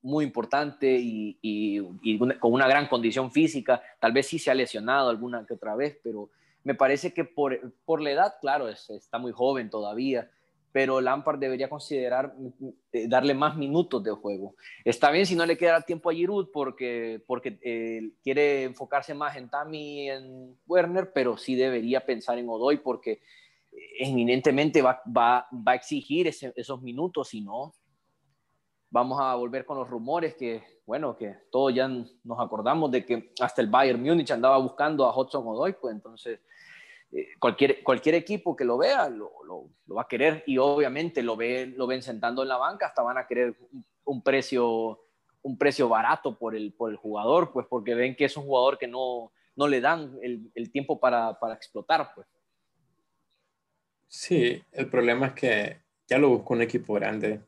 muy 0.00 0.24
importante 0.24 0.96
y, 0.98 1.38
y 1.42 2.18
con 2.38 2.52
una 2.52 2.68
gran 2.68 2.88
condición 2.88 3.30
física. 3.32 3.82
Tal 4.00 4.12
vez 4.12 4.26
sí 4.26 4.38
se 4.38 4.50
ha 4.50 4.54
lesionado 4.54 5.08
alguna 5.10 5.44
que 5.46 5.54
otra 5.54 5.76
vez, 5.76 5.98
pero 6.02 6.30
me 6.64 6.74
parece 6.74 7.12
que 7.12 7.24
por, 7.24 7.74
por 7.84 8.00
la 8.00 8.10
edad, 8.10 8.34
claro, 8.40 8.68
está 8.68 9.18
muy 9.18 9.32
joven 9.32 9.70
todavía, 9.70 10.30
pero 10.72 11.00
Lampard 11.00 11.38
debería 11.38 11.68
considerar 11.68 12.34
eh, 12.92 13.06
darle 13.06 13.34
más 13.34 13.56
minutos 13.56 14.02
de 14.02 14.10
juego. 14.10 14.54
Está 14.84 15.10
bien 15.10 15.26
si 15.26 15.36
no 15.36 15.44
le 15.44 15.58
queda 15.58 15.82
tiempo 15.82 16.10
a 16.10 16.14
Giroud 16.14 16.48
porque, 16.52 17.22
porque 17.26 17.58
eh, 17.62 18.12
quiere 18.22 18.64
enfocarse 18.64 19.12
más 19.12 19.36
en 19.36 19.50
Tammy 19.50 20.04
y 20.04 20.08
en 20.08 20.58
Werner, 20.66 21.12
pero 21.12 21.36
sí 21.36 21.54
debería 21.54 22.04
pensar 22.04 22.38
en 22.38 22.48
Odoy 22.48 22.78
porque 22.78 23.20
eminentemente 23.98 24.82
va, 24.82 25.02
va, 25.06 25.46
va 25.52 25.72
a 25.72 25.74
exigir 25.74 26.26
esos 26.26 26.82
minutos, 26.82 27.28
si 27.28 27.40
no, 27.40 27.74
vamos 28.90 29.18
a 29.20 29.34
volver 29.34 29.64
con 29.64 29.78
los 29.78 29.88
rumores 29.88 30.34
que, 30.34 30.62
bueno, 30.86 31.16
que 31.16 31.34
todos 31.50 31.74
ya 31.74 31.88
nos 31.88 32.38
acordamos 32.38 32.90
de 32.90 33.04
que 33.06 33.32
hasta 33.40 33.62
el 33.62 33.68
Bayern 33.68 34.02
Múnich 34.02 34.30
andaba 34.30 34.58
buscando 34.58 35.06
a 35.06 35.18
Hudson 35.18 35.46
Odoy, 35.46 35.74
pues 35.80 35.94
entonces 35.94 36.40
eh, 37.12 37.28
cualquier, 37.38 37.82
cualquier 37.82 38.16
equipo 38.16 38.56
que 38.56 38.64
lo 38.64 38.78
vea 38.78 39.08
lo, 39.08 39.30
va 39.94 40.02
a 40.02 40.08
querer 40.08 40.42
y 40.46 40.58
obviamente 40.58 41.22
lo, 41.22 41.36
ve, 41.36 41.66
lo 41.76 41.86
ven 41.86 42.02
sentando 42.02 42.42
en 42.42 42.48
la 42.48 42.56
banca, 42.56 42.86
hasta 42.86 43.02
van 43.02 43.18
a 43.18 43.26
querer 43.26 43.54
un, 44.04 44.22
precio 44.22 45.00
un 45.42 45.58
precio 45.58 45.88
barato 45.88 46.38
por 46.38 46.56
el, 46.56 46.72
por 46.72 46.90
el 46.90 46.96
jugador, 46.96 47.52
pues 47.52 47.66
porque 47.68 47.94
ven 47.94 48.16
que 48.16 48.24
es 48.24 48.36
un 48.36 48.44
jugador 48.44 48.78
que 48.78 48.86
no, 48.86 49.32
no 49.54 49.68
le 49.68 49.80
dan 49.80 50.18
el, 50.22 50.50
el 50.54 50.70
tiempo 50.70 50.98
para, 50.98 51.38
para 51.38 51.54
explotar, 51.54 52.12
pues. 52.14 52.26
Sí, 54.08 54.62
el 54.72 54.88
problema 54.88 55.28
es 55.28 55.32
que 55.34 55.80
ya 56.06 56.18
lo 56.18 56.30
buscó 56.30 56.54
un 56.54 56.62
equipo 56.62 56.94
grande 56.94 57.40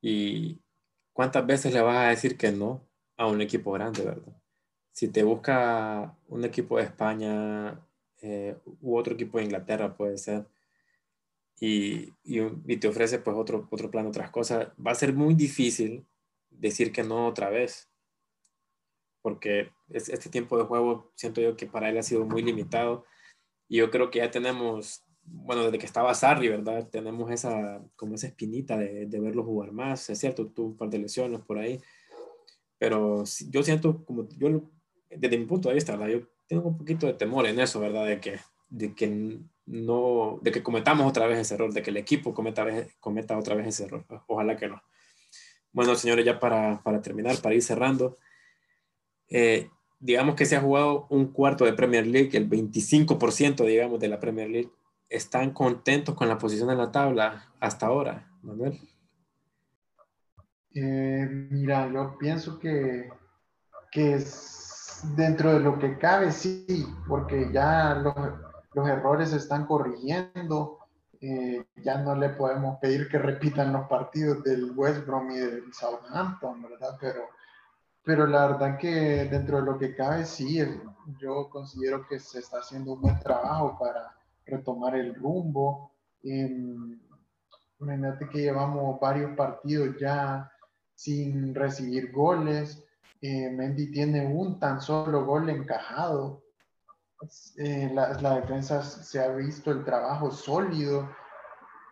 ¿Y 0.00 0.60
cuántas 1.12 1.46
veces 1.46 1.74
le 1.74 1.80
vas 1.82 1.96
a 1.96 2.08
decir 2.10 2.36
que 2.36 2.52
no 2.52 2.88
a 3.16 3.26
un 3.26 3.40
equipo 3.40 3.72
grande, 3.72 4.02
verdad? 4.02 4.40
Si 4.92 5.08
te 5.08 5.22
busca 5.22 6.16
un 6.28 6.44
equipo 6.44 6.78
de 6.78 6.84
España 6.84 7.78
eh, 8.22 8.56
u 8.80 8.96
otro 8.96 9.14
equipo 9.14 9.38
de 9.38 9.44
Inglaterra, 9.44 9.96
puede 9.96 10.18
ser, 10.18 10.46
y, 11.60 12.14
y, 12.24 12.76
te 12.78 12.88
ofrece 12.88 13.18
pues 13.18 13.36
otro, 13.36 13.68
otro 13.70 13.90
plan, 13.90 14.06
otras 14.06 14.30
cosas, 14.30 14.68
va 14.84 14.92
a 14.92 14.94
ser 14.94 15.12
muy 15.12 15.34
difícil 15.34 16.06
decir 16.48 16.90
que 16.90 17.02
no 17.02 17.26
otra 17.26 17.50
vez. 17.50 17.90
Porque 19.22 19.70
este 19.90 20.30
tiempo 20.30 20.56
de 20.56 20.64
juego 20.64 21.12
siento 21.14 21.42
yo 21.42 21.56
que 21.56 21.66
para 21.66 21.90
él 21.90 21.98
ha 21.98 22.02
sido 22.02 22.24
muy 22.24 22.42
limitado. 22.42 23.04
Y 23.68 23.76
yo 23.78 23.90
creo 23.90 24.10
que 24.10 24.20
ya 24.20 24.30
tenemos 24.30 25.04
bueno, 25.22 25.64
desde 25.64 25.78
que 25.78 25.86
estaba 25.86 26.14
Sarri, 26.14 26.48
¿verdad? 26.48 26.88
Tenemos 26.88 27.30
esa, 27.30 27.82
como 27.96 28.14
esa 28.14 28.26
espinita 28.26 28.76
de, 28.76 29.06
de 29.06 29.20
verlo 29.20 29.44
jugar 29.44 29.72
más, 29.72 30.10
es 30.10 30.18
cierto, 30.18 30.48
tuvo 30.48 30.68
un 30.68 30.76
par 30.76 30.90
de 30.90 30.98
lesiones 30.98 31.40
por 31.40 31.58
ahí, 31.58 31.80
pero 32.78 33.24
yo 33.50 33.62
siento 33.62 34.04
como, 34.04 34.28
yo, 34.36 34.62
desde 35.10 35.38
mi 35.38 35.44
punto 35.44 35.68
de 35.68 35.76
vista, 35.76 35.92
¿verdad? 35.96 36.18
Yo 36.18 36.26
tengo 36.50 36.68
un 36.68 36.76
poquito 36.76 37.06
de 37.06 37.14
temor 37.14 37.46
en 37.46 37.60
eso, 37.60 37.78
¿verdad? 37.78 38.06
De 38.06 38.18
que, 38.18 38.40
de 38.68 38.92
que 38.92 39.38
no, 39.66 40.40
de 40.42 40.50
que 40.50 40.64
cometamos 40.64 41.06
otra 41.06 41.28
vez 41.28 41.38
ese 41.38 41.54
error, 41.54 41.72
de 41.72 41.80
que 41.80 41.90
el 41.90 41.96
equipo 41.96 42.34
cometa, 42.34 42.66
cometa 42.98 43.38
otra 43.38 43.54
vez 43.54 43.68
ese 43.68 43.84
error, 43.84 44.04
ojalá 44.26 44.56
que 44.56 44.66
no. 44.66 44.82
Bueno, 45.72 45.94
señores, 45.94 46.24
ya 46.24 46.40
para, 46.40 46.82
para 46.82 47.00
terminar, 47.00 47.40
para 47.40 47.54
ir 47.54 47.62
cerrando, 47.62 48.18
eh, 49.28 49.70
digamos 50.00 50.34
que 50.34 50.44
se 50.44 50.56
ha 50.56 50.60
jugado 50.60 51.06
un 51.08 51.28
cuarto 51.32 51.64
de 51.64 51.72
Premier 51.72 52.04
League, 52.04 52.36
el 52.36 52.50
25%, 52.50 53.64
digamos, 53.64 54.00
de 54.00 54.08
la 54.08 54.18
Premier 54.18 54.50
League 54.50 54.72
están 55.08 55.52
contentos 55.52 56.16
con 56.16 56.26
la 56.26 56.36
posición 56.38 56.68
en 56.70 56.78
la 56.78 56.90
tabla 56.90 57.54
hasta 57.60 57.86
ahora, 57.86 58.28
Manuel? 58.42 58.76
Eh, 60.74 61.28
mira, 61.30 61.88
yo 61.92 62.18
pienso 62.18 62.58
que, 62.58 63.08
que 63.92 64.14
es 64.14 64.59
dentro 65.16 65.52
de 65.54 65.60
lo 65.60 65.78
que 65.78 65.98
cabe, 65.98 66.32
sí, 66.32 66.86
porque 67.08 67.50
ya 67.52 67.94
los, 67.94 68.14
los 68.74 68.88
errores 68.88 69.30
se 69.30 69.36
están 69.36 69.66
corrigiendo. 69.66 70.78
Eh, 71.20 71.66
ya 71.76 71.98
no 71.98 72.14
le 72.14 72.30
podemos 72.30 72.78
pedir 72.78 73.08
que 73.08 73.18
repitan 73.18 73.72
los 73.72 73.86
partidos 73.88 74.42
del 74.42 74.72
West 74.74 75.06
Brom 75.06 75.30
y 75.30 75.38
del 75.38 75.72
Southampton, 75.72 76.62
¿verdad? 76.62 76.96
Pero, 76.98 77.20
pero 78.02 78.26
la 78.26 78.46
verdad 78.46 78.78
que 78.78 79.26
dentro 79.30 79.58
de 79.58 79.64
lo 79.64 79.78
que 79.78 79.94
cabe, 79.94 80.24
sí, 80.24 80.58
yo 81.18 81.50
considero 81.50 82.06
que 82.08 82.18
se 82.18 82.38
está 82.38 82.60
haciendo 82.60 82.94
un 82.94 83.02
buen 83.02 83.18
trabajo 83.20 83.76
para 83.78 84.16
retomar 84.46 84.96
el 84.96 85.14
rumbo. 85.14 85.92
Em, 86.22 86.98
Imagínate 87.80 88.28
que 88.28 88.42
llevamos 88.42 89.00
varios 89.00 89.34
partidos 89.34 89.96
ya 89.98 90.50
sin 90.94 91.54
recibir 91.54 92.12
goles. 92.12 92.84
Eh, 93.22 93.50
Mendy 93.50 93.90
tiene 93.90 94.26
un 94.26 94.58
tan 94.58 94.80
solo 94.80 95.26
gol 95.26 95.50
encajado. 95.50 96.42
Eh, 97.58 97.90
la, 97.92 98.14
la, 98.20 98.40
defensa 98.40 98.82
se 98.82 99.22
ha 99.22 99.28
visto 99.28 99.70
el 99.70 99.84
trabajo 99.84 100.30
sólido. 100.30 101.08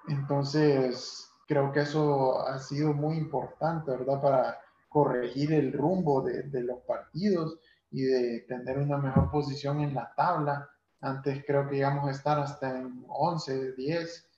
Entonces, 0.08 1.28
creo 1.46 1.70
que 1.70 1.80
eso 1.80 2.40
ha 2.46 2.58
sido 2.58 2.94
muy 2.94 3.18
importante, 3.18 3.90
¿verdad? 3.90 4.22
Para 4.22 4.60
corregir 4.88 5.52
el 5.52 5.72
rumbo 5.72 6.22
de, 6.22 6.44
de 6.44 6.62
los 6.62 6.80
partidos 6.80 7.58
y 7.90 8.04
de 8.04 8.40
tener 8.48 8.78
una 8.78 8.96
mejor 8.96 9.30
posición 9.30 9.80
en 9.80 9.94
la 9.94 10.12
tabla. 10.14 10.68
Antes 11.02 11.44
creo 11.46 11.68
que 11.68 11.76
íbamos 11.76 12.08
a 12.08 12.12
estar 12.12 12.38
hasta 12.38 12.78
en 12.78 13.04
11, 13.06 13.72
10. 13.72 14.28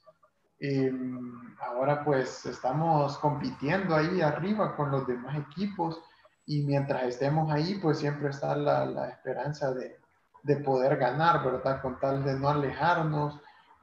ahora 1.60 2.04
pues 2.04 2.44
estamos 2.46 3.16
compitiendo 3.18 3.94
ahí 3.94 4.20
arriba 4.20 4.76
con 4.76 4.90
los 4.90 5.06
demás 5.06 5.38
equipos 5.38 6.02
y 6.46 6.62
mientras 6.62 7.04
estemos 7.04 7.52
ahí 7.52 7.78
pues 7.80 7.98
siempre 7.98 8.30
está 8.30 8.56
la, 8.56 8.84
la 8.86 9.08
esperanza 9.08 9.72
de, 9.72 9.98
de, 10.42 10.56
poder 10.56 10.96
ganar, 10.96 11.44
¿verdad? 11.44 11.80
Con 11.82 11.98
tal 12.00 12.24
de 12.24 12.38
no 12.38 12.48
alejarnos 12.48 13.40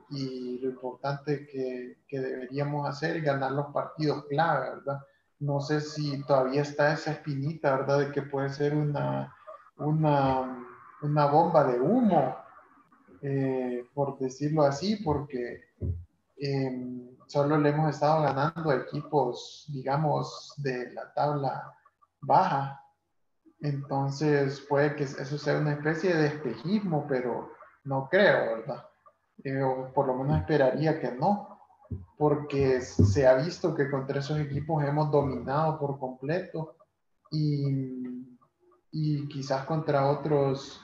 y 0.09 0.59
lo 0.59 0.69
importante 0.69 1.45
que, 1.47 1.97
que 2.07 2.19
deberíamos 2.19 2.87
hacer 2.87 3.17
es 3.17 3.23
ganar 3.23 3.51
los 3.51 3.67
partidos 3.67 4.25
clave, 4.25 4.69
¿verdad? 4.75 4.99
No 5.39 5.61
sé 5.61 5.81
si 5.81 6.23
todavía 6.23 6.61
está 6.61 6.93
esa 6.93 7.11
espinita, 7.11 7.75
¿verdad? 7.77 7.99
De 7.99 8.11
que 8.11 8.23
puede 8.23 8.49
ser 8.49 8.75
una, 8.75 9.33
una, 9.77 10.65
una 11.01 11.25
bomba 11.27 11.63
de 11.65 11.79
humo, 11.79 12.35
eh, 13.21 13.85
por 13.93 14.17
decirlo 14.17 14.63
así, 14.63 14.95
porque 14.97 15.63
em, 16.37 17.15
solo 17.27 17.57
le 17.57 17.69
hemos 17.69 17.93
estado 17.93 18.23
ganando 18.23 18.71
equipos, 18.73 19.65
digamos, 19.69 20.53
de 20.57 20.91
la 20.93 21.13
tabla 21.13 21.73
baja. 22.21 22.83
Entonces 23.59 24.61
puede 24.69 24.95
que 24.95 25.03
eso 25.03 25.37
sea 25.37 25.57
una 25.59 25.73
especie 25.73 26.15
de 26.15 26.27
espejismo, 26.27 27.05
pero 27.07 27.51
no 27.83 28.07
creo, 28.09 28.57
¿verdad? 28.57 28.85
Eh, 29.43 29.61
por 29.93 30.07
lo 30.07 30.15
menos 30.15 30.39
esperaría 30.39 30.99
que 30.99 31.11
no, 31.11 31.59
porque 32.17 32.81
se 32.81 33.27
ha 33.27 33.35
visto 33.35 33.73
que 33.73 33.89
contra 33.89 34.19
esos 34.19 34.39
equipos 34.39 34.83
hemos 34.83 35.11
dominado 35.11 35.79
por 35.79 35.99
completo 35.99 36.75
y 37.31 38.27
y 38.91 39.27
quizás 39.27 39.65
contra 39.65 40.09
otros 40.09 40.81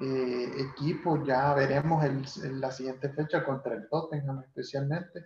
eh, 0.00 0.52
equipos 0.58 1.26
ya 1.26 1.54
veremos 1.54 2.04
en 2.04 2.60
la 2.60 2.70
siguiente 2.70 3.08
fecha 3.10 3.44
contra 3.44 3.74
el 3.74 3.88
Tottenham 3.88 4.42
especialmente 4.42 5.24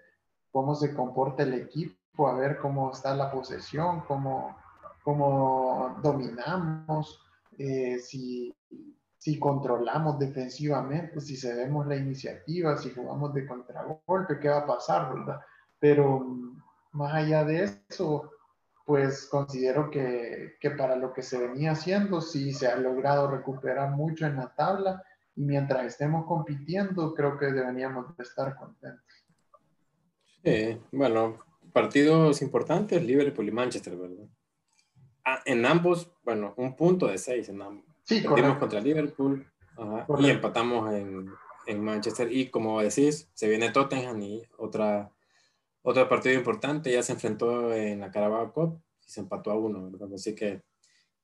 cómo 0.51 0.75
se 0.75 0.95
comporta 0.95 1.43
el 1.43 1.55
equipo, 1.55 2.29
a 2.29 2.35
ver 2.35 2.59
cómo 2.59 2.91
está 2.91 3.15
la 3.15 3.31
posesión, 3.31 4.01
cómo, 4.01 4.57
cómo 5.03 5.99
dominamos, 6.03 7.21
eh, 7.59 7.99
si, 7.99 8.55
si 9.19 9.39
controlamos 9.39 10.19
defensivamente, 10.19 11.21
si 11.21 11.37
cedemos 11.37 11.87
la 11.87 11.97
iniciativa, 11.97 12.77
si 12.77 12.91
jugamos 12.91 13.35
de 13.35 13.47
contragolpe, 13.47 14.39
qué 14.41 14.49
va 14.49 14.59
a 14.59 14.67
pasar, 14.67 15.15
¿verdad? 15.15 15.41
Pero 15.79 16.21
mm, 16.21 16.63
más 16.93 17.15
allá 17.15 17.45
de 17.45 17.65
eso, 17.89 18.31
pues 18.85 19.27
considero 19.27 19.91
que, 19.91 20.57
que, 20.61 20.71
para 20.71 20.97
lo 20.97 21.13
que 21.13 21.23
se 21.23 21.39
venía 21.39 21.73
haciendo, 21.73 22.21
sí 22.21 22.53
se 22.53 22.67
ha 22.67 22.77
logrado 22.77 23.31
recuperar 23.31 23.91
mucho 23.91 24.27
en 24.27 24.37
la 24.37 24.55
tabla 24.55 25.03
y 25.37 25.45
mientras 25.45 25.85
estemos 25.85 26.27
compitiendo, 26.27 27.15
creo 27.15 27.39
que 27.39 27.47
deberíamos 27.47 28.17
de 28.17 28.23
estar 28.23 28.57
contentos. 28.57 29.05
Sí, 30.43 30.81
bueno, 30.93 31.37
partidos 31.73 32.41
importantes, 32.43 33.03
Liverpool 33.03 33.49
y 33.49 33.53
Manchester, 33.53 33.97
¿verdad? 33.97 34.27
Ah, 35.25 35.41
en 35.45 35.64
ambos, 35.66 36.11
bueno, 36.25 36.55
un 36.57 36.77
punto 36.77 37.07
de 37.07 37.18
seis 37.18 37.49
en 37.49 37.62
ambos. 37.62 37.85
Sí, 38.05 38.21
Perdimos 38.21 38.59
contra 38.59 38.81
Liverpool 38.81 39.47
y 40.18 40.31
empatamos 40.31 40.93
en, 40.93 41.31
en 41.66 41.85
Manchester 41.85 42.33
y 42.33 42.51
como 42.51 42.81
decís, 42.81 43.31
se 43.35 43.49
viene 43.49 43.71
Tottenham 43.71 44.21
y 44.23 44.43
otra 44.59 45.11
otro 45.83 46.09
partido 46.09 46.35
importante 46.35 46.93
ya 46.93 47.03
se 47.03 47.12
enfrentó 47.12 47.73
en 47.73 48.01
la 48.01 48.11
Carabao 48.11 48.53
Cup 48.53 48.83
y 49.07 49.11
se 49.11 49.21
empató 49.21 49.51
a 49.51 49.57
uno, 49.57 49.91
¿verdad? 49.91 50.12
Así 50.14 50.35
que 50.35 50.62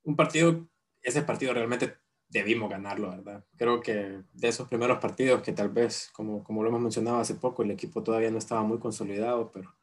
un 0.04 0.16
partido, 0.16 0.66
ese 1.02 1.22
partido 1.22 1.52
realmente 1.52 1.94
debimos 2.28 2.70
ganarlo, 2.70 3.10
¿verdad? 3.10 3.44
Creo 3.56 3.80
que 3.80 4.22
de 4.32 4.48
esos 4.48 4.68
primeros 4.68 4.98
partidos 4.98 5.42
que 5.42 5.52
tal 5.52 5.68
vez, 5.68 6.10
como, 6.12 6.42
como 6.42 6.62
lo 6.62 6.70
hemos 6.70 6.80
mencionado 6.80 7.18
hace 7.18 7.34
poco, 7.34 7.62
el 7.62 7.70
equipo 7.70 8.02
todavía 8.02 8.30
no 8.30 8.38
estaba 8.38 8.62
muy 8.62 8.78
consolidado, 8.78 9.50
pero, 9.52 9.74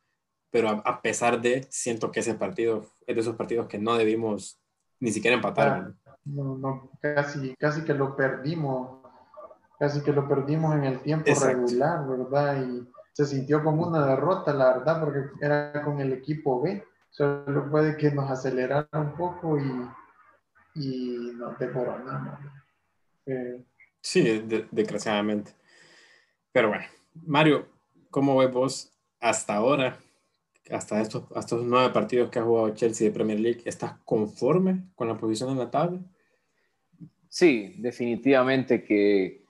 pero 0.54 0.70
a, 0.70 1.02
pesar 1.02 1.42
de, 1.42 1.66
siento 1.72 2.12
que 2.12 2.20
ese 2.20 2.36
partido 2.36 2.86
es 3.08 3.16
de 3.16 3.22
esos 3.22 3.36
partidos 3.36 3.66
que 3.66 3.80
no 3.80 3.98
debimos 3.98 4.62
ni 5.00 5.12
siquiera 5.12 5.36
empatar. 5.36 5.96
No, 6.26 6.56
no, 6.60 6.92
casi, 7.02 7.56
casi 7.56 7.84
que 7.84 7.96
lo 7.96 8.16
perdimos, 8.16 9.02
casi 9.80 10.04
que 10.04 10.14
lo 10.14 10.28
perdimos 10.28 10.76
en 10.76 10.84
el 10.84 11.00
tiempo 11.00 11.32
regular, 11.44 12.08
¿verdad? 12.08 12.64
Y 12.68 12.88
se 13.14 13.26
sintió 13.26 13.64
como 13.64 13.88
una 13.88 14.06
derrota, 14.06 14.54
la 14.54 14.78
verdad, 14.78 15.04
porque 15.04 15.22
era 15.42 15.82
con 15.84 16.00
el 16.00 16.14
equipo 16.14 16.62
B. 16.62 16.86
Solo 17.10 17.72
puede 17.72 17.98
que 17.98 18.12
nos 18.12 18.30
acelerara 18.30 18.88
un 18.94 19.16
poco 19.16 19.58
y, 19.58 19.90
y 20.76 21.32
nos 21.34 21.58
decoronamos. 21.58 22.38
Eh, 23.26 23.60
sí, 24.00 24.46
desgraciadamente. 24.72 25.56
Pero 26.52 26.68
bueno, 26.70 26.86
Mario, 27.26 27.66
¿cómo 28.12 28.38
ves 28.38 28.52
vos 28.52 28.94
hasta 29.20 29.56
ahora, 29.56 29.98
hasta 30.70 31.02
estos, 31.02 31.26
estos 31.36 31.64
nueve 31.66 31.94
partidos 31.94 32.30
que 32.30 32.40
ha 32.40 32.44
jugado 32.44 32.74
Chelsea 32.74 33.08
de 33.08 33.14
Premier 33.14 33.40
League? 33.40 33.62
¿Estás 33.66 33.94
conforme 34.06 34.84
con 34.96 35.08
la 35.08 35.18
posición 35.18 35.52
en 35.52 35.58
la 35.58 35.72
tabla? 35.72 36.00
Sí, 37.30 37.76
definitivamente 37.80 38.84
que, 38.84 39.44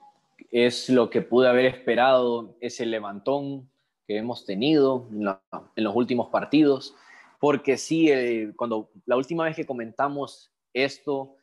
es 0.53 0.87
lo 0.87 1.09
que 1.09 1.23
pude 1.23 1.49
haber 1.49 1.65
esperado, 1.65 2.55
ese 2.61 2.85
levantón 2.85 3.69
que 4.07 4.17
hemos 4.17 4.45
tenido 4.45 5.09
en, 5.11 5.83
los 5.83 5.95
últimos 5.95 6.29
partidos, 6.29 6.95
porque 7.39 7.75
sí, 7.75 8.09
cuando 8.55 8.91
la 9.07 9.17
última 9.17 9.45
vez 9.45 9.55
que 9.55 9.65
comentamos 9.65 10.53
esto, 10.71 11.37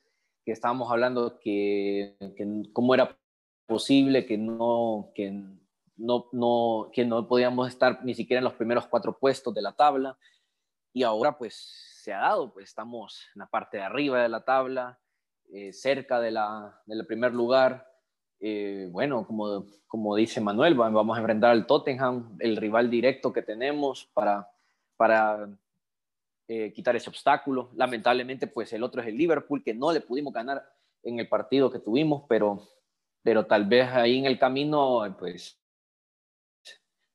que 0.45 0.53
estábamos 0.53 0.93
hablando 0.93 1.41
que, 1.41 2.16
cómo 2.73 2.95
era 2.95 3.18
posible 3.66 4.27
que 4.27 4.39
no, 4.39 5.11
que 5.14 5.43
no, 6.01 6.29
no, 6.33 6.91
que 6.93 7.05
no 7.05 7.29
podíamos 7.29 7.69
estar 7.69 8.05
ni 8.05 8.15
siquiera 8.15 8.39
en 8.39 8.45
los 8.45 8.55
primeros 8.55 8.87
cuatro 8.87 9.19
puestos 9.19 9.55
de 9.55 9.63
la 9.63 9.73
tabla, 9.73 10.19
y 10.93 11.03
ahora 11.03 11.37
pues 11.39 11.55
se 12.03 12.13
ha 12.13 12.21
dado, 12.21 12.53
pues 12.53 12.69
estamos 12.69 13.27
en 13.35 13.41
la 13.41 13.47
parte 13.47 13.77
de 13.77 13.85
arriba 13.85 14.23
de 14.23 14.29
la 14.29 14.45
tabla, 14.45 14.99
eh, 15.53 15.73
cerca 15.73 16.21
de 16.21 16.31
la, 16.31 16.81
del 16.87 17.07
primer 17.07 17.33
lugar, 17.33 17.87
eh, 18.41 18.89
bueno, 18.91 19.27
como, 19.27 19.67
como 19.87 20.17
dice 20.17 20.41
Manuel, 20.41 20.75
vamos 20.75 21.17
a 21.17 21.21
enfrentar 21.21 21.51
al 21.51 21.67
Tottenham, 21.67 22.37
el 22.41 22.57
rival 22.57 22.89
directo 22.89 23.33
que 23.33 23.43
tenemos 23.43 24.07
para, 24.15 24.49
para 24.97 25.47
eh, 26.49 26.73
quitar 26.73 26.97
ese 26.97 27.11
obstáculo. 27.11 27.71
Lamentablemente, 27.75 28.47
pues 28.47 28.73
el 28.73 28.83
otro 28.83 29.03
es 29.03 29.09
el 29.09 29.19
Liverpool, 29.19 29.63
que 29.63 29.75
no 29.75 29.93
le 29.93 30.01
pudimos 30.01 30.33
ganar 30.33 30.65
en 31.03 31.19
el 31.19 31.29
partido 31.29 31.71
que 31.71 31.81
tuvimos, 31.81 32.25
pero, 32.29 32.67
pero 33.23 33.45
tal 33.45 33.67
vez 33.67 33.89
ahí 33.91 34.19
en 34.19 34.25
el 34.25 34.39
camino, 34.39 35.05
pues 35.19 35.60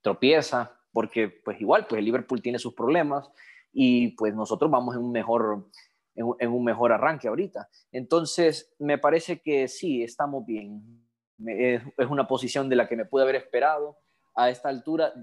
tropieza, 0.05 0.71
porque 0.93 1.29
pues 1.29 1.59
igual, 1.59 1.87
pues 1.87 1.97
el 1.97 2.05
Liverpool 2.05 2.39
tiene 2.39 2.59
sus 2.59 2.75
problemas 2.75 3.27
y 3.73 4.09
pues 4.09 4.35
nosotros 4.35 4.69
vamos 4.69 4.95
en 4.95 5.01
un 5.01 5.11
mejor, 5.11 5.65
en 6.13 6.51
un 6.51 6.63
mejor 6.63 6.93
arranque 6.93 7.27
ahorita. 7.27 7.67
Entonces, 7.91 8.71
me 8.77 8.99
parece 8.99 9.41
que 9.41 9.67
sí, 9.67 10.03
estamos 10.03 10.45
bien 10.45 11.05
es, 11.45 11.81
una 12.09 12.27
posición 12.27 12.69
de 12.69 12.75
la 12.75 12.87
que 12.87 12.95
me 12.95 13.05
pude 13.05 13.23
haber 13.23 13.35
esperado 13.35 13.97
a 14.35 14.49
esta 14.49 14.69
altura, 14.69 15.13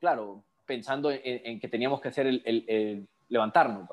claro, 0.00 0.44
pensando 0.64 1.10
en, 1.12 1.60
que 1.60 1.68
teníamos 1.68 2.00
que 2.00 2.08
hacer 2.08 2.26
el, 2.26 3.08
levantarnos, 3.28 3.88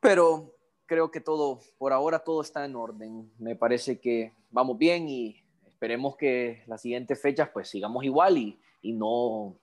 Pero 0.00 0.54
creo 0.86 1.10
que 1.10 1.20
todo, 1.20 1.60
por 1.78 1.92
ahora 1.92 2.20
todo 2.20 2.42
está 2.42 2.64
en 2.64 2.76
orden. 2.76 3.32
Me 3.38 3.56
parece 3.56 3.98
que 3.98 4.32
vamos 4.50 4.78
bien 4.78 5.08
y 5.08 5.42
esperemos 5.66 6.16
que 6.16 6.62
las 6.66 6.82
siguientes 6.82 7.20
fechas 7.20 7.48
pues 7.52 7.68
sigamos 7.68 8.04
igual 8.04 8.38
y, 8.38 8.60
y 8.84 8.92
no, 8.92 9.56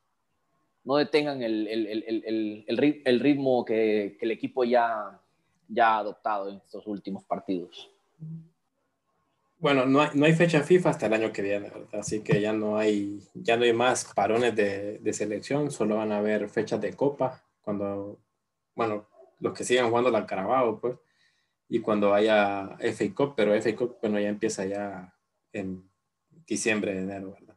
no 0.83 0.95
detengan 0.95 1.43
el, 1.43 1.67
el, 1.67 2.65
el 3.05 3.19
ritmo 3.19 3.63
que, 3.63 4.17
que, 4.19 4.25
el 4.25 4.31
equipo 4.31 4.63
ya, 4.63 5.21
ya 5.67 5.95
ha 5.95 5.99
adoptado 5.99 6.49
en 6.49 6.57
estos 6.57 6.85
últimos 6.87 7.23
partidos. 7.23 7.89
Bueno, 9.59 9.85
no 9.85 10.01
hay, 10.01 10.09
no 10.15 10.25
hay, 10.25 10.33
fecha 10.33 10.63
FIFA 10.63 10.89
hasta 10.89 11.05
el 11.05 11.13
año 11.13 11.31
que 11.31 11.43
viene, 11.43 11.69
¿verdad? 11.69 11.99
Así 11.99 12.21
que 12.21 12.41
ya 12.41 12.51
no 12.51 12.77
hay, 12.77 13.19
ya 13.35 13.57
no 13.57 13.63
hay 13.63 13.73
más 13.73 14.11
parones 14.15 14.55
de, 14.55 14.97
de, 14.97 15.13
selección, 15.13 15.69
solo 15.69 15.97
van 15.97 16.11
a 16.11 16.17
haber 16.17 16.49
fechas 16.49 16.81
de 16.81 16.95
copa 16.95 17.43
cuando, 17.61 18.17
bueno, 18.73 19.07
los 19.39 19.53
que 19.53 19.63
sigan 19.63 19.89
jugando 19.89 20.09
la 20.09 20.25
Carabao, 20.25 20.79
pues, 20.79 20.95
y 21.69 21.79
cuando 21.79 22.11
haya 22.11 22.75
FA 22.79 23.13
Cup, 23.13 23.33
pero 23.37 23.53
FA 23.53 23.75
Cup, 23.75 23.97
bueno, 24.01 24.19
ya 24.19 24.29
empieza 24.29 24.65
ya 24.65 25.13
en 25.53 25.87
diciembre, 26.47 26.97
enero, 26.97 27.33
¿verdad? 27.33 27.50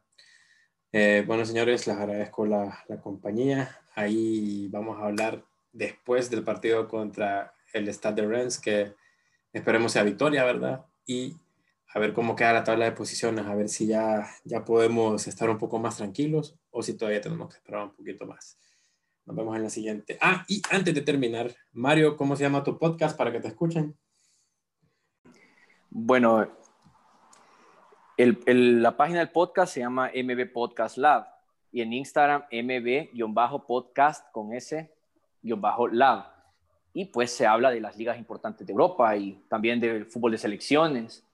Eh, 0.97 1.25
bueno, 1.27 1.43
señores, 1.43 1.87
les 1.87 1.97
agradezco 1.97 2.45
la, 2.45 2.85
la, 2.87 3.01
compañía. 3.01 3.81
Ahí 3.95 4.69
vamos 4.69 4.97
a 4.97 5.07
hablar 5.07 5.43
después 5.73 6.29
del 6.29 6.45
partido 6.45 6.87
contra 6.87 7.53
el 7.73 7.89
Stade 7.89 8.21
de 8.21 8.27
Rennes, 8.29 8.57
que 8.57 8.93
esperemos 9.51 9.91
sea 9.91 10.03
victoria, 10.03 10.45
¿verdad? 10.45 10.85
Y 11.05 11.35
a 11.93 11.99
ver 11.99 12.13
cómo 12.13 12.37
queda 12.37 12.53
la 12.53 12.63
tabla 12.63 12.85
de 12.85 12.93
posiciones, 12.93 13.45
a 13.45 13.55
ver 13.55 13.67
si 13.67 13.87
ya, 13.87 14.25
ya 14.45 14.63
podemos 14.63 15.27
estar 15.27 15.49
un 15.49 15.57
poco 15.57 15.79
más 15.79 15.97
tranquilos 15.97 16.57
o 16.71 16.81
si 16.81 16.93
todavía 16.93 17.19
tenemos 17.19 17.49
que 17.49 17.57
esperar 17.57 17.83
un 17.83 17.93
poquito 17.93 18.25
más. 18.25 18.57
Nos 19.25 19.35
vemos 19.35 19.53
en 19.57 19.63
la 19.63 19.69
siguiente. 19.69 20.17
Ah, 20.21 20.45
y 20.47 20.61
antes 20.71 20.95
de 20.95 21.01
terminar, 21.01 21.53
Mario, 21.73 22.15
¿cómo 22.15 22.37
se 22.37 22.43
llama 22.43 22.63
tu 22.63 22.79
podcast 22.79 23.17
para 23.17 23.33
que 23.33 23.41
te 23.41 23.49
escuchen? 23.49 23.97
Bueno, 25.89 26.47
el, 28.17 28.81
la 28.81 28.95
página 28.95 29.19
del 29.19 29.29
podcast 29.29 29.73
se 29.73 29.81
llama 29.81 30.11
MB 30.15 30.51
Podcast 30.51 30.97
Lab 30.97 31.27
y 31.75 31.81
en 31.81 31.91
Instagram 31.91 32.45
MB-podcast 32.49 34.31
con 34.31 34.53
S-lab. 34.53 36.25
Y 36.93 37.05
pues 37.05 37.31
se 37.31 37.45
habla 37.45 37.71
de 37.71 37.81
las 37.81 37.97
ligas 37.97 38.17
importantes 38.17 38.65
de 38.65 38.71
Europa 38.71 39.17
y 39.17 39.43
también 39.49 39.81
del 39.81 40.05
fútbol 40.05 40.31
de 40.31 40.37
selecciones. 40.37 41.27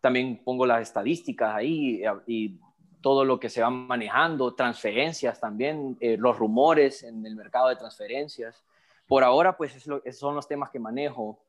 También 0.00 0.40
pongo 0.44 0.64
las 0.64 0.82
estadísticas 0.82 1.52
ahí 1.52 2.02
y 2.28 2.60
todo 3.00 3.24
lo 3.24 3.40
que 3.40 3.48
se 3.48 3.60
va 3.60 3.70
manejando, 3.70 4.54
transferencias 4.54 5.40
también, 5.40 5.96
eh, 5.98 6.16
los 6.16 6.38
rumores 6.38 7.02
en 7.02 7.26
el 7.26 7.34
mercado 7.34 7.68
de 7.68 7.74
transferencias. 7.74 8.62
Por 9.08 9.24
ahora, 9.24 9.56
pues 9.56 9.74
esos 9.74 10.00
son 10.16 10.36
los 10.36 10.46
temas 10.46 10.70
que 10.70 10.78
manejo. 10.78 11.40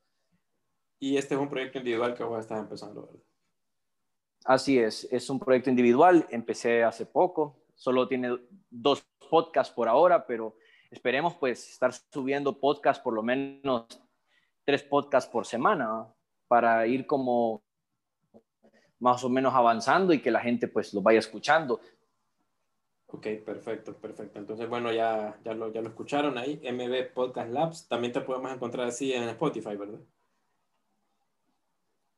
Y 0.98 1.16
este 1.16 1.36
es 1.36 1.40
un 1.40 1.48
proyecto 1.48 1.78
individual 1.78 2.14
que 2.14 2.24
voy 2.24 2.38
a 2.38 2.40
estar 2.40 2.58
empezando, 2.58 3.02
¿verdad? 3.02 3.29
Así 4.44 4.78
es, 4.78 5.06
es 5.10 5.28
un 5.28 5.38
proyecto 5.38 5.70
individual, 5.70 6.26
empecé 6.30 6.82
hace 6.82 7.06
poco, 7.06 7.56
solo 7.74 8.08
tiene 8.08 8.38
dos 8.70 9.04
podcasts 9.30 9.72
por 9.72 9.88
ahora, 9.88 10.26
pero 10.26 10.56
esperemos 10.90 11.34
pues 11.34 11.70
estar 11.70 11.92
subiendo 11.92 12.58
podcasts 12.58 13.02
por 13.02 13.14
lo 13.14 13.22
menos 13.22 13.86
tres 14.64 14.82
podcasts 14.82 15.30
por 15.30 15.46
semana 15.46 16.06
para 16.48 16.86
ir 16.86 17.06
como 17.06 17.62
más 18.98 19.22
o 19.24 19.28
menos 19.28 19.54
avanzando 19.54 20.12
y 20.12 20.20
que 20.20 20.30
la 20.30 20.40
gente 20.40 20.68
pues 20.68 20.92
lo 20.94 21.00
vaya 21.00 21.18
escuchando. 21.18 21.80
Ok, 23.06 23.26
perfecto, 23.44 23.96
perfecto. 23.96 24.38
Entonces, 24.38 24.68
bueno, 24.68 24.92
ya, 24.92 25.36
ya, 25.44 25.52
lo, 25.52 25.72
ya 25.72 25.80
lo 25.80 25.88
escucharon 25.88 26.38
ahí, 26.38 26.60
MB 26.62 27.12
Podcast 27.12 27.50
Labs. 27.50 27.88
También 27.88 28.12
te 28.12 28.20
podemos 28.20 28.52
encontrar 28.52 28.86
así 28.86 29.12
en 29.12 29.24
Spotify, 29.30 29.74
¿verdad? 29.74 29.98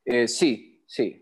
Eh, 0.04 0.28
sí, 0.28 0.84
sí. 0.86 1.21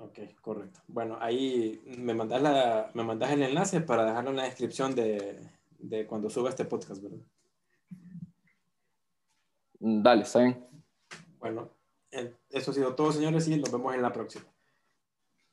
Ok, 0.00 0.18
correcto. 0.40 0.80
Bueno, 0.88 1.18
ahí 1.20 1.82
me 1.98 2.14
mandas, 2.14 2.40
la, 2.40 2.90
me 2.94 3.04
mandas 3.04 3.30
el 3.32 3.42
enlace 3.42 3.82
para 3.82 4.06
dejarlo 4.06 4.30
en 4.30 4.36
la 4.36 4.44
descripción 4.44 4.94
de, 4.94 5.38
de 5.78 6.06
cuando 6.06 6.30
suba 6.30 6.48
este 6.48 6.64
podcast, 6.64 7.02
¿verdad? 7.02 7.18
Dale, 9.78 10.22
está 10.22 10.40
bien. 10.40 10.66
Bueno, 11.38 11.70
eso 12.48 12.70
ha 12.70 12.74
sido 12.74 12.94
todo, 12.94 13.12
señores, 13.12 13.46
y 13.48 13.58
nos 13.58 13.70
vemos 13.70 13.94
en 13.94 14.02
la 14.02 14.12
próxima. 14.12 14.46